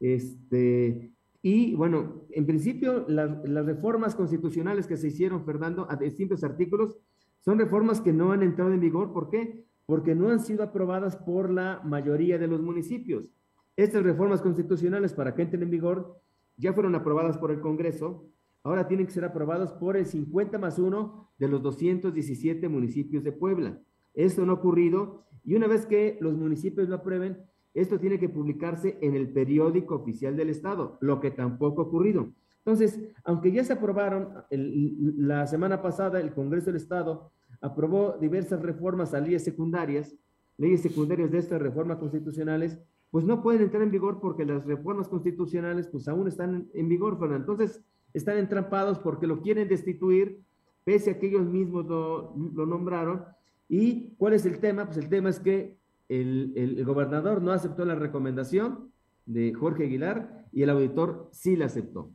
este, 0.00 1.12
y 1.42 1.74
bueno, 1.76 2.24
en 2.30 2.46
principio 2.46 3.04
las, 3.06 3.48
las 3.48 3.64
reformas 3.64 4.14
constitucionales 4.16 4.86
que 4.86 4.96
se 4.96 5.08
hicieron, 5.08 5.44
Fernando, 5.44 5.86
a 5.88 5.96
distintos 5.96 6.42
artículos, 6.42 6.98
son 7.40 7.58
reformas 7.58 8.00
que 8.00 8.12
no 8.12 8.32
han 8.32 8.42
entrado 8.42 8.72
en 8.72 8.80
vigor. 8.80 9.12
¿Por 9.12 9.30
qué? 9.30 9.64
Porque 9.90 10.14
no 10.14 10.28
han 10.28 10.38
sido 10.38 10.62
aprobadas 10.62 11.16
por 11.16 11.50
la 11.50 11.80
mayoría 11.82 12.38
de 12.38 12.46
los 12.46 12.62
municipios. 12.62 13.34
Estas 13.74 14.04
reformas 14.04 14.40
constitucionales, 14.40 15.12
para 15.12 15.34
que 15.34 15.42
entren 15.42 15.64
en 15.64 15.70
vigor, 15.70 16.16
ya 16.56 16.72
fueron 16.72 16.94
aprobadas 16.94 17.36
por 17.38 17.50
el 17.50 17.60
Congreso, 17.60 18.30
ahora 18.62 18.86
tienen 18.86 19.06
que 19.06 19.12
ser 19.12 19.24
aprobadas 19.24 19.72
por 19.72 19.96
el 19.96 20.06
50 20.06 20.58
más 20.58 20.78
1 20.78 21.30
de 21.36 21.48
los 21.48 21.60
217 21.60 22.68
municipios 22.68 23.24
de 23.24 23.32
Puebla. 23.32 23.80
Esto 24.14 24.46
no 24.46 24.52
ha 24.52 24.54
ocurrido 24.54 25.24
y 25.44 25.56
una 25.56 25.66
vez 25.66 25.86
que 25.86 26.18
los 26.20 26.36
municipios 26.36 26.88
lo 26.88 26.94
aprueben, 26.94 27.38
esto 27.74 27.98
tiene 27.98 28.20
que 28.20 28.28
publicarse 28.28 28.96
en 29.00 29.16
el 29.16 29.32
periódico 29.32 29.96
oficial 29.96 30.36
del 30.36 30.50
Estado, 30.50 30.98
lo 31.00 31.18
que 31.18 31.32
tampoco 31.32 31.82
ha 31.82 31.86
ocurrido. 31.86 32.28
Entonces, 32.58 33.00
aunque 33.24 33.50
ya 33.50 33.64
se 33.64 33.72
aprobaron, 33.72 34.34
la 34.50 35.48
semana 35.48 35.82
pasada 35.82 36.20
el 36.20 36.32
Congreso 36.32 36.66
del 36.66 36.76
Estado 36.76 37.32
aprobó 37.60 38.16
diversas 38.20 38.62
reformas 38.62 39.14
a 39.14 39.20
leyes 39.20 39.44
secundarias, 39.44 40.14
leyes 40.56 40.82
secundarias 40.82 41.30
de 41.30 41.38
estas 41.38 41.60
reformas 41.60 41.98
constitucionales, 41.98 42.78
pues 43.10 43.24
no 43.24 43.42
pueden 43.42 43.62
entrar 43.62 43.82
en 43.82 43.90
vigor 43.90 44.20
porque 44.20 44.44
las 44.44 44.64
reformas 44.64 45.08
constitucionales 45.08 45.88
pues 45.88 46.06
aún 46.08 46.28
están 46.28 46.68
en 46.74 46.88
vigor, 46.88 47.18
Fernando. 47.18 47.52
Entonces, 47.52 47.82
están 48.14 48.38
entrampados 48.38 48.98
porque 48.98 49.26
lo 49.26 49.40
quieren 49.40 49.68
destituir, 49.68 50.40
pese 50.84 51.10
a 51.10 51.18
que 51.18 51.28
ellos 51.28 51.46
mismos 51.46 51.86
lo, 51.86 52.34
nombraron. 52.66 53.24
¿Y 53.68 54.14
cuál 54.16 54.34
es 54.34 54.46
el 54.46 54.58
tema? 54.58 54.86
Pues 54.86 54.98
el 54.98 55.08
tema 55.08 55.30
es 55.30 55.40
que 55.40 55.76
el, 56.08 56.52
el, 56.56 56.84
gobernador 56.84 57.40
no 57.40 57.52
aceptó 57.52 57.84
la 57.84 57.94
recomendación 57.94 58.90
de 59.26 59.54
Jorge 59.54 59.84
Aguilar 59.84 60.46
y 60.52 60.62
el 60.62 60.70
auditor 60.70 61.28
sí 61.32 61.56
la 61.56 61.66
aceptó. 61.66 62.10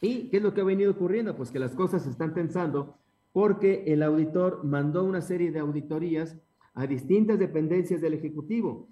¿Y 0.00 0.30
qué 0.30 0.36
es 0.36 0.42
lo 0.42 0.54
que 0.54 0.60
ha 0.60 0.64
venido 0.64 0.92
ocurriendo? 0.92 1.36
Pues 1.36 1.50
que 1.50 1.58
las 1.58 1.74
cosas 1.74 2.02
se 2.02 2.10
están 2.10 2.32
tensando 2.32 2.96
porque 3.38 3.84
el 3.86 4.02
auditor 4.02 4.64
mandó 4.64 5.04
una 5.04 5.20
serie 5.20 5.52
de 5.52 5.60
auditorías 5.60 6.36
a 6.74 6.88
distintas 6.88 7.38
dependencias 7.38 8.00
del 8.00 8.14
Ejecutivo, 8.14 8.88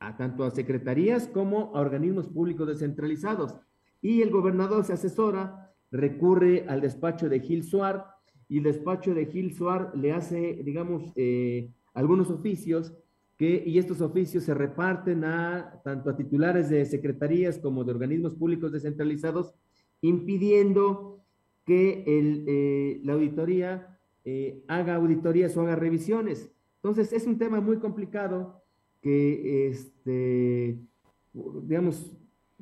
a 0.00 0.18
tanto 0.18 0.44
a 0.44 0.50
secretarías 0.50 1.28
como 1.28 1.74
a 1.74 1.80
organismos 1.80 2.28
públicos 2.28 2.68
descentralizados. 2.68 3.54
Y 4.02 4.20
el 4.20 4.28
gobernador 4.28 4.84
se 4.84 4.92
asesora, 4.92 5.72
recurre 5.90 6.66
al 6.68 6.82
despacho 6.82 7.30
de 7.30 7.40
Gil 7.40 7.62
Suar, 7.62 8.04
y 8.50 8.58
el 8.58 8.64
despacho 8.64 9.14
de 9.14 9.24
Gil 9.24 9.54
Suar 9.54 9.96
le 9.96 10.12
hace, 10.12 10.60
digamos, 10.62 11.10
eh, 11.16 11.70
algunos 11.94 12.30
oficios 12.30 12.92
que, 13.38 13.62
y 13.64 13.78
estos 13.78 14.02
oficios 14.02 14.44
se 14.44 14.52
reparten 14.52 15.24
a 15.24 15.80
tanto 15.82 16.10
a 16.10 16.16
titulares 16.18 16.68
de 16.68 16.84
secretarías 16.84 17.58
como 17.58 17.82
de 17.82 17.92
organismos 17.92 18.34
públicos 18.34 18.72
descentralizados, 18.72 19.54
impidiendo 20.02 21.15
que 21.66 22.04
el, 22.06 22.44
eh, 22.46 23.00
la 23.04 23.14
auditoría 23.14 23.98
eh, 24.24 24.64
haga 24.68 24.94
auditorías 24.94 25.56
o 25.56 25.62
haga 25.62 25.76
revisiones. 25.76 26.50
Entonces, 26.76 27.12
es 27.12 27.26
un 27.26 27.36
tema 27.36 27.60
muy 27.60 27.78
complicado 27.78 28.62
que, 29.02 29.68
este, 29.68 30.78
digamos, 31.62 32.16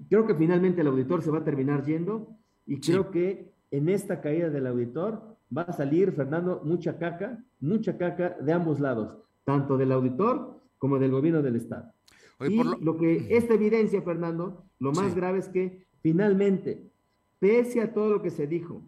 creo 0.08 0.26
que 0.26 0.34
finalmente 0.34 0.80
el 0.80 0.88
auditor 0.88 1.22
se 1.22 1.30
va 1.30 1.38
a 1.38 1.44
terminar 1.44 1.84
yendo 1.84 2.28
y 2.66 2.80
creo 2.80 3.10
que 3.10 3.52
en 3.70 3.88
esta 3.88 4.20
caída 4.20 4.50
del 4.50 4.66
auditor 4.66 5.36
va 5.56 5.62
a 5.62 5.72
salir, 5.72 6.12
Fernando, 6.12 6.62
mucha 6.64 6.98
caca, 6.98 7.44
mucha 7.60 7.96
caca 7.96 8.36
de 8.40 8.52
ambos 8.52 8.80
lados, 8.80 9.16
tanto 9.44 9.76
del 9.76 9.92
auditor 9.92 10.60
como 10.78 10.98
del 10.98 11.10
gobierno 11.10 11.42
del 11.42 11.56
Estado. 11.56 11.92
y 12.40 12.62
lo... 12.62 12.96
que 12.96 13.26
esta 13.36 13.54
evidencia, 13.54 14.02
Fernando, 14.02 14.64
lo 14.78 14.92
más 14.92 15.14
grave 15.14 15.38
es 15.38 15.48
que 15.48 15.86
finalmente, 16.00 16.90
pese 17.38 17.80
a 17.82 17.92
todo 17.92 18.10
lo 18.10 18.22
que 18.22 18.30
se 18.30 18.46
dijo, 18.46 18.82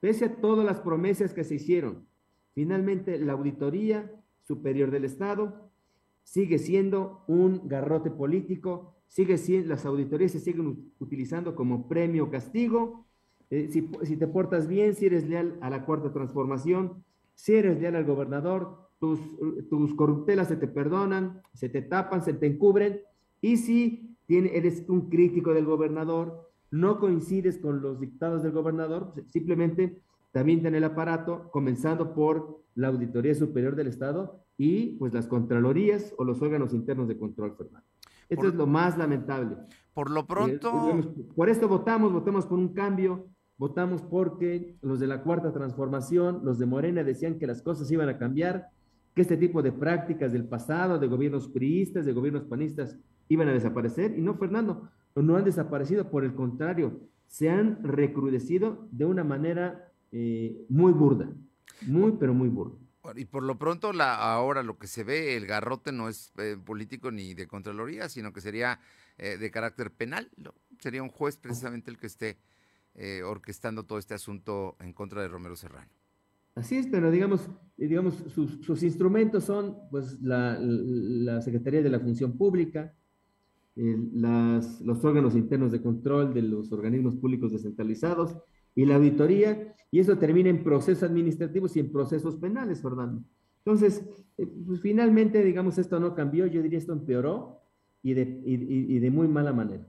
pese 0.00 0.26
a 0.26 0.36
todas 0.40 0.64
las 0.64 0.80
promesas 0.80 1.34
que 1.34 1.44
se 1.44 1.56
hicieron, 1.56 2.06
finalmente 2.54 3.18
la 3.18 3.32
Auditoría 3.34 4.12
Superior 4.42 4.90
del 4.90 5.04
Estado 5.04 5.70
sigue 6.28 6.58
siendo 6.58 7.24
un 7.26 7.68
garrote 7.68 8.10
político, 8.10 8.94
sigue 9.06 9.38
siendo, 9.38 9.68
las 9.70 9.86
auditorías 9.86 10.32
se 10.32 10.40
siguen 10.40 10.92
utilizando 10.98 11.54
como 11.54 11.88
premio 11.88 12.30
castigo. 12.30 13.06
Eh, 13.50 13.68
si, 13.70 14.16
te 14.16 14.26
portas 14.26 14.68
bien, 14.68 14.94
si 14.94 15.06
eres 15.06 15.26
leal 15.26 15.58
a 15.62 15.70
la 15.70 15.86
cuarta 15.86 16.12
transformación, 16.12 17.02
si 17.34 17.54
eres 17.54 17.80
leal 17.80 17.96
al 17.96 18.04
gobernador, 18.04 18.90
tus, 19.00 19.18
tus 19.70 19.94
corruptelas 19.94 20.48
se 20.48 20.56
te 20.56 20.68
perdonan, 20.68 21.40
se 21.54 21.70
te 21.70 21.80
tapan, 21.80 22.22
se 22.22 22.34
te 22.34 22.46
encubren. 22.46 23.00
Y 23.40 23.56
si 23.56 24.14
tiene, 24.26 24.54
eres 24.54 24.84
un 24.88 25.08
crítico 25.08 25.54
del 25.54 25.64
gobernador, 25.64 26.47
no 26.70 26.98
coincides 26.98 27.58
con 27.58 27.80
los 27.80 28.00
dictados 28.00 28.42
del 28.42 28.52
gobernador, 28.52 29.14
simplemente 29.28 30.00
también 30.32 30.60
tiene 30.60 30.78
el 30.78 30.84
aparato, 30.84 31.48
comenzando 31.50 32.14
por 32.14 32.62
la 32.74 32.88
Auditoría 32.88 33.34
Superior 33.34 33.74
del 33.74 33.88
Estado 33.88 34.44
y 34.56 34.96
pues 34.98 35.14
las 35.14 35.26
Contralorías 35.26 36.14
o 36.18 36.24
los 36.24 36.42
órganos 36.42 36.74
internos 36.74 37.08
de 37.08 37.18
control, 37.18 37.56
Fernando. 37.56 37.86
Esto 38.28 38.48
es 38.48 38.54
lo 38.54 38.66
más 38.66 38.98
lamentable. 38.98 39.56
Por 39.94 40.10
lo 40.10 40.26
pronto... 40.26 40.90
Eh, 40.90 41.24
por 41.34 41.48
esto 41.48 41.66
votamos, 41.66 42.12
votamos 42.12 42.46
por 42.46 42.58
un 42.58 42.74
cambio, 42.74 43.26
votamos 43.56 44.02
porque 44.02 44.76
los 44.82 45.00
de 45.00 45.06
la 45.06 45.22
Cuarta 45.22 45.52
Transformación, 45.52 46.42
los 46.44 46.58
de 46.58 46.66
Morena 46.66 47.02
decían 47.02 47.38
que 47.38 47.46
las 47.46 47.62
cosas 47.62 47.90
iban 47.90 48.08
a 48.08 48.18
cambiar, 48.18 48.68
que 49.14 49.22
este 49.22 49.36
tipo 49.36 49.62
de 49.62 49.72
prácticas 49.72 50.32
del 50.32 50.44
pasado, 50.44 50.98
de 50.98 51.08
gobiernos 51.08 51.48
priistas, 51.48 52.04
de 52.04 52.12
gobiernos 52.12 52.44
panistas, 52.44 52.96
iban 53.28 53.48
a 53.48 53.52
desaparecer. 53.52 54.16
Y 54.16 54.20
no, 54.20 54.34
Fernando, 54.34 54.88
no 55.22 55.36
han 55.36 55.44
desaparecido, 55.44 56.10
por 56.10 56.24
el 56.24 56.34
contrario, 56.34 57.00
se 57.26 57.50
han 57.50 57.82
recrudecido 57.82 58.88
de 58.90 59.04
una 59.04 59.24
manera 59.24 59.92
eh, 60.12 60.64
muy 60.68 60.92
burda, 60.92 61.30
muy, 61.86 62.12
pero 62.12 62.34
muy 62.34 62.48
burda. 62.48 62.76
Y 63.14 63.24
por 63.24 63.42
lo 63.42 63.58
pronto, 63.58 63.92
la, 63.92 64.16
ahora 64.16 64.62
lo 64.62 64.78
que 64.78 64.86
se 64.86 65.04
ve, 65.04 65.36
el 65.36 65.46
garrote 65.46 65.92
no 65.92 66.08
es 66.08 66.32
eh, 66.38 66.56
político 66.62 67.10
ni 67.10 67.32
de 67.32 67.46
Contraloría, 67.46 68.08
sino 68.08 68.32
que 68.32 68.40
sería 68.40 68.80
eh, 69.16 69.38
de 69.38 69.50
carácter 69.50 69.90
penal. 69.90 70.30
Sería 70.78 71.02
un 71.02 71.08
juez 71.08 71.38
precisamente 71.38 71.90
el 71.90 71.98
que 71.98 72.06
esté 72.06 72.38
orquestando 73.24 73.84
todo 73.84 74.00
este 74.00 74.14
asunto 74.14 74.76
en 74.80 74.92
contra 74.92 75.22
de 75.22 75.28
Romero 75.28 75.54
Serrano. 75.54 75.88
Así 76.58 76.76
es, 76.76 76.88
pero 76.88 77.12
digamos, 77.12 77.48
digamos 77.76 78.24
sus, 78.34 78.82
instrumentos 78.82 79.44
son 79.44 79.78
pues 79.90 80.20
la, 80.20 80.58
la, 80.60 81.40
Secretaría 81.40 81.82
de 81.82 81.88
la 81.88 82.00
Función 82.00 82.36
Pública, 82.36 82.96
las, 83.78 84.80
los 84.80 85.04
órganos 85.04 85.36
internos 85.36 85.70
de 85.70 85.80
control 85.80 86.34
de 86.34 86.42
los 86.42 86.72
organismos 86.72 87.14
públicos 87.16 87.52
descentralizados 87.52 88.36
y 88.74 88.84
la 88.84 88.96
auditoría, 88.96 89.74
y 89.90 90.00
eso 90.00 90.18
termina 90.18 90.50
en 90.50 90.62
procesos 90.64 91.04
administrativos 91.04 91.76
y 91.76 91.80
en 91.80 91.92
procesos 91.92 92.36
penales, 92.36 92.82
Fernando. 92.82 93.22
Entonces, 93.58 94.04
eh, 94.36 94.46
pues 94.66 94.80
finalmente, 94.80 95.42
digamos, 95.44 95.78
esto 95.78 96.00
no 96.00 96.14
cambió, 96.14 96.46
yo 96.46 96.62
diría 96.62 96.78
esto 96.78 96.92
empeoró 96.92 97.60
y 98.02 98.14
de, 98.14 98.40
y, 98.44 98.98
de 98.98 99.10
muy 99.10 99.28
mala 99.28 99.52
manera. 99.52 99.86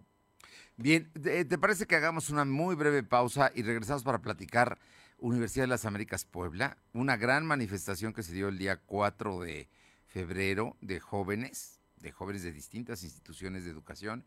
Bien, 0.78 1.10
¿te 1.14 1.58
parece 1.58 1.86
que 1.86 1.96
hagamos 1.96 2.30
una 2.30 2.46
muy 2.46 2.76
breve 2.76 3.04
pausa 3.04 3.52
y 3.54 3.64
regresamos 3.64 4.04
para 4.04 4.22
platicar 4.22 4.78
Universidad 5.18 5.64
de 5.64 5.70
las 5.70 5.86
Américas 5.86 6.26
Puebla? 6.26 6.78
Una 6.94 7.18
gran 7.18 7.46
manifestación 7.46 8.14
que 8.14 8.24
se 8.24 8.34
dio 8.34 8.48
el 8.48 8.58
día 8.58 8.80
4 8.86 9.42
de 9.42 9.68
febrero 10.08 10.78
de 10.82 11.00
jóvenes 11.00 11.79
de 12.02 12.12
jóvenes 12.12 12.44
de 12.44 12.52
distintas 12.52 13.04
instituciones 13.04 13.64
de 13.66 13.72
educación 13.72 14.26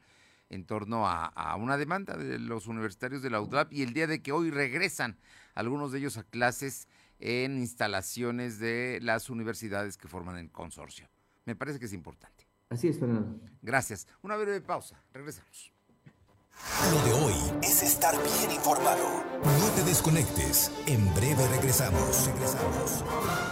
en 0.48 0.64
torno 0.66 1.08
a, 1.08 1.56
una 1.56 1.76
demanda 1.78 2.16
de 2.16 2.38
los 2.38 2.66
universitarios 2.66 3.22
de 3.22 3.30
la 3.30 3.40
UDLAP 3.40 3.72
y 3.72 3.82
el 3.82 3.94
día 3.94 4.06
de 4.06 4.22
que 4.22 4.32
hoy 4.32 4.50
regresan 4.50 5.16
algunos 5.54 5.92
de 5.92 5.98
ellos 5.98 6.18
a 6.18 6.24
clases 6.24 6.88
en 7.18 7.58
instalaciones 7.58 8.58
de 8.58 8.98
las 9.02 9.30
universidades 9.30 9.96
que 9.96 10.08
forman 10.08 10.36
el 10.36 10.50
consorcio. 10.50 11.08
Me 11.46 11.56
parece 11.56 11.78
que 11.78 11.86
es 11.86 11.92
importante. 11.92 12.46
Así 12.68 12.88
es, 12.88 12.98
Fernando. 12.98 13.38
Gracias. 13.62 14.06
Una 14.22 14.36
breve 14.36 14.60
pausa. 14.60 15.02
Regresamos. 15.12 15.72
Lo 16.90 17.04
de 17.04 17.12
hoy 17.12 17.34
es 17.62 17.82
estar 17.82 18.14
bien 18.14 18.52
informado. 18.52 19.24
No 19.42 19.70
te 19.74 19.82
desconectes. 19.84 20.70
En 20.86 21.12
breve 21.14 21.46
regresamos. 21.48 22.26
Regresamos 22.26 23.51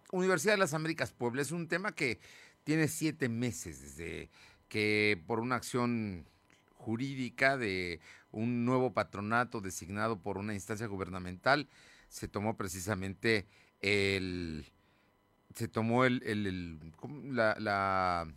Universidad 0.11 0.53
de 0.53 0.59
las 0.59 0.73
Américas 0.73 1.11
Puebla 1.11 1.41
es 1.41 1.51
un 1.51 1.67
tema 1.67 1.93
que 1.93 2.19
tiene 2.63 2.87
siete 2.87 3.29
meses 3.29 3.81
desde 3.81 4.29
que 4.67 5.21
por 5.25 5.39
una 5.39 5.55
acción 5.55 6.25
jurídica 6.75 7.57
de 7.57 7.99
un 8.31 8.65
nuevo 8.65 8.93
patronato 8.93 9.61
designado 9.61 10.19
por 10.19 10.37
una 10.37 10.53
instancia 10.53 10.87
gubernamental, 10.87 11.67
se 12.09 12.27
tomó 12.27 12.57
precisamente 12.57 13.47
el 13.81 14.71
se 15.55 15.67
tomó 15.67 16.05
el, 16.05 16.79
la, 17.25 17.55
la, 17.59 18.27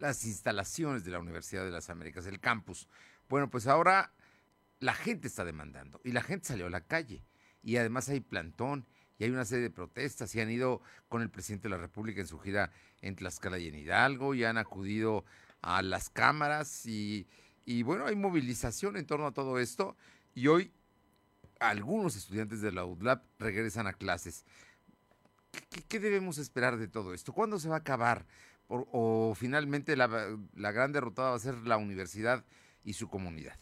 las 0.00 0.24
instalaciones 0.24 1.04
de 1.04 1.12
la 1.12 1.20
Universidad 1.20 1.64
de 1.64 1.70
las 1.70 1.90
Américas, 1.90 2.26
el 2.26 2.40
campus. 2.40 2.88
Bueno, 3.28 3.50
pues 3.50 3.68
ahora 3.68 4.12
la 4.80 4.94
gente 4.94 5.28
está 5.28 5.44
demandando 5.44 6.00
y 6.02 6.10
la 6.10 6.22
gente 6.22 6.48
salió 6.48 6.66
a 6.66 6.70
la 6.70 6.80
calle 6.80 7.22
y 7.62 7.76
además 7.76 8.08
hay 8.08 8.20
plantón 8.20 8.84
hay 9.24 9.30
una 9.30 9.44
serie 9.44 9.64
de 9.64 9.70
protestas 9.70 10.34
y 10.34 10.40
han 10.40 10.50
ido 10.50 10.80
con 11.08 11.22
el 11.22 11.30
presidente 11.30 11.68
de 11.68 11.76
la 11.76 11.80
República 11.80 12.20
en 12.20 12.26
su 12.26 12.38
gira 12.38 12.70
en 13.00 13.16
Tlaxcala 13.16 13.58
y 13.58 13.68
en 13.68 13.74
Hidalgo 13.74 14.34
y 14.34 14.44
han 14.44 14.58
acudido 14.58 15.24
a 15.60 15.82
las 15.82 16.10
cámaras 16.10 16.86
y, 16.86 17.26
bueno, 17.84 18.06
hay 18.06 18.16
movilización 18.16 18.96
en 18.96 19.06
torno 19.06 19.26
a 19.26 19.32
todo 19.32 19.58
esto 19.58 19.96
y 20.34 20.48
hoy 20.48 20.72
algunos 21.60 22.16
estudiantes 22.16 22.60
de 22.60 22.72
la 22.72 22.84
UDLAP 22.84 23.24
regresan 23.38 23.86
a 23.86 23.92
clases. 23.92 24.44
¿Qué, 25.88 26.00
debemos 26.00 26.38
esperar 26.38 26.76
de 26.76 26.88
todo 26.88 27.14
esto? 27.14 27.32
¿Cuándo 27.32 27.58
se 27.58 27.68
va 27.68 27.76
a 27.76 27.78
acabar? 27.78 28.26
¿O, 28.68 29.34
finalmente 29.36 29.96
la, 29.96 30.08
gran 30.72 30.92
derrotada 30.92 31.30
va 31.30 31.36
a 31.36 31.40
ser 31.40 31.56
la 31.58 31.76
universidad 31.76 32.44
y 32.84 32.94
su 32.94 33.08
comunidad? 33.08 33.58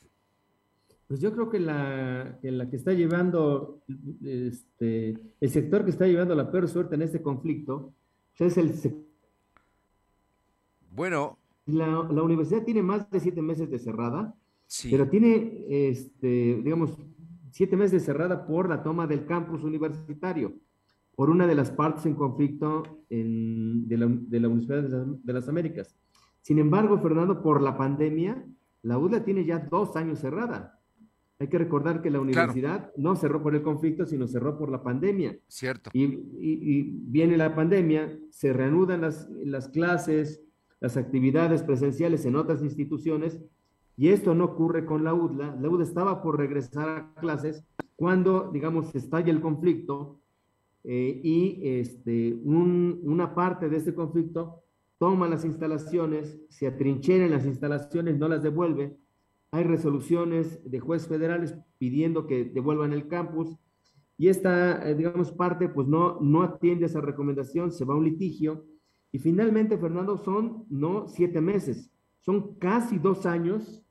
Pues 1.10 1.20
yo 1.20 1.32
creo 1.32 1.50
que 1.50 1.58
la 1.58 2.38
que, 2.40 2.52
la 2.52 2.70
que 2.70 2.76
está 2.76 2.92
llevando, 2.92 3.82
este, 4.24 5.18
el 5.40 5.50
sector 5.50 5.82
que 5.82 5.90
está 5.90 6.06
llevando 6.06 6.36
la 6.36 6.52
peor 6.52 6.68
suerte 6.68 6.94
en 6.94 7.02
este 7.02 7.20
conflicto, 7.20 7.92
es 8.38 8.56
el 8.56 8.72
Bueno. 10.92 11.36
La, 11.66 11.86
la, 11.86 12.22
universidad 12.22 12.62
tiene 12.62 12.84
más 12.84 13.10
de 13.10 13.18
siete 13.18 13.42
meses 13.42 13.68
de 13.68 13.80
cerrada, 13.80 14.36
pero 14.88 15.08
tiene, 15.08 15.64
este, 15.68 16.60
digamos, 16.62 16.96
siete 17.50 17.76
meses 17.76 17.90
de 17.90 18.06
cerrada 18.06 18.46
por 18.46 18.68
la 18.68 18.84
toma 18.84 19.08
del 19.08 19.26
campus 19.26 19.64
universitario 19.64 20.54
por 21.16 21.28
una 21.28 21.48
de 21.48 21.56
las 21.56 21.72
partes 21.72 22.06
en 22.06 22.14
conflicto 22.14 22.84
de, 23.08 23.96
la, 23.98 24.06
Universidad 24.06 24.84
de, 24.84 25.32
las 25.32 25.48
Américas. 25.48 25.92
Sin 26.40 26.60
embargo, 26.60 27.00
Fernando, 27.00 27.42
por 27.42 27.60
la 27.60 27.76
pandemia, 27.76 28.46
la 28.82 28.96
UDLA 28.96 29.24
tiene 29.24 29.44
ya 29.44 29.58
dos 29.58 29.96
años 29.96 30.20
cerrada. 30.20 30.79
Hay 31.40 31.48
que 31.48 31.58
recordar 31.58 32.02
que 32.02 32.10
la 32.10 32.20
universidad 32.20 32.92
no 32.96 33.16
cerró 33.16 33.42
por 33.42 33.54
el 33.54 33.62
conflicto, 33.62 34.04
sino 34.04 34.28
cerró 34.28 34.58
por 34.58 34.70
la 34.70 34.82
pandemia. 34.82 35.38
Cierto. 35.48 35.90
Y, 35.94 36.06
viene 37.08 37.38
la 37.38 37.54
pandemia, 37.54 38.16
se 38.30 38.52
reanudan 38.52 39.00
las, 39.00 39.28
las 39.44 39.68
clases, 39.68 40.42
las 40.80 40.98
actividades 40.98 41.62
presenciales 41.62 42.26
en 42.26 42.36
otras 42.36 42.62
instituciones, 42.62 43.40
y 43.96 44.08
esto 44.08 44.34
no 44.34 44.44
ocurre 44.44 44.84
con 44.84 45.02
la 45.02 45.14
UDLA. 45.14 45.56
La 45.60 45.68
UDLA 45.68 45.84
estaba 45.84 46.22
por 46.22 46.38
regresar 46.38 46.88
a 46.88 47.14
clases 47.20 47.64
cuando, 47.96 48.50
digamos, 48.52 48.94
estalla 48.94 49.32
el 49.32 49.40
conflicto 49.40 50.20
eh, 50.84 51.20
y 51.22 51.60
este, 51.62 52.38
una 52.44 53.34
parte 53.34 53.68
de 53.68 53.76
este 53.76 53.94
conflicto 53.94 54.62
toma 54.98 55.28
las 55.28 55.44
instalaciones, 55.44 56.38
se 56.48 56.66
atrinchera 56.66 57.24
en 57.24 57.30
las 57.30 57.46
instalaciones, 57.46 58.18
no 58.18 58.28
las 58.28 58.42
devuelve. 58.42 58.96
Hay 59.52 59.64
resoluciones 59.64 60.60
de 60.70 60.80
jueces 60.80 61.08
federales 61.08 61.54
pidiendo 61.78 62.26
que 62.26 62.44
devuelvan 62.44 62.92
el 62.92 63.08
campus 63.08 63.56
y 64.16 64.28
esta, 64.28 64.88
eh, 64.88 64.94
digamos, 64.94 65.32
parte 65.32 65.68
pues 65.68 65.88
no, 65.88 66.20
no 66.20 66.42
atiende 66.42 66.86
esa 66.86 67.00
recomendación, 67.00 67.72
se 67.72 67.84
va 67.84 67.94
a 67.94 67.96
un 67.96 68.04
litigio 68.04 68.66
y 69.12 69.18
finalmente, 69.18 69.76
Fernando, 69.78 70.16
son 70.18 70.66
no 70.68 71.08
siete 71.08 71.40
meses, 71.40 71.90
son 72.20 72.54
casi 72.58 72.98
dos 72.98 73.26
años 73.26 73.82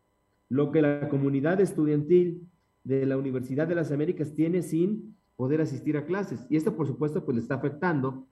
lo 0.47 0.71
que 0.71 0.81
la 0.81 1.09
comunidad 1.09 1.59
estudiantil 1.59 2.47
de 2.83 3.05
la 3.05 3.17
Universidad 3.17 3.67
de 3.67 3.75
las 3.75 3.91
Américas 3.91 4.33
tiene 4.33 4.61
sin 4.61 5.17
poder 5.35 5.61
asistir 5.61 5.97
a 5.97 6.05
clases. 6.05 6.45
Y 6.49 6.55
esto, 6.55 6.75
por 6.75 6.87
supuesto, 6.87 7.23
pues 7.23 7.35
le 7.35 7.41
está 7.41 7.55
afectando 7.55 8.27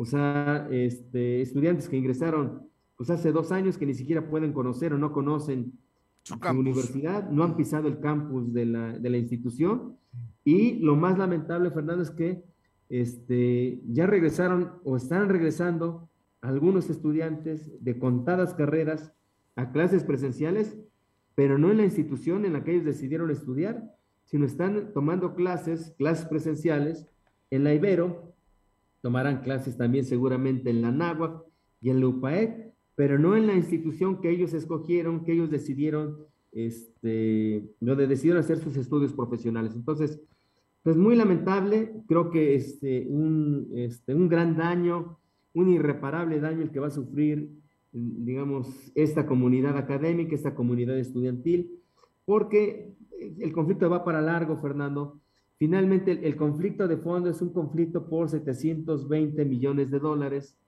o 0.00 0.04
sea, 0.04 0.68
este, 0.70 1.42
estudiantes 1.42 1.88
que 1.88 1.96
ingresaron 1.96 2.70
pues 2.96 3.10
hace 3.10 3.32
dos 3.32 3.50
años 3.50 3.76
que 3.76 3.84
ni 3.84 3.94
siquiera 3.94 4.30
pueden 4.30 4.52
conocer 4.52 4.92
o 4.92 4.98
no 4.98 5.12
conocen 5.12 5.72
su, 6.22 6.34
universidad, 6.50 7.30
no 7.30 7.44
han 7.44 7.56
pisado 7.56 7.88
el 7.88 8.00
campus 8.00 8.52
de 8.52 8.66
la, 8.66 8.98
de 8.98 9.10
la, 9.10 9.16
institución. 9.16 9.96
Y 10.44 10.74
lo 10.80 10.96
más 10.96 11.18
lamentable, 11.18 11.70
Fernando, 11.70 12.02
es 12.02 12.10
que 12.10 12.44
este, 12.88 13.80
ya 13.86 14.06
regresaron 14.06 14.74
o 14.84 14.96
están 14.96 15.28
regresando 15.28 16.08
algunos 16.40 16.90
estudiantes 16.90 17.72
de 17.82 17.98
contadas 17.98 18.54
carreras 18.54 19.12
a 19.56 19.72
clases 19.72 20.04
presenciales, 20.04 20.76
pero 21.34 21.58
no 21.58 21.70
en 21.70 21.78
la 21.78 21.84
institución 21.84 22.44
en 22.44 22.52
la 22.52 22.64
que 22.64 22.72
ellos 22.72 22.84
decidieron 22.84 23.30
estudiar, 23.30 23.94
sino 24.24 24.46
están 24.46 24.92
tomando 24.92 25.34
clases, 25.34 25.94
clases 25.98 26.26
presenciales 26.26 27.06
en 27.50 27.64
la 27.64 27.74
Ibero, 27.74 28.34
tomarán 29.00 29.40
clases 29.42 29.76
también 29.76 30.04
seguramente 30.04 30.70
en 30.70 30.82
la 30.82 30.90
Náhuac 30.90 31.42
y 31.80 31.90
en 31.90 32.00
la 32.00 32.08
UPAEC, 32.08 32.74
pero 32.98 33.16
no 33.16 33.36
en 33.36 33.46
la 33.46 33.54
institución 33.54 34.20
que 34.20 34.28
ellos 34.28 34.52
escogieron, 34.54 35.24
que 35.24 35.32
ellos 35.32 35.52
decidieron, 35.52 36.16
este, 36.50 37.62
donde 37.78 38.08
decidieron 38.08 38.40
hacer 38.40 38.58
sus 38.58 38.76
estudios 38.76 39.12
profesionales. 39.12 39.72
Entonces, 39.76 40.20
pues 40.82 40.96
muy 40.96 41.14
lamentable, 41.14 41.92
creo 42.08 42.28
que 42.32 42.56
este, 42.56 43.08
este, 43.76 44.14
un 44.16 44.28
gran 44.28 44.56
daño, 44.56 45.16
un 45.54 45.68
irreparable 45.68 46.40
daño 46.40 46.62
el 46.62 46.72
que 46.72 46.80
va 46.80 46.88
a 46.88 46.90
sufrir, 46.90 47.48
digamos, 47.92 48.90
esta 48.96 49.26
comunidad 49.26 49.76
académica, 49.76 50.34
esta 50.34 50.56
comunidad 50.56 50.98
estudiantil, 50.98 51.70
porque 52.24 52.96
el 53.38 53.52
conflicto 53.52 53.88
va 53.88 54.04
para 54.04 54.20
largo, 54.20 54.56
Fernando. 54.56 55.20
Finalmente, 55.56 56.18
el, 56.26 56.34
conflicto 56.34 56.88
de 56.88 56.96
fondo 56.96 57.30
es 57.30 57.40
un 57.42 57.52
conflicto 57.52 58.08
por 58.08 58.28
720 58.28 59.44
millones 59.44 59.92
de 59.92 60.00
dólares, 60.00 60.58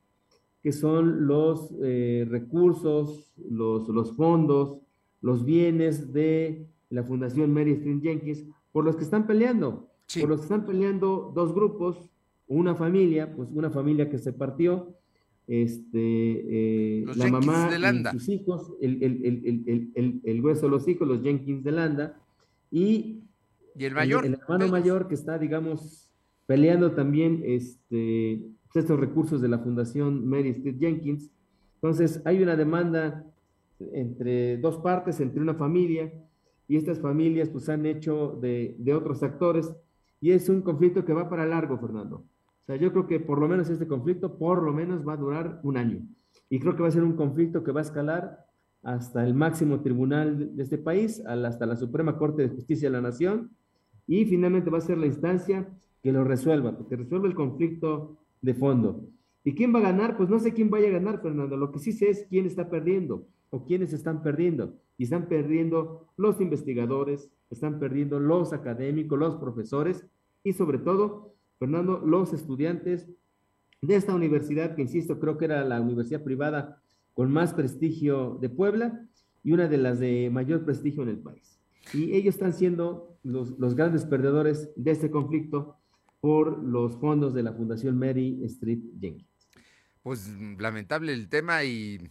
que 0.62 0.72
son 0.72 1.26
los 1.26 1.74
eh, 1.82 2.26
recursos, 2.28 3.32
los, 3.48 3.88
los 3.88 4.14
fondos, 4.14 4.78
los 5.22 5.44
bienes 5.44 6.12
de 6.12 6.66
la 6.90 7.04
Fundación 7.04 7.52
Mary 7.52 7.72
Street 7.72 8.00
Jenkins, 8.02 8.44
por 8.72 8.84
los 8.84 8.96
que 8.96 9.04
están 9.04 9.26
peleando. 9.26 9.88
Por 10.20 10.28
los 10.28 10.40
que 10.40 10.44
están 10.44 10.66
peleando 10.66 11.32
dos 11.34 11.54
grupos, 11.54 12.10
una 12.48 12.74
familia, 12.74 13.32
pues 13.34 13.48
una 13.52 13.70
familia 13.70 14.10
que 14.10 14.18
se 14.18 14.32
partió, 14.32 14.96
este, 15.46 17.00
eh, 17.00 17.04
la 17.14 17.28
mamá 17.28 17.70
y 17.72 18.18
sus 18.18 18.28
hijos, 18.28 18.72
el, 18.80 19.02
el, 19.02 19.90
el, 19.94 20.20
el, 20.24 20.42
grueso 20.42 20.66
de 20.66 20.70
los 20.70 20.86
hijos, 20.88 21.06
los 21.06 21.22
Jenkins 21.22 21.62
de 21.64 21.72
Landa, 21.72 22.20
y, 22.70 23.22
el 23.76 23.94
mayor. 23.94 24.26
El, 24.26 24.34
hermano 24.34 24.68
mayor 24.68 25.08
que 25.08 25.14
está, 25.14 25.38
digamos, 25.38 26.10
peleando 26.46 26.92
también 26.92 27.42
este, 27.44 28.42
estos 28.74 29.00
recursos 29.00 29.40
de 29.40 29.48
la 29.48 29.58
Fundación 29.58 30.28
Mary 30.28 30.50
Street 30.50 30.78
Jenkins. 30.78 31.30
Entonces, 31.76 32.22
hay 32.24 32.42
una 32.42 32.56
demanda 32.56 33.24
entre 33.92 34.58
dos 34.58 34.78
partes, 34.78 35.20
entre 35.20 35.40
una 35.40 35.54
familia, 35.54 36.12
y 36.68 36.76
estas 36.76 37.00
familias 37.00 37.48
pues 37.48 37.68
han 37.68 37.84
hecho 37.86 38.38
de, 38.40 38.76
de 38.78 38.94
otros 38.94 39.22
actores, 39.22 39.74
y 40.20 40.30
es 40.30 40.48
un 40.48 40.62
conflicto 40.62 41.04
que 41.04 41.12
va 41.12 41.28
para 41.28 41.46
largo, 41.46 41.78
Fernando. 41.78 42.16
O 42.16 42.66
sea, 42.66 42.76
yo 42.76 42.92
creo 42.92 43.06
que 43.06 43.18
por 43.18 43.40
lo 43.40 43.48
menos 43.48 43.70
este 43.70 43.88
conflicto, 43.88 44.38
por 44.38 44.62
lo 44.62 44.72
menos 44.72 45.06
va 45.06 45.14
a 45.14 45.16
durar 45.16 45.60
un 45.64 45.76
año. 45.76 46.02
Y 46.48 46.60
creo 46.60 46.76
que 46.76 46.82
va 46.82 46.88
a 46.88 46.92
ser 46.92 47.02
un 47.02 47.16
conflicto 47.16 47.64
que 47.64 47.72
va 47.72 47.80
a 47.80 47.82
escalar 47.82 48.46
hasta 48.82 49.26
el 49.26 49.34
máximo 49.34 49.80
tribunal 49.80 50.56
de 50.56 50.62
este 50.62 50.78
país, 50.78 51.22
hasta 51.26 51.66
la 51.66 51.76
Suprema 51.76 52.16
Corte 52.16 52.42
de 52.42 52.48
Justicia 52.48 52.88
de 52.88 52.92
la 52.92 53.02
Nación, 53.02 53.50
y 54.06 54.24
finalmente 54.24 54.70
va 54.70 54.78
a 54.78 54.82
ser 54.82 54.98
la 54.98 55.06
instancia 55.06 55.68
que 56.02 56.12
lo 56.12 56.24
resuelva, 56.24 56.76
porque 56.76 56.96
resuelve 56.96 57.28
el 57.28 57.34
conflicto 57.34 58.16
de 58.42 58.54
fondo. 58.54 59.08
¿Y 59.44 59.54
quién 59.54 59.74
va 59.74 59.78
a 59.78 59.82
ganar? 59.82 60.16
Pues 60.16 60.28
no 60.28 60.38
sé 60.38 60.52
quién 60.52 60.70
vaya 60.70 60.88
a 60.88 60.92
ganar, 60.92 61.22
Fernando. 61.22 61.56
Lo 61.56 61.72
que 61.72 61.78
sí 61.78 61.92
sé 61.92 62.10
es 62.10 62.26
quién 62.28 62.46
está 62.46 62.68
perdiendo 62.68 63.26
o 63.50 63.64
quiénes 63.64 63.92
están 63.92 64.22
perdiendo. 64.22 64.74
Y 64.98 65.04
están 65.04 65.28
perdiendo 65.28 66.08
los 66.16 66.40
investigadores, 66.40 67.30
están 67.50 67.78
perdiendo 67.78 68.20
los 68.20 68.52
académicos, 68.52 69.18
los 69.18 69.36
profesores 69.36 70.06
y 70.44 70.52
sobre 70.52 70.78
todo, 70.78 71.34
Fernando, 71.58 71.98
los 72.04 72.32
estudiantes 72.32 73.08
de 73.82 73.96
esta 73.96 74.14
universidad, 74.14 74.74
que 74.74 74.82
insisto, 74.82 75.18
creo 75.18 75.38
que 75.38 75.46
era 75.46 75.64
la 75.64 75.80
universidad 75.80 76.22
privada 76.22 76.82
con 77.14 77.30
más 77.32 77.54
prestigio 77.54 78.38
de 78.40 78.48
Puebla 78.48 79.06
y 79.42 79.52
una 79.52 79.68
de 79.68 79.78
las 79.78 79.98
de 79.98 80.30
mayor 80.30 80.64
prestigio 80.64 81.02
en 81.02 81.08
el 81.10 81.18
país. 81.18 81.60
Y 81.94 82.12
ellos 82.14 82.34
están 82.34 82.52
siendo 82.52 83.16
los, 83.22 83.58
los 83.58 83.74
grandes 83.74 84.04
perdedores 84.04 84.70
de 84.76 84.90
este 84.90 85.10
conflicto 85.10 85.76
por 86.20 86.62
los 86.62 86.96
fondos 86.98 87.34
de 87.34 87.42
la 87.42 87.52
Fundación 87.52 87.98
Mary 87.98 88.40
Street 88.44 88.80
Jenkins. 89.00 89.48
Pues 90.02 90.28
lamentable 90.58 91.12
el 91.12 91.28
tema 91.28 91.64
y 91.64 92.10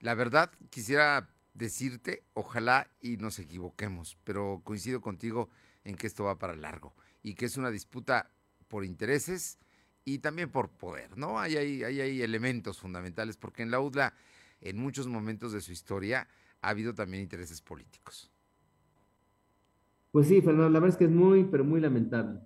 la 0.00 0.14
verdad 0.14 0.50
quisiera 0.70 1.28
decirte, 1.54 2.24
ojalá 2.34 2.90
y 3.00 3.16
nos 3.18 3.38
equivoquemos, 3.38 4.18
pero 4.24 4.60
coincido 4.64 5.00
contigo 5.00 5.48
en 5.84 5.96
que 5.96 6.06
esto 6.06 6.24
va 6.24 6.38
para 6.38 6.56
largo 6.56 6.94
y 7.22 7.34
que 7.34 7.44
es 7.46 7.56
una 7.56 7.70
disputa 7.70 8.30
por 8.68 8.84
intereses 8.84 9.58
y 10.04 10.18
también 10.18 10.50
por 10.50 10.70
poder, 10.70 11.16
¿no? 11.16 11.38
Hay, 11.38 11.56
hay, 11.56 11.84
hay, 11.84 12.00
hay 12.00 12.22
elementos 12.22 12.80
fundamentales 12.80 13.36
porque 13.36 13.62
en 13.62 13.70
la 13.70 13.80
UDLA 13.80 14.14
en 14.60 14.78
muchos 14.78 15.06
momentos 15.06 15.52
de 15.52 15.60
su 15.60 15.72
historia 15.72 16.28
ha 16.60 16.68
habido 16.70 16.94
también 16.94 17.22
intereses 17.22 17.60
políticos. 17.60 18.30
Pues 20.10 20.28
sí, 20.28 20.40
Fernando, 20.42 20.68
la 20.68 20.80
verdad 20.80 20.94
es 20.94 20.98
que 20.98 21.04
es 21.04 21.10
muy, 21.10 21.44
pero 21.44 21.64
muy 21.64 21.80
lamentable. 21.80 22.40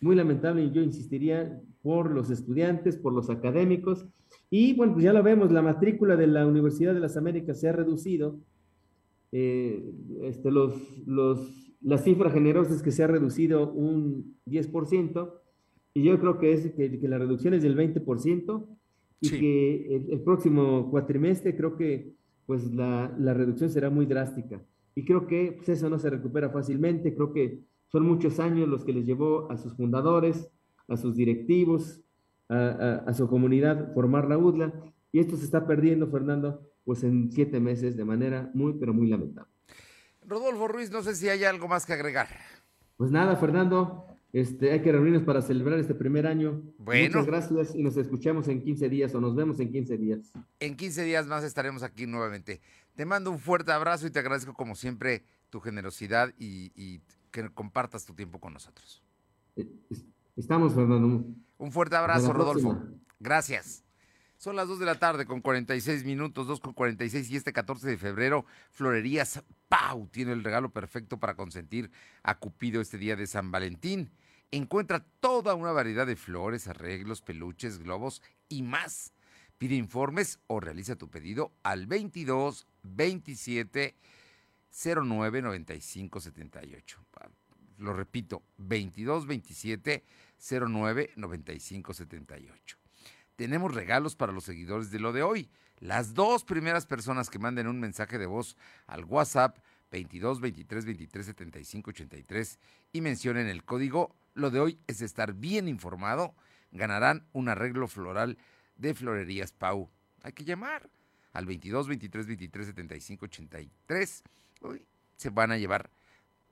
Muy 0.00 0.16
lamentable 0.16 0.64
y 0.64 0.70
yo 0.70 0.82
insistiría 0.82 1.60
por 1.82 2.10
los 2.10 2.30
estudiantes, 2.30 2.96
por 2.96 3.12
los 3.12 3.30
académicos. 3.30 4.06
Y 4.50 4.74
bueno, 4.74 4.94
pues 4.94 5.04
ya 5.04 5.12
lo 5.12 5.22
vemos, 5.22 5.52
la 5.52 5.62
matrícula 5.62 6.16
de 6.16 6.26
la 6.26 6.46
Universidad 6.46 6.94
de 6.94 7.00
las 7.00 7.16
Américas 7.16 7.60
se 7.60 7.68
ha 7.68 7.72
reducido. 7.72 8.38
Eh, 9.32 9.82
este, 10.22 10.50
los, 10.50 10.74
los, 11.06 11.76
la 11.80 11.98
cifra 11.98 12.30
generosa 12.30 12.74
es 12.74 12.82
que 12.82 12.90
se 12.90 13.04
ha 13.04 13.06
reducido 13.06 13.72
un 13.72 14.36
10%, 14.46 15.32
y 15.94 16.02
yo 16.02 16.20
creo 16.20 16.38
que, 16.38 16.52
es, 16.52 16.72
que, 16.72 17.08
la 17.08 17.18
reducción 17.18 17.54
es 17.54 17.62
del 17.62 17.76
20%, 17.76 18.66
y 19.22 19.30
que 19.30 19.96
el, 19.96 20.20
próximo 20.22 20.90
cuatrimestre 20.90 21.54
creo 21.54 21.76
que 21.76 22.14
pues 22.46 22.72
la, 22.72 23.14
la 23.18 23.34
reducción 23.34 23.68
será 23.68 23.90
muy 23.90 24.06
drástica. 24.06 24.62
Y 24.94 25.04
creo 25.04 25.26
que 25.26 25.52
pues, 25.56 25.68
eso 25.68 25.88
no 25.90 25.98
se 25.98 26.10
recupera 26.10 26.50
fácilmente. 26.50 27.14
Creo 27.14 27.32
que 27.32 27.60
son 27.90 28.06
muchos 28.06 28.38
años 28.40 28.68
los 28.68 28.84
que 28.84 28.92
les 28.92 29.06
llevó 29.06 29.50
a 29.50 29.56
sus 29.56 29.74
fundadores, 29.74 30.48
a 30.88 30.96
sus 30.96 31.16
directivos, 31.16 32.00
a, 32.48 33.02
a, 33.06 33.14
su 33.14 33.28
comunidad 33.28 33.92
formar 33.94 34.28
la 34.28 34.38
UDLA. 34.38 34.72
Y 35.12 35.20
esto 35.20 35.36
se 35.36 35.44
está 35.44 35.66
perdiendo, 35.66 36.08
Fernando, 36.08 36.70
pues 36.84 37.04
en 37.04 37.30
siete 37.30 37.60
meses 37.60 37.96
de 37.96 38.04
manera 38.04 38.50
muy, 38.54 38.74
pero 38.74 38.92
muy 38.92 39.08
lamentable. 39.08 39.50
Rodolfo 40.26 40.68
Ruiz, 40.68 40.90
no 40.90 41.02
sé 41.02 41.14
si 41.14 41.28
hay 41.28 41.44
algo 41.44 41.68
más 41.68 41.86
que 41.86 41.92
agregar. 41.92 42.28
Pues 42.96 43.10
nada, 43.10 43.36
Fernando, 43.36 44.06
este, 44.32 44.70
hay 44.70 44.80
que 44.80 44.92
reunirnos 44.92 45.24
para 45.24 45.42
celebrar 45.42 45.78
este 45.78 45.94
primer 45.94 46.26
año. 46.26 46.62
Bueno. 46.78 47.08
Muchas 47.08 47.26
gracias 47.26 47.74
y 47.74 47.82
nos 47.82 47.96
escuchamos 47.96 48.46
en 48.48 48.62
15 48.62 48.88
días 48.88 49.14
o 49.14 49.20
nos 49.20 49.34
vemos 49.34 49.58
en 49.58 49.72
15 49.72 49.96
días. 49.96 50.32
En 50.60 50.76
15 50.76 51.04
días 51.04 51.26
más 51.26 51.42
estaremos 51.42 51.82
aquí 51.82 52.06
nuevamente. 52.06 52.60
Te 52.94 53.04
mando 53.04 53.30
un 53.30 53.38
fuerte 53.38 53.72
abrazo 53.72 54.06
y 54.06 54.10
te 54.10 54.20
agradezco 54.20 54.54
como 54.54 54.74
siempre 54.76 55.24
tu 55.48 55.60
generosidad 55.60 56.32
y, 56.38 57.00
que 57.30 57.48
compartas 57.50 58.04
tu 58.04 58.14
tiempo 58.14 58.40
con 58.40 58.52
nosotros. 58.52 59.02
Eh, 59.56 59.68
estamos, 60.36 60.74
Fernando. 60.74 61.24
Un 61.58 61.72
fuerte 61.72 61.96
abrazo, 61.96 62.32
Rodolfo. 62.32 62.78
Gracias. 63.18 63.84
Son 64.40 64.56
las 64.56 64.68
2 64.68 64.78
de 64.78 64.86
la 64.86 64.98
tarde 64.98 65.26
con 65.26 65.42
46 65.42 66.04
minutos, 66.04 66.46
2 66.46 66.60
con 66.60 66.72
46 66.72 67.30
y 67.30 67.36
este 67.36 67.52
14 67.52 67.86
de 67.86 67.98
febrero, 67.98 68.46
Florerías 68.70 69.44
Pau 69.68 70.08
tiene 70.08 70.32
el 70.32 70.42
regalo 70.42 70.70
perfecto 70.70 71.18
para 71.18 71.34
consentir 71.34 71.90
a 72.22 72.38
Cupido 72.38 72.80
este 72.80 72.96
día 72.96 73.16
de 73.16 73.26
San 73.26 73.50
Valentín. 73.50 74.10
Encuentra 74.50 75.04
toda 75.20 75.54
una 75.54 75.72
variedad 75.72 76.06
de 76.06 76.16
flores, 76.16 76.68
arreglos, 76.68 77.20
peluches, 77.20 77.78
globos 77.80 78.22
y 78.48 78.62
más. 78.62 79.12
Pide 79.58 79.74
informes 79.74 80.40
o 80.46 80.58
realiza 80.58 80.96
tu 80.96 81.10
pedido 81.10 81.52
al 81.62 81.86
22 81.86 82.66
27 82.82 83.94
09 84.72 85.42
95 85.42 86.20
78. 86.20 87.04
Lo 87.78 87.92
repito, 87.92 88.42
22 88.58 89.26
27 89.26 90.04
09 90.38 91.10
95 91.16 91.94
78. 91.94 92.76
Tenemos 93.36 93.74
regalos 93.74 94.16
para 94.16 94.32
los 94.32 94.44
seguidores 94.44 94.90
de 94.90 95.00
lo 95.00 95.12
de 95.12 95.22
hoy. 95.22 95.50
Las 95.78 96.12
dos 96.12 96.44
primeras 96.44 96.84
personas 96.84 97.30
que 97.30 97.38
manden 97.38 97.66
un 97.66 97.80
mensaje 97.80 98.18
de 98.18 98.26
voz 98.26 98.56
al 98.86 99.04
WhatsApp 99.04 99.58
22 99.90 100.40
23 100.40 100.84
23 100.84 101.26
75 101.26 101.90
83 101.90 102.58
y 102.92 103.00
mencionen 103.00 103.48
el 103.48 103.64
código 103.64 104.14
lo 104.34 104.50
de 104.50 104.60
hoy 104.60 104.78
es 104.86 105.00
estar 105.00 105.32
bien 105.34 105.68
informado, 105.68 106.34
ganarán 106.70 107.26
un 107.32 107.48
arreglo 107.48 107.88
floral 107.88 108.38
de 108.76 108.94
Florerías 108.94 109.52
Pau. 109.52 109.90
Hay 110.22 110.32
que 110.32 110.44
llamar 110.44 110.88
al 111.32 111.46
22 111.46 111.88
23 111.88 112.26
23 112.26 112.66
75 112.66 113.24
83. 113.24 114.22
Hoy 114.60 114.86
se 115.16 115.30
van 115.30 115.52
a 115.52 115.58
llevar 115.58 115.90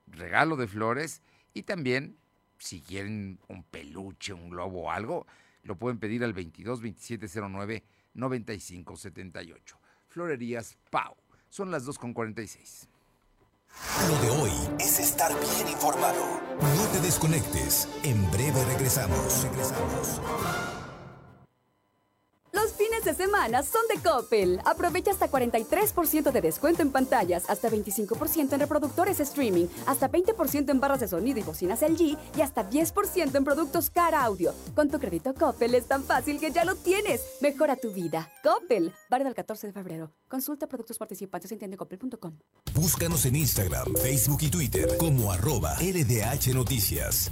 regalo 0.07 0.55
de 0.55 0.67
flores 0.67 1.21
y 1.53 1.63
también 1.63 2.17
si 2.59 2.81
quieren 2.81 3.39
un 3.47 3.63
peluche, 3.63 4.33
un 4.33 4.49
globo 4.49 4.83
o 4.83 4.91
algo, 4.91 5.25
lo 5.63 5.75
pueden 5.77 5.99
pedir 5.99 6.23
al 6.23 6.33
22 6.33 6.81
27 6.81 7.27
09 7.49 7.83
95 8.13 8.97
78. 8.97 9.79
Florerías 10.07 10.77
Pau. 10.89 11.15
Son 11.49 11.71
las 11.71 11.85
2 11.85 11.97
con 11.97 12.13
46. 12.13 12.87
Lo 14.07 14.21
de 14.21 14.29
hoy 14.41 14.51
es 14.79 14.99
estar 14.99 15.31
bien 15.31 15.69
informado. 15.69 16.41
No 16.59 16.87
te 16.91 16.99
desconectes. 17.01 17.87
En 18.03 18.29
breve 18.31 18.63
regresamos. 18.65 19.43
Regresamos. 19.43 20.21
Fines 22.99 23.17
de 23.17 23.23
semana 23.23 23.63
son 23.63 23.81
de 23.93 24.01
Coppel. 24.01 24.59
Aprovecha 24.65 25.11
hasta 25.11 25.29
43% 25.29 26.31
de 26.31 26.41
descuento 26.41 26.81
en 26.81 26.91
pantallas, 26.91 27.45
hasta 27.47 27.69
25% 27.69 28.53
en 28.53 28.59
reproductores 28.59 29.19
streaming, 29.19 29.67
hasta 29.85 30.11
20% 30.11 30.69
en 30.69 30.79
barras 30.79 30.99
de 30.99 31.07
sonido 31.07 31.39
y 31.39 31.43
bocinas 31.43 31.81
LG 31.81 32.17
y 32.35 32.41
hasta 32.41 32.69
10% 32.69 33.35
en 33.35 33.43
productos 33.43 33.89
Car 33.89 34.15
Audio. 34.15 34.53
Con 34.75 34.89
tu 34.89 34.99
crédito 34.99 35.33
Coppel 35.33 35.75
es 35.75 35.85
tan 35.85 36.03
fácil 36.03 36.39
que 36.39 36.51
ya 36.51 36.65
lo 36.65 36.75
tienes. 36.75 37.21
Mejora 37.41 37.75
tu 37.75 37.91
vida. 37.91 38.29
Coppel. 38.43 38.93
Válido 39.09 39.29
el 39.29 39.35
14 39.35 39.67
de 39.67 39.73
febrero. 39.73 40.11
Consulta 40.27 40.67
productos 40.67 40.97
participantes 40.97 41.51
en 41.51 41.59
tiendecoppel.com. 41.59 42.39
Búscanos 42.73 43.25
en 43.25 43.35
Instagram, 43.35 43.93
Facebook 43.95 44.39
y 44.41 44.49
Twitter 44.49 44.97
como 44.97 45.31
arroba 45.31 45.75
LDH 45.79 46.53
Noticias. 46.53 47.31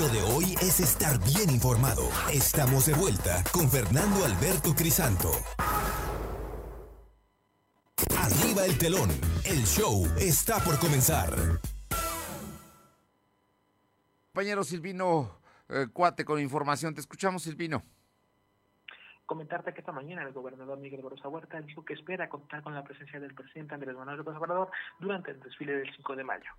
Lo 0.00 0.08
de 0.08 0.20
hoy 0.22 0.54
es 0.60 0.80
estar 0.80 1.18
bien 1.24 1.48
informado. 1.48 2.02
Estamos 2.30 2.84
de 2.84 2.92
vuelta 2.92 3.42
con 3.50 3.70
Fernando 3.70 4.26
Alberto 4.26 4.74
Crisanto. 4.74 5.30
Arriba 8.18 8.66
el 8.66 8.76
telón. 8.76 9.08
El 9.44 9.64
show 9.64 10.06
está 10.18 10.62
por 10.62 10.78
comenzar. 10.78 11.34
Compañero 14.32 14.64
Silvino 14.64 15.40
eh, 15.70 15.86
Cuate 15.90 16.26
con 16.26 16.40
información. 16.40 16.92
Te 16.94 17.00
escuchamos, 17.00 17.44
Silvino 17.44 17.82
comentarte 19.26 19.74
que 19.74 19.80
esta 19.80 19.92
mañana 19.92 20.22
el 20.22 20.32
gobernador 20.32 20.78
Miguel 20.78 21.02
Barroso 21.02 21.28
Huerta 21.28 21.60
dijo 21.60 21.84
que 21.84 21.94
espera 21.94 22.28
contar 22.28 22.62
con 22.62 22.74
la 22.74 22.84
presencia 22.84 23.20
del 23.20 23.34
presidente 23.34 23.74
Andrés 23.74 23.96
Manuel 23.96 24.18
López 24.18 24.36
Obrador 24.36 24.70
durante 24.98 25.32
el 25.32 25.40
desfile 25.40 25.76
del 25.76 25.94
5 25.94 26.16
de 26.16 26.24
mayo. 26.24 26.50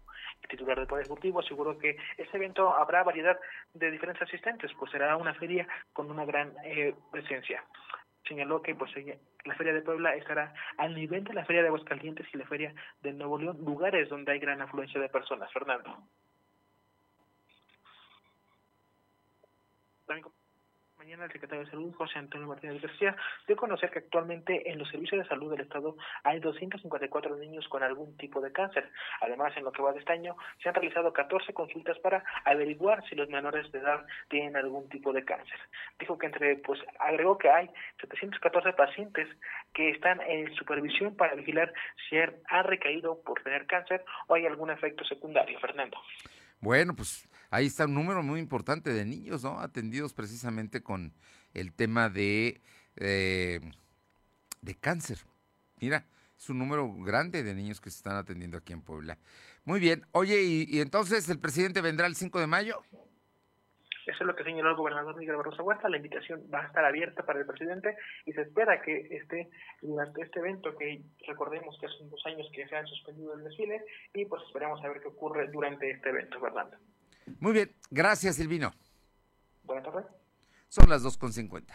El 0.41 0.49
titular 0.49 0.77
del 0.77 0.87
Poder 0.87 1.05
Ejecutivo 1.05 1.39
aseguró 1.39 1.77
que 1.77 1.97
este 2.17 2.37
evento 2.37 2.73
habrá 2.73 3.03
variedad 3.03 3.39
de 3.73 3.89
diferentes 3.89 4.21
asistentes, 4.21 4.71
pues 4.77 4.91
será 4.91 5.15
una 5.17 5.33
feria 5.33 5.67
con 5.93 6.11
una 6.11 6.25
gran 6.25 6.53
eh, 6.63 6.93
presencia. 7.11 7.63
Señaló 8.27 8.61
que 8.61 8.75
pues, 8.75 8.91
la 9.45 9.55
Feria 9.55 9.73
de 9.73 9.81
Puebla 9.81 10.13
estará 10.15 10.53
al 10.77 10.93
nivel 10.93 11.23
de 11.23 11.33
la 11.33 11.45
Feria 11.45 11.61
de 11.61 11.69
Aguascalientes 11.69 12.27
y 12.33 12.37
la 12.37 12.45
Feria 12.45 12.73
de 13.01 13.13
Nuevo 13.13 13.37
León, 13.37 13.57
lugares 13.63 14.09
donde 14.09 14.33
hay 14.33 14.39
gran 14.39 14.61
afluencia 14.61 14.99
de 14.99 15.07
personas. 15.07 15.51
Fernando. 15.53 15.97
Mañana 21.07 21.23
el 21.23 21.31
secretario 21.31 21.63
de 21.63 21.71
Salud, 21.71 21.95
José 21.95 22.19
Antonio 22.19 22.47
Martínez 22.49 22.81
García, 22.81 23.15
dio 23.47 23.55
a 23.55 23.59
conocer 23.59 23.89
que 23.91 23.99
actualmente 23.99 24.69
en 24.69 24.77
los 24.77 24.89
servicios 24.89 25.23
de 25.23 25.29
salud 25.29 25.49
del 25.49 25.61
Estado 25.61 25.95
hay 26.25 26.41
254 26.41 27.37
niños 27.37 27.65
con 27.69 27.81
algún 27.81 28.17
tipo 28.17 28.41
de 28.41 28.51
cáncer. 28.51 28.91
Además, 29.21 29.55
en 29.55 29.63
lo 29.63 29.71
que 29.71 29.81
va 29.81 29.93
de 29.93 29.99
este 29.99 30.11
año, 30.11 30.35
se 30.61 30.67
han 30.67 30.75
realizado 30.75 31.13
14 31.13 31.53
consultas 31.53 31.97
para 31.99 32.25
averiguar 32.43 33.07
si 33.07 33.15
los 33.15 33.29
menores 33.29 33.71
de 33.71 33.79
edad 33.79 34.05
tienen 34.27 34.57
algún 34.57 34.89
tipo 34.89 35.13
de 35.13 35.23
cáncer. 35.23 35.57
Dijo 35.97 36.17
que 36.17 36.25
entre, 36.25 36.57
pues, 36.57 36.81
agregó 36.99 37.37
que 37.37 37.51
hay 37.51 37.69
714 38.01 38.73
pacientes 38.73 39.29
que 39.73 39.91
están 39.91 40.19
en 40.19 40.53
supervisión 40.55 41.15
para 41.15 41.35
vigilar 41.35 41.71
si 42.09 42.17
han 42.17 42.63
recaído 42.65 43.21
por 43.21 43.41
tener 43.43 43.65
cáncer 43.65 44.03
o 44.27 44.35
hay 44.35 44.45
algún 44.45 44.71
efecto 44.71 45.05
secundario. 45.05 45.57
Fernando. 45.61 45.97
Bueno, 46.59 46.95
pues 46.95 47.27
ahí 47.49 47.67
está 47.67 47.85
un 47.85 47.93
número 47.93 48.23
muy 48.23 48.39
importante 48.39 48.93
de 48.93 49.05
niños, 49.05 49.43
¿no? 49.43 49.59
Atendidos 49.59 50.13
precisamente 50.13 50.81
con 50.81 51.13
el 51.53 51.73
tema 51.73 52.09
de, 52.09 52.61
eh, 52.95 53.59
de 54.61 54.75
cáncer. 54.75 55.19
Mira, 55.79 56.05
es 56.37 56.49
un 56.49 56.59
número 56.59 56.93
grande 56.95 57.43
de 57.43 57.53
niños 57.53 57.81
que 57.81 57.89
se 57.89 57.97
están 57.97 58.15
atendiendo 58.15 58.57
aquí 58.57 58.73
en 58.73 58.81
Puebla. 58.81 59.17
Muy 59.65 59.79
bien. 59.79 60.05
Oye, 60.11 60.43
¿y, 60.43 60.79
entonces 60.79 61.27
el 61.29 61.39
presidente 61.39 61.81
vendrá 61.81 62.07
el 62.07 62.15
5 62.15 62.39
de 62.39 62.47
mayo? 62.47 62.81
Eso 64.07 64.23
es 64.23 64.27
lo 64.27 64.35
que 64.35 64.45
señaló 64.45 64.69
el 64.69 64.75
gobernador 64.77 65.17
Miguel 65.17 65.35
Barroso 65.35 65.63
Huerta. 65.63 65.89
La 65.89 65.97
invitación 65.97 66.41
va 66.51 66.61
a 66.61 66.67
estar 66.67 66.85
abierta 66.85 67.23
para 67.23 67.39
el 67.39 67.45
presidente 67.45 67.97
y 68.25 68.31
se 68.31 68.41
espera 68.41 68.81
que 68.81 69.07
esté 69.11 69.49
durante 69.81 70.21
este 70.21 70.39
evento, 70.39 70.75
que 70.77 71.03
recordemos 71.27 71.77
que 71.79 71.87
hace 71.87 72.05
dos 72.05 72.25
años 72.25 72.47
que 72.53 72.65
se 72.67 72.75
han 72.75 72.87
suspendido 72.87 73.33
el 73.33 73.43
desfile, 73.43 73.83
y 74.13 74.25
pues 74.25 74.41
esperamos 74.47 74.83
a 74.83 74.87
ver 74.87 75.01
qué 75.01 75.09
ocurre 75.09 75.47
durante 75.49 75.91
este 75.91 76.09
evento, 76.09 76.39
Fernando. 76.39 76.77
Muy 77.39 77.51
bien, 77.51 77.71
gracias 77.91 78.37
Silvino. 78.37 78.71
Buenas 79.63 79.83
tardes. 79.83 80.05
Son 80.69 80.89
las 80.89 81.03
2.50. 81.03 81.65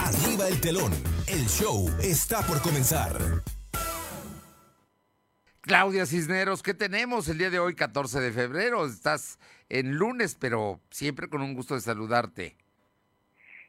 Arriba 0.00 0.48
el 0.48 0.60
telón, 0.60 0.92
el 1.26 1.46
show 1.46 1.88
está 2.02 2.42
por 2.42 2.60
comenzar. 2.60 3.12
Claudia 5.66 6.04
Cisneros, 6.04 6.62
¿qué 6.62 6.74
tenemos 6.74 7.26
el 7.30 7.38
día 7.38 7.48
de 7.48 7.58
hoy, 7.58 7.74
14 7.74 8.20
de 8.20 8.32
febrero? 8.32 8.84
Estás 8.84 9.38
en 9.70 9.96
lunes, 9.96 10.36
pero 10.38 10.78
siempre 10.90 11.28
con 11.28 11.40
un 11.40 11.54
gusto 11.54 11.72
de 11.72 11.80
saludarte. 11.80 12.54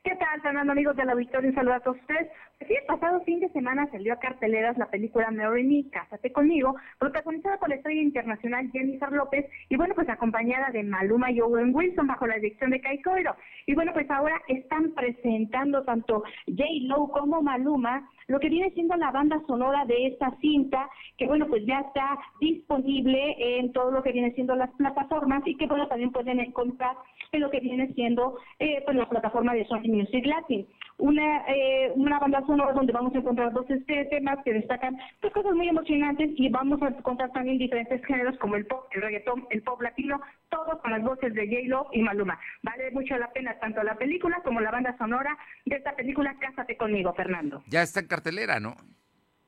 ¿Qué 0.03 0.13
tal, 0.17 0.41
Fernando, 0.41 0.73
amigos 0.73 0.97
de 0.97 1.05
la 1.05 1.15
Victoria? 1.15 1.49
Un 1.49 1.55
saludo 1.55 1.75
a 1.75 1.79
todos 1.79 1.97
ustedes. 2.01 2.27
Sí, 2.67 2.73
el 2.73 2.85
pasado 2.85 3.21
fin 3.23 3.39
de 3.39 3.47
semana 3.53 3.89
salió 3.91 4.11
a 4.11 4.19
carteleras 4.19 4.77
la 4.77 4.89
película 4.89 5.31
Marry 5.31 5.63
Me, 5.63 5.89
Cásate 5.89 6.33
Conmigo, 6.33 6.75
protagonizada 6.99 7.57
por 7.59 7.69
la 7.69 7.75
estrella 7.75 8.01
internacional 8.01 8.69
Jennifer 8.73 9.13
López 9.13 9.45
y 9.69 9.77
bueno, 9.77 9.95
pues 9.95 10.09
acompañada 10.09 10.71
de 10.71 10.83
Maluma 10.83 11.31
y 11.31 11.39
Owen 11.39 11.73
Wilson 11.73 12.07
bajo 12.07 12.27
la 12.27 12.35
dirección 12.35 12.71
de 12.71 12.81
Kai 12.81 13.01
Coiro. 13.03 13.37
Y 13.67 13.73
bueno, 13.73 13.93
pues 13.93 14.11
ahora 14.11 14.41
están 14.49 14.91
presentando 14.95 15.83
tanto 15.83 16.23
J-Lo 16.45 17.07
como 17.07 17.41
Maluma 17.41 18.09
lo 18.27 18.39
que 18.39 18.49
viene 18.49 18.71
siendo 18.71 18.95
la 18.95 19.11
banda 19.11 19.41
sonora 19.47 19.85
de 19.85 20.07
esta 20.07 20.35
cinta, 20.41 20.89
que 21.17 21.27
bueno, 21.27 21.47
pues 21.47 21.65
ya 21.65 21.79
está 21.79 22.17
disponible 22.39 23.59
en 23.59 23.71
todo 23.71 23.91
lo 23.91 24.01
que 24.01 24.11
viene 24.11 24.31
siendo 24.33 24.55
las 24.55 24.71
plataformas 24.71 25.43
y 25.45 25.55
que 25.55 25.67
bueno, 25.67 25.87
también 25.87 26.11
pueden 26.11 26.39
encontrar 26.39 26.95
en 27.31 27.41
lo 27.41 27.49
que 27.49 27.59
viene 27.59 27.93
siendo 27.93 28.37
eh, 28.59 28.81
pues 28.85 28.97
la 28.97 29.09
plataforma 29.09 29.53
de 29.53 29.65
Sony 29.65 29.87
Music 29.87 30.25
Latin. 30.25 30.67
Una, 30.97 31.43
eh, 31.47 31.91
una 31.95 32.19
banda 32.19 32.41
sonora 32.45 32.71
donde 32.73 32.93
vamos 32.93 33.13
a 33.13 33.17
encontrar 33.17 33.51
dos 33.51 33.69
este, 33.69 34.05
temas 34.05 34.37
que 34.45 34.53
destacan 34.53 34.97
pues, 35.19 35.33
cosas 35.33 35.53
muy 35.53 35.67
emocionantes 35.67 36.29
y 36.37 36.49
vamos 36.49 36.81
a 36.81 36.87
encontrar 36.87 37.31
también 37.33 37.57
diferentes 37.57 38.03
géneros 38.05 38.37
como 38.37 38.55
el 38.55 38.65
pop, 38.65 38.85
el 38.91 39.01
reggaetón, 39.01 39.45
el 39.49 39.61
pop 39.61 39.81
latino, 39.81 40.21
todo 40.49 40.79
con 40.81 40.91
las 40.91 41.03
voces 41.03 41.33
de 41.33 41.47
J-Lo 41.47 41.89
y 41.91 42.01
Maluma. 42.01 42.39
Vale 42.63 42.91
mucho 42.91 43.17
la 43.17 43.31
pena 43.33 43.59
tanto 43.59 43.83
la 43.83 43.95
película 43.95 44.41
como 44.43 44.61
la 44.61 44.71
banda 44.71 44.97
sonora 44.97 45.37
de 45.65 45.75
esta 45.75 45.95
película 45.95 46.35
Cásate 46.39 46.77
conmigo, 46.77 47.13
Fernando. 47.13 47.63
Ya 47.67 47.81
está 47.81 47.99
en 47.99 48.07
cartelera, 48.07 48.59
¿no? 48.59 48.75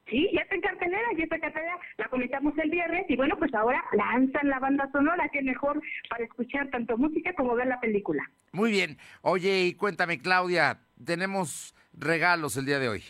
Sí, 0.09 0.29
ya 0.33 0.41
está 0.41 0.55
en 0.55 0.61
cartelera, 0.61 1.07
ya 1.17 1.23
está 1.23 1.35
en 1.35 1.41
cartelera, 1.41 1.77
la 1.97 2.07
comentamos 2.07 2.57
el 2.57 2.69
viernes 2.69 3.05
y 3.09 3.17
bueno, 3.17 3.35
pues 3.37 3.53
ahora 3.53 3.83
lanzan 3.91 4.47
la 4.49 4.59
banda 4.59 4.89
sonora, 4.91 5.27
que 5.29 5.41
mejor 5.41 5.81
para 6.09 6.23
escuchar 6.23 6.69
tanto 6.69 6.97
música 6.97 7.33
como 7.33 7.55
ver 7.55 7.67
la 7.67 7.79
película. 7.79 8.23
Muy 8.53 8.71
bien. 8.71 8.97
Oye, 9.21 9.65
y 9.65 9.73
cuéntame, 9.73 10.19
Claudia, 10.19 10.79
tenemos 11.03 11.75
regalos 11.93 12.57
el 12.57 12.65
día 12.65 12.79
de 12.79 12.89
hoy. 12.89 13.03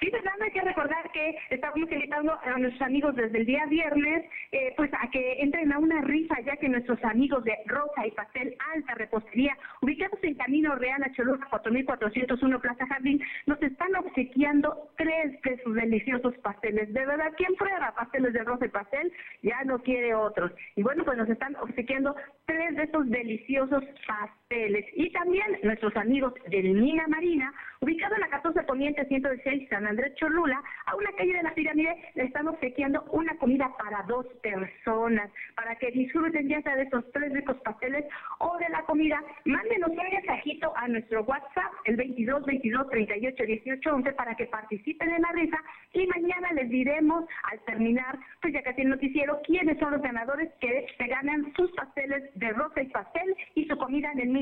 Sí, 0.00 0.08
Fernando, 0.12 0.44
hay 0.44 0.52
que 0.52 0.60
recordar 0.60 1.10
que 1.10 1.36
estamos 1.50 1.76
invitando 1.76 2.38
a 2.40 2.56
nuestros 2.56 2.82
amigos 2.82 3.16
desde 3.16 3.38
el 3.38 3.46
día 3.46 3.66
viernes, 3.66 4.30
eh, 4.52 4.72
pues 4.76 4.90
a 4.94 5.10
que 5.10 5.42
entren 5.42 5.72
a 5.72 5.78
una 5.78 6.02
rifa, 6.02 6.40
ya 6.42 6.56
que 6.56 6.68
nuestros 6.68 7.02
amigos 7.02 7.42
de 7.42 7.56
Rosa 7.66 8.06
y 8.06 8.12
Pastel 8.12 8.54
Alta 8.74 8.94
Repostería, 8.94 9.58
ubicados 9.80 10.20
en 10.22 10.36
Camino 10.36 10.76
Real 10.76 11.02
a 11.02 11.10
Cholula 11.14 11.44
4401 11.50 12.60
Plaza 12.60 12.86
Jardín, 12.86 13.20
nos 13.46 13.60
están 13.60 13.92
obsequiando 13.96 14.88
tres 14.96 15.40
de 15.42 15.60
sus 15.64 15.74
deliciosos 15.74 16.36
pasteles. 16.38 16.92
De 16.94 17.04
verdad, 17.04 17.32
¿quién 17.36 17.56
prueba 17.56 17.92
pasteles 17.96 18.32
de 18.34 18.44
Rosa 18.44 18.66
y 18.66 18.68
Pastel? 18.68 19.12
Ya 19.42 19.64
no 19.64 19.82
quiere 19.82 20.14
otros. 20.14 20.52
Y 20.76 20.82
bueno, 20.84 21.04
pues 21.04 21.18
nos 21.18 21.28
están 21.28 21.56
obsequiando 21.56 22.14
tres 22.46 22.76
de 22.76 22.84
esos 22.84 23.10
deliciosos 23.10 23.82
pasteles. 24.06 24.37
Y 24.50 25.10
también 25.10 25.58
nuestros 25.62 25.94
amigos 25.94 26.32
de 26.48 26.62
Mina 26.62 27.06
Marina, 27.06 27.52
ubicado 27.82 28.14
en 28.14 28.22
la 28.22 28.28
14 28.28 28.62
Poniente 28.62 29.04
116 29.04 29.68
San 29.68 29.86
Andrés 29.86 30.14
Cholula, 30.14 30.62
a 30.86 30.96
una 30.96 31.12
calle 31.18 31.34
de 31.34 31.42
la 31.42 31.52
pirámide, 31.52 31.94
le 32.14 32.24
están 32.24 32.48
obsequiando 32.48 33.02
una 33.12 33.36
comida 33.36 33.70
para 33.76 34.04
dos 34.04 34.24
personas, 34.42 35.30
para 35.54 35.76
que 35.76 35.90
disfruten 35.90 36.48
ya 36.48 36.62
sea 36.62 36.76
de 36.76 36.84
esos 36.84 37.04
tres 37.12 37.30
ricos 37.34 37.58
pasteles 37.58 38.06
o 38.38 38.56
de 38.56 38.70
la 38.70 38.80
comida. 38.84 39.22
Mándenos 39.44 39.90
un 39.90 39.96
mensajito 39.96 40.72
a 40.76 40.88
nuestro 40.88 41.24
WhatsApp, 41.24 41.70
el 41.84 41.96
22 41.96 42.46
22 42.46 42.88
38 42.88 43.44
18 43.44 43.94
11, 43.96 44.12
para 44.14 44.34
que 44.34 44.46
participen 44.46 45.10
en 45.10 45.20
la 45.20 45.32
rifa 45.32 45.62
y 45.92 46.06
mañana 46.06 46.54
les 46.54 46.70
diremos 46.70 47.26
al 47.52 47.60
terminar, 47.66 48.18
pues 48.40 48.54
ya 48.54 48.62
casi 48.62 48.80
el 48.80 48.88
noticiero, 48.88 49.42
quiénes 49.44 49.78
son 49.78 49.92
los 49.92 50.00
ganadores 50.00 50.50
que 50.58 50.86
se 50.96 51.06
ganan 51.06 51.52
sus 51.54 51.70
pasteles 51.72 52.30
de 52.34 52.48
rosa 52.54 52.80
y 52.80 52.86
pastel 52.86 53.36
y 53.54 53.66
su 53.66 53.76
comida 53.76 54.10
en 54.12 54.20
el 54.20 54.37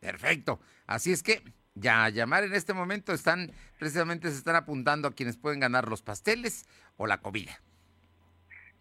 Perfecto. 0.00 0.60
Así 0.86 1.12
es 1.12 1.22
que 1.22 1.42
ya 1.74 2.04
a 2.04 2.10
llamar 2.10 2.44
en 2.44 2.54
este 2.54 2.74
momento 2.74 3.12
están 3.12 3.50
precisamente 3.78 4.30
se 4.30 4.36
están 4.36 4.56
apuntando 4.56 5.08
a 5.08 5.12
quienes 5.12 5.36
pueden 5.36 5.60
ganar 5.60 5.88
los 5.88 6.02
pasteles 6.02 6.66
o 6.96 7.06
la 7.06 7.18
comida. 7.18 7.52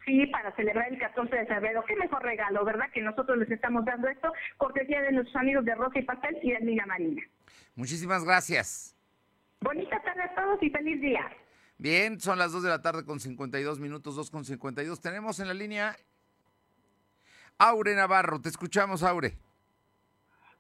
Sí, 0.06 0.26
para 0.28 0.54
celebrar 0.56 0.92
el 0.92 0.98
14 0.98 1.36
de 1.36 1.46
febrero. 1.46 1.84
Qué 1.88 1.96
mejor 1.96 2.24
regalo, 2.24 2.66
¿verdad? 2.66 2.90
Que 2.92 3.02
nosotros 3.02 3.38
les 3.38 3.52
estamos 3.52 3.86
dando 3.86 4.08
esto, 4.08 4.34
cortesía 4.58 5.02
de 5.02 5.12
nuestros 5.12 5.36
amigos 5.36 5.64
de 5.64 5.76
Rosa 5.76 6.00
y 6.00 6.02
Pastel 6.04 6.38
y 6.42 6.52
de 6.52 6.60
Mina 6.62 6.86
Marina. 6.88 7.22
Muchísimas 7.76 8.24
gracias. 8.24 8.96
Bonita 9.62 10.02
tarde 10.02 10.24
a 10.24 10.36
todos 10.36 10.62
y 10.64 10.70
feliz 10.72 11.00
día. 11.02 11.30
Bien, 11.78 12.20
son 12.20 12.40
las 12.40 12.52
2 12.52 12.64
de 12.64 12.70
la 12.70 12.82
tarde 12.82 13.06
con 13.06 13.20
52 13.20 13.80
minutos, 13.80 14.16
2 14.16 14.32
con 14.32 14.44
52. 14.44 15.00
Tenemos 15.02 15.40
en 15.40 15.48
la 15.48 15.54
línea 15.54 15.96
Aure 17.60 17.96
Navarro. 17.96 18.42
Te 18.42 18.50
escuchamos, 18.50 19.04
Aure. 19.04 19.38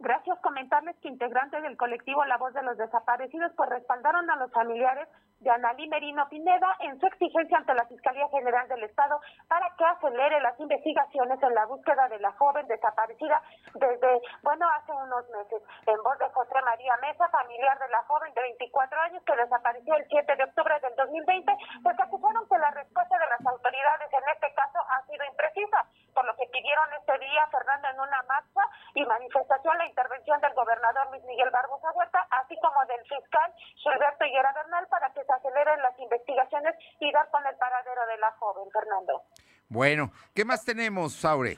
Gracias. 0.01 0.39
Comentarles 0.39 0.95
que 0.97 1.09
integrantes 1.09 1.61
del 1.61 1.77
colectivo 1.77 2.25
La 2.25 2.37
Voz 2.37 2.53
de 2.55 2.63
los 2.63 2.75
Desaparecidos 2.75 3.51
pues 3.55 3.69
respaldaron 3.69 4.27
a 4.31 4.35
los 4.35 4.51
familiares 4.51 5.07
de 5.39 5.49
Analí 5.51 5.87
Merino 5.87 6.27
Pineda 6.27 6.75
en 6.79 6.99
su 6.99 7.05
exigencia 7.05 7.57
ante 7.57 7.75
la 7.75 7.85
Fiscalía 7.85 8.27
General 8.29 8.67
del 8.67 8.83
Estado 8.83 9.21
para 9.47 9.69
que 9.77 9.85
acelere 9.85 10.41
las 10.41 10.59
investigaciones 10.59 11.37
en 11.43 11.53
la 11.53 11.67
búsqueda 11.67 12.07
de 12.09 12.19
la 12.19 12.31
joven 12.33 12.65
desaparecida 12.67 13.41
desde, 13.75 14.21
bueno, 14.41 14.65
hace 14.73 14.91
unos 14.91 15.29
meses. 15.29 15.61
En 15.85 16.01
voz 16.01 16.17
de 16.17 16.29
José 16.29 16.61
María 16.65 16.97
Mesa, 17.01 17.29
familiar 17.29 17.77
de 17.77 17.89
la 17.89 18.01
joven 18.03 18.33
de 18.33 18.41
24 18.41 19.01
años 19.01 19.23
que 19.23 19.35
desapareció 19.35 19.95
el 19.95 20.05
7 20.09 20.35
de 20.35 20.43
octubre 20.43 20.79
del 20.81 20.95
2020, 20.95 21.53
pues 21.83 21.99
acusaron 21.99 22.47
que 22.49 22.57
la 22.57 22.71
respuesta 22.71 23.17
de 23.19 23.29
las 23.29 23.45
autoridades 23.45 24.09
en 24.13 24.25
este 24.33 24.53
caso 24.53 24.79
ha 24.89 25.05
sido 25.05 25.25
imprecisa, 25.25 25.85
por 26.13 26.25
lo 26.25 26.35
que 26.35 26.49
pidieron 26.51 26.89
este 26.97 27.17
día, 27.19 27.45
Fernando, 27.51 27.87
en 27.89 27.99
una 27.99 28.21
marcha 28.27 28.61
y 28.93 29.05
manifestación 29.05 29.77
la 29.77 29.85
intervención 29.91 30.39
del 30.41 30.53
gobernador 30.53 31.09
Luis 31.11 31.23
Miguel 31.25 31.49
Barbosa 31.51 31.91
Huerta, 31.93 32.25
así 32.31 32.55
como 32.61 32.85
del 32.85 33.01
fiscal 33.01 33.53
Gilberto 33.75 34.25
Higuera 34.25 34.53
Bernal, 34.53 34.87
para 34.87 35.11
que 35.13 35.23
se 35.23 35.33
aceleren 35.33 35.81
las 35.81 35.97
investigaciones 35.99 36.75
y 36.99 37.11
dar 37.11 37.29
con 37.29 37.45
el 37.45 37.55
paradero 37.57 38.05
de 38.07 38.17
la 38.17 38.31
joven, 38.31 38.69
Fernando. 38.71 39.23
Bueno, 39.81 40.11
¿qué 40.35 40.45
más 40.45 40.63
tenemos, 40.63 41.11
Saure? 41.11 41.57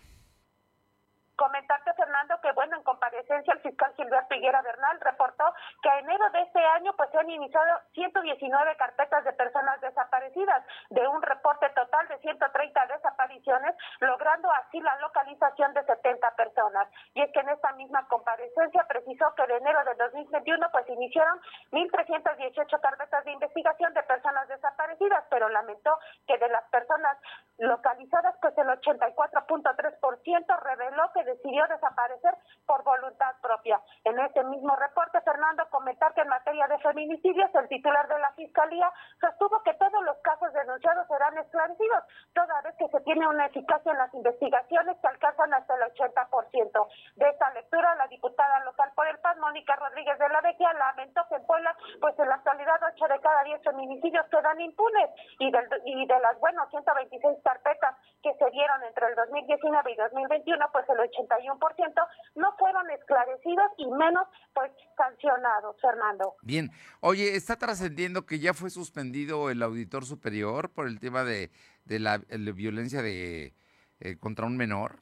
Oye, 67.05 67.35
está 67.35 67.57
trascendiendo 67.57 68.25
que 68.25 68.39
ya 68.39 68.53
fue 68.53 68.69
suspendido 68.69 69.49
el 69.49 69.61
auditor 69.61 70.05
superior 70.05 70.71
por 70.71 70.87
el 70.87 70.99
tema 70.99 71.25
de, 71.25 71.51
de 71.83 71.99
la, 71.99 72.19
violencia 72.55 73.01
de 73.01 73.53
eh, 73.99 74.15
contra 74.17 74.45
un 74.45 74.55
menor. 74.55 74.92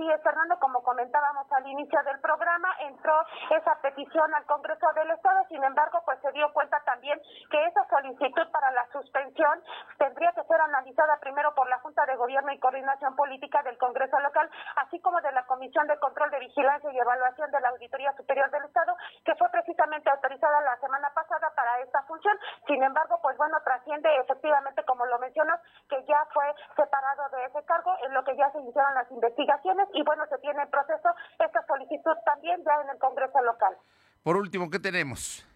Así 0.00 0.10
es, 0.10 0.22
Fernando, 0.22 0.58
como 0.58 0.82
comentábamos 0.82 1.44
al 1.52 1.66
inicio 1.66 2.02
del 2.04 2.18
programa, 2.20 2.74
entró 2.80 3.12
esa 3.50 3.74
petición 3.82 4.34
al 4.34 4.46
Congreso 4.46 4.90
del 4.94 5.10
Estado, 5.10 5.44
sin 5.50 5.62
embargo, 5.62 6.00
pues 6.06 6.18
se 6.22 6.32
dio 6.32 6.50
cuenta 6.54 6.80
también 6.86 7.20
que 7.50 7.66
esa 7.66 7.86
solicitud 7.86 8.50
para 8.50 8.70
la 8.70 8.86
suspensión 8.92 9.62
tendría 9.98 10.32
que 10.32 10.42
ser 10.44 10.58
analizada 10.58 11.18
primero 11.20 11.54
por 11.54 11.68
la 11.68 11.78
Junta 11.80 12.06
de 12.06 12.16
Gobierno 12.16 12.50
y 12.50 12.58
Coordinación 12.58 13.14
Política 13.14 13.62
del 13.62 13.76
Congreso 13.76 14.18
local, 14.20 14.48
así 14.76 14.98
como 15.02 15.20
de 15.20 15.32
la 15.32 15.44
Comisión 15.44 15.86
de 15.86 15.98
Control 15.98 16.30
de 16.30 16.38
Vigilancia 16.38 16.90
y 16.90 16.98
Evaluación 16.98 17.50
de 17.50 17.60
la 17.60 17.68
Auditoría 17.68 18.14
Superior 18.14 18.50
del 18.50 18.64
Estado, 18.64 18.96
que 19.22 19.34
fue 19.34 19.50
precisamente 19.50 20.08
autorizada 20.08 20.62
la 20.62 20.78
semana 20.78 21.10
pasada 21.12 21.52
para 21.54 21.78
esta 21.80 22.02
función. 22.04 22.38
Sin 22.66 22.82
embargo, 22.82 23.20
pues 23.20 23.36
bueno, 23.36 23.58
trasciende 23.62 24.08
efectivamente, 24.16 24.82
como 24.84 25.04
lo 25.04 25.18
mencionas, 25.18 25.60
que 25.90 26.02
ya 26.06 26.24
fue 26.32 26.49
separado 26.76 27.28
de 27.36 27.44
ese 27.46 27.64
cargo, 27.64 27.92
en 28.06 28.14
lo 28.14 28.24
que 28.24 28.36
ya 28.36 28.50
se 28.52 28.60
iniciaron 28.60 28.94
las 28.94 29.10
investigaciones 29.10 29.88
y 29.94 30.02
bueno, 30.02 30.24
se 30.28 30.38
tiene 30.38 30.62
en 30.62 30.70
proceso 30.70 31.08
esta 31.38 31.64
solicitud 31.66 32.16
también 32.24 32.62
ya 32.64 32.82
en 32.82 32.90
el 32.90 32.98
Congreso 32.98 33.40
local. 33.42 33.76
Por 34.22 34.36
último, 34.36 34.68
¿qué 34.70 34.78
tenemos? 34.78 35.46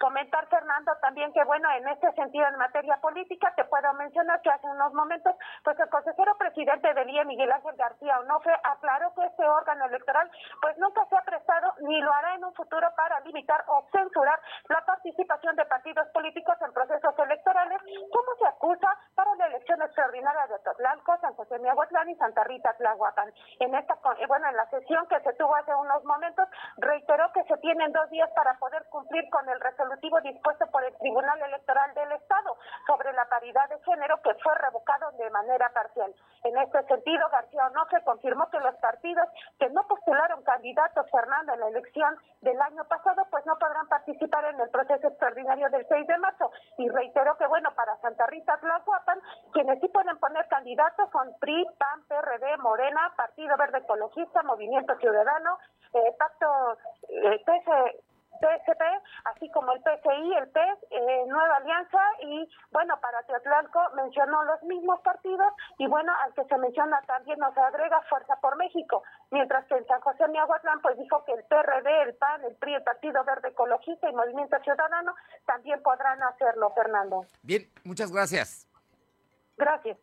Comentar, 0.00 0.46
Fernando, 0.48 0.92
también 1.00 1.32
que, 1.32 1.44
bueno, 1.44 1.70
en 1.72 1.88
este 1.88 2.12
sentido, 2.12 2.46
en 2.48 2.56
materia 2.56 2.96
política, 3.00 3.52
te 3.56 3.64
puedo 3.64 3.92
mencionar 3.94 4.40
que 4.42 4.50
hace 4.50 4.66
unos 4.66 4.92
momentos, 4.92 5.34
pues 5.62 5.78
el 5.78 5.88
consejero 5.88 6.36
presidente 6.36 6.92
del 6.92 7.10
IE, 7.10 7.24
Miguel 7.24 7.52
Ángel 7.52 7.76
García 7.76 8.18
Onofre, 8.20 8.54
aclaró 8.62 9.14
que 9.14 9.24
este 9.24 9.46
órgano 9.46 9.86
electoral, 9.86 10.30
pues 10.60 10.76
nunca 10.78 11.06
se 11.06 11.16
ha 11.16 11.22
prestado 11.22 11.72
ni 11.80 12.00
lo 12.00 12.12
hará 12.12 12.34
en 12.34 12.44
un 12.44 12.54
futuro 12.54 12.88
para 12.96 13.20
limitar 13.20 13.64
o 13.68 13.86
censurar 13.92 14.38
la 14.68 14.84
participación 14.84 15.56
de 15.56 15.64
partidos 15.66 16.08
políticos 16.08 16.56
en 16.60 16.72
procesos 16.72 17.18
electorales, 17.18 17.80
como 18.12 18.34
se 18.38 18.46
acusa 18.46 18.88
para 19.14 19.34
la 19.36 19.46
elección 19.46 19.80
extraordinaria 19.82 20.46
de 20.48 20.58
Totlalco, 20.60 21.16
San 21.20 21.34
José 21.34 21.58
Miahuatlán 21.58 22.08
y 22.10 22.16
Santa 22.16 22.44
Rita 22.44 22.72
Tlahuapan. 22.74 23.32
En 23.60 23.74
esta, 23.74 23.94
eh, 24.18 24.26
bueno, 24.26 24.48
en 24.48 24.56
la 24.56 24.68
sesión 24.70 25.06
que 25.08 25.20
se 25.20 25.32
tuvo 25.34 25.54
hace 25.54 25.74
unos 25.74 26.04
momentos, 26.04 26.48
reiteró 26.78 27.30
que 27.32 27.44
se 27.44 27.56
tienen 27.58 27.92
dos 27.92 28.08
días 28.10 28.30
para 28.34 28.54
poder 28.58 28.84
cumplir 28.90 29.28
con 29.30 29.48
el 29.48 29.60
resolutivo 29.84 30.20
dispuesto 30.20 30.66
por 30.68 30.82
el 30.84 30.96
Tribunal 30.96 31.40
Electoral 31.42 31.92
del 31.94 32.12
Estado 32.12 32.56
sobre 32.86 33.12
la 33.12 33.26
paridad 33.26 33.68
de 33.68 33.78
género 33.80 34.20
que 34.22 34.34
fue 34.42 34.54
revocado 34.56 35.12
de 35.12 35.30
manera 35.30 35.70
parcial. 35.70 36.14
En 36.44 36.56
este 36.58 36.82
sentido, 36.84 37.28
García 37.30 37.66
Onofre 37.66 38.02
confirmó 38.04 38.48
que 38.50 38.58
los 38.60 38.74
partidos 38.76 39.28
que 39.58 39.68
no 39.70 39.86
postularon 39.86 40.42
candidatos, 40.42 41.10
Fernando, 41.10 41.52
en 41.52 41.60
la 41.60 41.68
elección 41.68 42.16
del 42.40 42.60
año 42.60 42.84
pasado, 42.84 43.26
pues 43.30 43.44
no 43.46 43.58
podrán 43.58 43.86
participar 43.88 44.44
en 44.46 44.60
el 44.60 44.70
proceso 44.70 45.08
extraordinario 45.08 45.68
del 45.70 45.86
6 45.86 46.06
de 46.06 46.18
marzo. 46.18 46.50
Y 46.78 46.88
reiteró 46.88 47.36
que, 47.36 47.46
bueno, 47.46 47.70
para 47.74 47.96
Santa 47.98 48.26
Rita 48.26 48.56
Tlahuapan, 48.58 49.20
quienes 49.52 49.80
sí 49.80 49.88
pueden 49.88 50.18
poner 50.18 50.46
candidatos 50.48 51.10
son 51.10 51.34
PRI, 51.40 51.66
PAN, 51.78 52.04
PRD, 52.08 52.56
Morena, 52.58 53.12
Partido 53.16 53.56
Verde 53.56 53.78
Ecologista, 53.78 54.42
Movimiento 54.42 54.96
Ciudadano, 54.96 55.58
eh, 55.92 56.14
Pacto, 56.18 56.78
eh, 57.08 57.42
PSP, 58.40 58.82
así 59.24 59.50
como 59.50 59.72
el 59.72 59.80
PCI, 59.82 60.34
el 60.34 60.48
PES, 60.48 60.78
eh, 60.90 61.24
Nueva 61.26 61.56
Alianza 61.56 62.00
y 62.22 62.48
bueno, 62.70 62.98
para 63.00 63.22
Teotlalco 63.22 63.80
mencionó 63.96 64.44
los 64.44 64.62
mismos 64.64 65.00
partidos 65.00 65.52
y 65.78 65.86
bueno, 65.86 66.12
al 66.24 66.34
que 66.34 66.44
se 66.44 66.58
menciona 66.58 67.00
también 67.06 67.38
nos 67.38 67.56
agrega 67.56 68.00
Fuerza 68.08 68.36
por 68.40 68.56
México, 68.56 69.02
mientras 69.30 69.66
que 69.66 69.76
en 69.76 69.86
San 69.86 70.00
José 70.00 70.28
Miahuatlán 70.28 70.80
pues 70.82 70.98
dijo 70.98 71.24
que 71.24 71.32
el 71.32 71.44
PRD, 71.44 72.02
el 72.02 72.14
PAN, 72.14 72.44
el 72.44 72.56
PRI, 72.56 72.74
el 72.74 72.82
Partido 72.82 73.24
Verde 73.24 73.48
Ecologista 73.48 74.08
y 74.08 74.14
Movimiento 74.14 74.56
Ciudadano 74.62 75.14
también 75.46 75.82
podrán 75.82 76.22
hacerlo, 76.22 76.72
Fernando. 76.74 77.26
Bien, 77.42 77.70
muchas 77.84 78.10
gracias. 78.12 78.68
Gracias. 79.56 79.98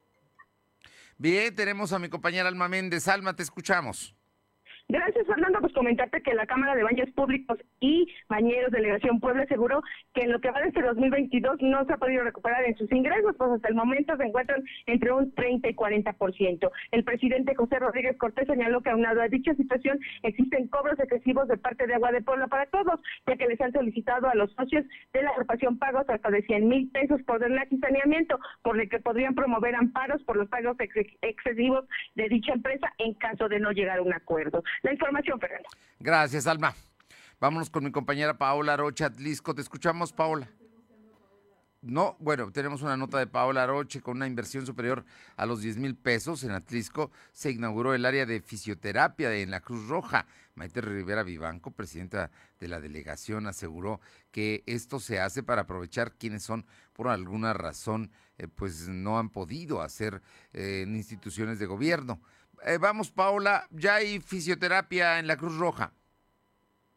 Bien, 1.17 1.55
tenemos 1.55 1.93
a 1.93 1.99
mi 1.99 2.09
compañera 2.09 2.49
Alma 2.49 2.67
Méndez. 2.67 3.07
Alma, 3.07 3.35
te 3.35 3.43
escuchamos. 3.43 4.15
Gracias, 4.87 5.25
Fernando. 5.25 5.59
Pues 5.61 5.73
comentarte 5.73 6.21
que 6.21 6.33
la 6.33 6.45
Cámara 6.45 6.75
de 6.75 6.83
Baños 6.83 7.09
Públicos 7.11 7.57
y 7.79 8.07
Bañeros 8.27 8.71
Delegación 8.71 9.19
Puebla 9.19 9.43
aseguró 9.43 9.81
que 10.13 10.21
en 10.21 10.31
lo 10.31 10.41
que 10.41 10.51
va 10.51 10.59
de 10.59 10.67
este 10.67 10.81
2022 10.81 11.61
no 11.61 11.85
se 11.85 11.93
ha 11.93 11.97
podido 11.97 12.23
recuperar 12.23 12.63
en 12.65 12.75
sus 12.75 12.91
ingresos, 12.91 13.35
pues 13.37 13.51
hasta 13.51 13.69
el 13.69 13.75
momento 13.75 14.17
se 14.17 14.23
encuentran 14.23 14.63
entre 14.87 15.11
un 15.13 15.33
30 15.33 15.69
y 15.69 15.75
40%. 15.75 16.71
El 16.91 17.03
presidente 17.03 17.55
José 17.55 17.79
Rodríguez 17.79 18.17
Cortés 18.17 18.47
señaló 18.47 18.81
que 18.81 18.89
aunado 18.89 19.21
a 19.21 19.27
dicha 19.27 19.53
situación 19.55 19.99
existen 20.23 20.67
cobros 20.67 20.99
excesivos 20.99 21.47
de 21.47 21.57
parte 21.57 21.87
de 21.87 21.95
Agua 21.95 22.11
de 22.11 22.21
Puebla 22.21 22.47
para 22.47 22.65
todos, 22.65 22.99
ya 23.27 23.35
que 23.37 23.47
les 23.47 23.61
han 23.61 23.71
solicitado 23.71 24.27
a 24.27 24.35
los 24.35 24.51
socios 24.53 24.85
de 25.13 25.23
la 25.23 25.29
agrupación 25.29 25.77
pagos 25.77 26.09
hasta 26.09 26.29
de 26.29 26.41
100 26.41 26.67
mil 26.67 26.91
pesos 26.91 27.21
por 27.23 27.39
drenaje 27.39 27.75
y 27.75 27.79
saneamiento, 27.79 28.39
por 28.61 28.75
lo 28.75 28.87
que 28.89 28.99
podrían 28.99 29.35
promover 29.35 29.75
amparos 29.75 30.21
por 30.23 30.35
los 30.35 30.49
pagos 30.49 30.75
excesivos 31.21 31.85
de 32.15 32.27
dicha 32.29 32.53
empresa 32.53 32.91
en 32.97 33.13
caso 33.13 33.47
de 33.47 33.59
no 33.59 33.71
llegar 33.71 33.99
a 33.99 34.01
un 34.01 34.13
acuerdo 34.13 34.63
la 34.83 34.93
información, 34.93 35.39
Fernando. 35.39 35.69
Gracias, 35.99 36.47
Alma. 36.47 36.73
Vámonos 37.39 37.69
con 37.69 37.83
mi 37.83 37.91
compañera 37.91 38.37
Paola 38.37 38.77
Rocha 38.77 39.07
Atlisco. 39.07 39.55
Te 39.55 39.61
escuchamos, 39.61 40.13
Paola. 40.13 40.47
No, 41.83 42.15
bueno, 42.19 42.51
tenemos 42.51 42.83
una 42.83 42.95
nota 42.95 43.17
de 43.17 43.25
Paola 43.25 43.65
Roche 43.65 44.01
con 44.01 44.17
una 44.17 44.27
inversión 44.27 44.67
superior 44.67 45.03
a 45.35 45.47
los 45.47 45.61
10 45.61 45.77
mil 45.77 45.95
pesos 45.95 46.43
en 46.43 46.51
Atlisco. 46.51 47.09
Se 47.31 47.49
inauguró 47.49 47.95
el 47.95 48.05
área 48.05 48.27
de 48.27 48.39
fisioterapia 48.39 49.33
en 49.33 49.49
la 49.49 49.61
Cruz 49.61 49.87
Roja. 49.87 50.27
Maite 50.53 50.81
Rivera 50.81 51.23
Vivanco, 51.23 51.71
presidenta 51.71 52.29
de 52.59 52.67
la 52.67 52.79
delegación, 52.79 53.47
aseguró 53.47 53.99
que 54.31 54.61
esto 54.67 54.99
se 54.99 55.19
hace 55.19 55.41
para 55.41 55.63
aprovechar 55.63 56.13
quienes 56.13 56.43
son, 56.43 56.67
por 56.93 57.07
alguna 57.07 57.53
razón, 57.53 58.11
eh, 58.37 58.47
pues 58.47 58.87
no 58.87 59.17
han 59.17 59.31
podido 59.31 59.81
hacer 59.81 60.21
eh, 60.53 60.83
en 60.83 60.95
instituciones 60.95 61.57
de 61.57 61.65
gobierno. 61.65 62.21
Eh, 62.65 62.77
vamos, 62.79 63.11
Paola, 63.11 63.65
ya 63.71 63.95
hay 63.95 64.19
fisioterapia 64.19 65.19
en 65.19 65.27
la 65.27 65.37
Cruz 65.37 65.57
Roja. 65.57 65.91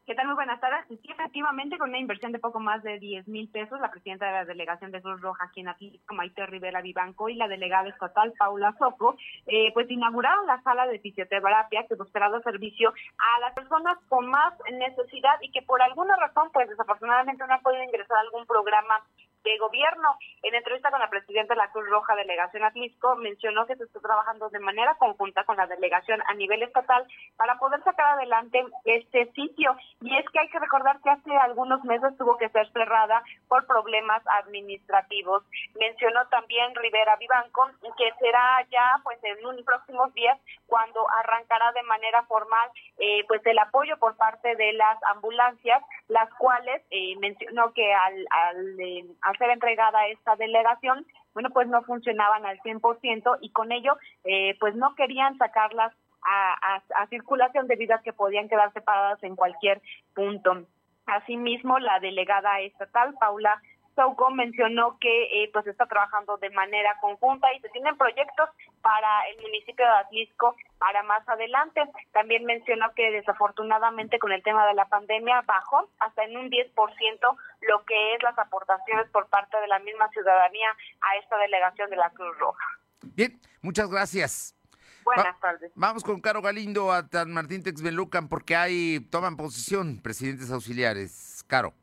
¿Qué 0.07 0.15
tal? 0.15 0.27
Muy 0.27 0.35
buenas 0.35 0.61
tardes. 0.61 0.85
Sí, 0.89 1.11
efectivamente, 1.11 1.79
con 1.79 1.89
una 1.89 1.99
inversión 1.99 2.31
de 2.31 2.39
poco 2.39 2.61
más 2.61 2.83
de 2.83 2.99
10 2.99 3.27
mil 3.27 3.49
pesos, 3.49 3.81
la 3.81 3.91
presidenta 3.91 4.27
de 4.27 4.33
la 4.33 4.45
delegación 4.45 4.91
de 4.93 5.01
Cruz 5.01 5.19
Roja 5.23 5.47
aquí 5.47 5.63
en 5.63 5.73
Maite 6.15 6.45
Rivera 6.45 6.83
Vivanco, 6.83 7.31
y 7.31 7.37
la 7.37 7.49
delegada 7.49 7.89
estatal, 7.89 8.35
Paula 8.39 8.75
Soco, 8.79 9.17
eh, 9.47 9.73
pues 9.73 9.91
inauguraron 9.91 10.47
la 10.47 10.61
sala 10.61 10.87
de 10.87 10.99
fisioterapia 10.99 11.87
que 11.89 11.95
buscará 11.95 12.29
dar 12.29 12.43
servicio 12.43 12.93
a 13.17 13.41
las 13.41 13.55
personas 13.55 13.97
con 14.11 14.27
más 14.27 14.53
necesidad 14.71 15.41
y 15.41 15.51
que 15.51 15.63
por 15.63 15.81
alguna 15.81 16.17
razón, 16.17 16.51
pues 16.53 16.69
desafortunadamente 16.69 17.43
no 17.47 17.55
han 17.55 17.63
podido 17.63 17.83
ingresar 17.85 18.19
a 18.19 18.21
algún 18.21 18.45
programa 18.45 19.03
de 19.45 19.59
gobierno. 19.59 20.17
En 20.43 20.55
entrevista 20.55 20.91
con 20.91 21.01
la 21.01 21.11
presidenta 21.11 21.55
de 21.55 21.59
la 21.59 21.71
Cruz 21.71 21.89
Roja 21.89 22.17
Delegación 22.17 22.65
Atlisco, 22.65 23.17
mencionó 23.17 23.67
que 23.67 23.77
se 23.77 23.85
está 23.85 24.01
trabajando 24.01 24.49
de 24.49 24.59
manera 24.59 24.95
conjunta 24.97 25.45
con 25.45 25.57
la 25.57 25.67
delegación 25.67 26.23
a 26.27 26.35
nivel 26.35 26.63
estatal 26.63 27.07
para 27.37 27.59
poder 27.59 27.83
sacar 27.85 28.15
adelante 28.15 28.65
este 28.85 29.31
sitio. 29.33 29.77
Y 30.01 30.17
es 30.17 30.25
que 30.31 30.41
hay 30.41 30.49
que 30.49 30.59
recordar 30.59 31.01
que 31.01 31.11
hace 31.11 31.37
algunos 31.37 31.85
meses 31.85 32.17
tuvo 32.17 32.37
que 32.37 32.49
ser 32.49 32.71
cerrada 32.73 33.23
por 33.49 33.67
problemas 33.67 34.23
administrativos. 34.41 35.45
Mencionó 35.79 36.27
también 36.29 36.75
Rivera 36.75 37.17
Vivanco 37.17 37.69
que 37.97 38.11
será 38.19 38.67
ya 38.71 39.01
pues 39.03 39.19
en 39.23 39.45
unos 39.47 39.65
próximos 39.65 40.13
días 40.15 40.39
cuando 40.67 41.09
arrancará 41.11 41.73
de 41.73 41.83
manera 41.83 42.23
formal 42.25 42.71
eh, 42.99 43.25
pues 43.29 43.45
el 43.47 43.59
apoyo 43.59 43.97
por 43.99 44.17
parte 44.17 44.57
de 44.57 44.73
las 44.73 44.99
ambulancias, 45.05 45.83
las 46.09 46.33
cuales 46.35 46.83
eh, 46.91 47.17
mencionó 47.19 47.73
que 47.73 47.93
al, 47.93 48.27
al, 48.31 48.81
eh, 48.81 49.05
ser 49.39 49.51
entregada 49.51 50.07
esta 50.09 50.37
delegación, 50.37 51.07
bueno, 51.33 51.51
pues 51.51 51.69
no 51.69 51.83
funcionaban 51.83 52.47
al 52.47 52.61
100% 52.61 53.39
y 53.41 53.51
con 53.51 53.73
ello, 53.73 53.97
eh, 54.25 54.57
pues 54.61 54.75
no 54.75 54.95
querían 54.95 55.37
sacarlas 55.39 55.93
a, 56.25 56.83
a, 56.95 57.07
circulación 57.09 57.67
debido 57.67 57.95
a 57.95 58.03
que 58.03 58.13
podían 58.13 58.49
quedar 58.49 58.73
separadas 58.73 59.23
en 59.23 59.37
cualquier 59.37 59.83
punto. 60.15 60.67
Asimismo, 61.07 61.79
la 61.79 62.01
delegada 62.01 62.61
estatal, 62.61 63.15
Paula 63.21 63.61
Sauco 63.95 64.31
mencionó 64.31 64.99
que 64.99 65.45
eh, 65.45 65.51
pues 65.53 65.67
está 65.67 65.87
trabajando 65.87 66.37
de 66.39 66.51
manera 66.51 66.97
conjunta 67.01 67.53
y 67.55 67.61
se 67.61 67.69
tienen 67.71 67.97
proyectos 67.97 68.49
para 68.83 69.29
el 69.29 69.43
municipio 69.43 69.85
de 69.85 69.93
Atlisco 69.93 70.57
para 70.79 71.03
más 71.03 71.27
adelante. 71.29 71.81
También 72.13 72.45
mencionó 72.45 72.93
que 72.95 73.11
desafortunadamente 73.11 74.19
con 74.19 74.33
el 74.33 74.43
tema 74.43 74.67
de 74.67 74.75
la 74.75 74.87
pandemia 74.87 75.43
bajó 75.43 75.89
hasta 75.99 76.25
en 76.25 76.37
un 76.37 76.51
10% 76.51 77.37
lo 77.63 77.85
que 77.85 78.15
es 78.15 78.23
las 78.23 78.39
aportaciones 78.39 79.09
por 79.11 79.27
parte 79.29 79.57
de 79.61 79.69
la 79.69 79.79
misma 79.79 80.09
ciudadanía 80.11 80.71
a 81.01 81.17
esta 81.17 81.39
delegación 81.39 81.91
de 81.91 81.97
la 81.97 82.11
Cruz 82.11 82.37
Roja. 82.39 82.65
Bien, 83.15 83.39
muchas 83.63 83.91
gracias. 83.91 84.55
Buenas 85.05 85.39
tardes. 85.39 85.71
Vamos 85.75 86.03
con 86.03 86.21
Caro 86.21 86.41
Galindo 86.41 86.91
a 86.91 87.07
San 87.07 87.31
Martín 87.33 87.63
Texmelucan 87.63 88.29
porque 88.29 88.57
hay 88.57 89.01
toman 89.11 89.37
posición 89.37 90.01
presidentes 90.03 90.51
auxiliares. 90.51 91.45
Caro. 91.47 91.75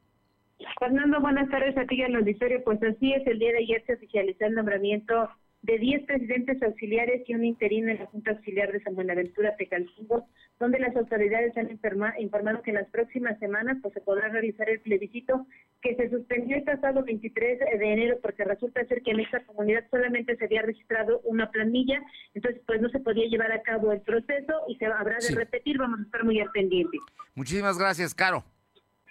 Fernando, 0.79 1.19
buenas 1.21 1.49
tardes 1.49 1.77
a 1.77 1.85
ti 1.85 2.01
en 2.01 2.11
el 2.11 2.15
auditorio. 2.17 2.63
Pues 2.63 2.81
así 2.83 3.13
es, 3.13 3.25
el 3.27 3.39
día 3.39 3.51
de 3.51 3.59
ayer 3.59 3.83
se 3.85 3.93
oficializó 3.93 4.45
el 4.45 4.55
nombramiento 4.55 5.29
de 5.61 5.77
10 5.77 6.05
presidentes 6.05 6.61
auxiliares 6.63 7.21
y 7.27 7.35
un 7.35 7.45
interino 7.45 7.91
en 7.91 7.99
la 7.99 8.07
Junta 8.07 8.31
Auxiliar 8.31 8.71
de 8.71 8.81
San 8.81 8.95
Buenaventura 8.95 9.55
Tecalcingo, 9.57 10.27
donde 10.59 10.79
las 10.79 10.95
autoridades 10.95 11.55
han 11.55 11.69
informado 11.69 12.61
que 12.63 12.71
en 12.71 12.77
las 12.77 12.89
próximas 12.89 13.37
semanas 13.37 13.77
pues, 13.81 13.93
se 13.93 14.01
podrá 14.01 14.29
realizar 14.29 14.67
el 14.69 14.79
plebiscito 14.79 15.45
que 15.81 15.95
se 15.95 16.09
suspendió 16.09 16.57
el 16.57 16.63
pasado 16.63 17.03
23 17.03 17.59
de 17.59 17.93
enero 17.93 18.17
porque 18.23 18.43
resulta 18.43 18.83
ser 18.85 19.03
que 19.03 19.11
en 19.11 19.19
esta 19.19 19.45
comunidad 19.45 19.83
solamente 19.91 20.35
se 20.35 20.45
había 20.45 20.63
registrado 20.63 21.21
una 21.25 21.51
planilla, 21.51 22.01
entonces 22.33 22.61
pues 22.65 22.81
no 22.81 22.89
se 22.89 22.99
podía 22.99 23.27
llevar 23.27 23.51
a 23.51 23.61
cabo 23.61 23.91
el 23.91 24.01
proceso 24.01 24.53
y 24.67 24.75
se 24.77 24.85
habrá 24.85 25.17
de 25.17 25.35
repetir, 25.35 25.77
vamos 25.77 25.99
a 25.99 26.03
estar 26.03 26.23
muy 26.23 26.39
al 26.39 26.49
pendiente. 26.51 26.97
Muchísimas 27.35 27.77
gracias, 27.77 28.15
Caro. 28.15 28.43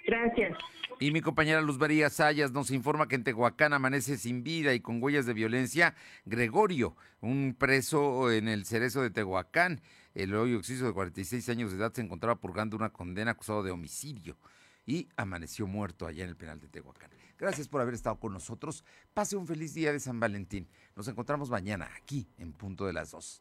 Gracias. 0.05 0.57
Y 1.03 1.13
mi 1.13 1.23
compañera 1.23 1.63
Luz 1.63 1.79
María 1.79 2.11
Sayas 2.11 2.53
nos 2.53 2.71
informa 2.71 3.09
que 3.09 3.15
en 3.15 3.25
Tehuacán 3.25 3.73
amanece 3.73 4.19
sin 4.19 4.43
vida 4.43 4.75
y 4.75 4.81
con 4.81 5.03
huellas 5.03 5.25
de 5.25 5.33
violencia 5.33 5.95
Gregorio, 6.27 6.95
un 7.23 7.57
preso 7.59 8.31
en 8.31 8.49
el 8.49 8.67
cerezo 8.67 9.01
de 9.01 9.09
Tehuacán. 9.09 9.81
El 10.13 10.35
hoy 10.35 10.55
oxiso 10.55 10.85
de 10.85 10.93
46 10.93 11.49
años 11.49 11.71
de 11.71 11.79
edad 11.79 11.95
se 11.95 12.03
encontraba 12.03 12.39
purgando 12.39 12.77
una 12.77 12.91
condena 12.91 13.31
acusado 13.31 13.63
de 13.63 13.71
homicidio 13.71 14.37
y 14.85 15.09
amaneció 15.17 15.67
muerto 15.67 16.07
allá 16.07 16.25
en 16.25 16.29
el 16.29 16.37
penal 16.37 16.61
de 16.61 16.69
Tehuacán. 16.69 17.09
Gracias 17.39 17.67
por 17.67 17.81
haber 17.81 17.95
estado 17.95 18.21
con 18.21 18.35
nosotros. 18.35 18.85
Pase 19.15 19.37
un 19.37 19.47
feliz 19.47 19.73
día 19.73 19.95
de 19.95 20.01
San 20.01 20.21
Valentín. 20.21 20.69
Nos 20.97 21.09
encontramos 21.09 21.49
mañana 21.49 21.89
aquí 21.97 22.29
en 22.37 22.53
punto 22.53 22.85
de 22.85 22.93
las 22.93 23.13
dos. 23.13 23.41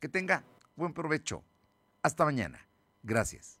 Que 0.00 0.08
tenga 0.08 0.42
buen 0.74 0.92
provecho. 0.92 1.44
Hasta 2.02 2.24
mañana. 2.24 2.66
Gracias. 3.04 3.60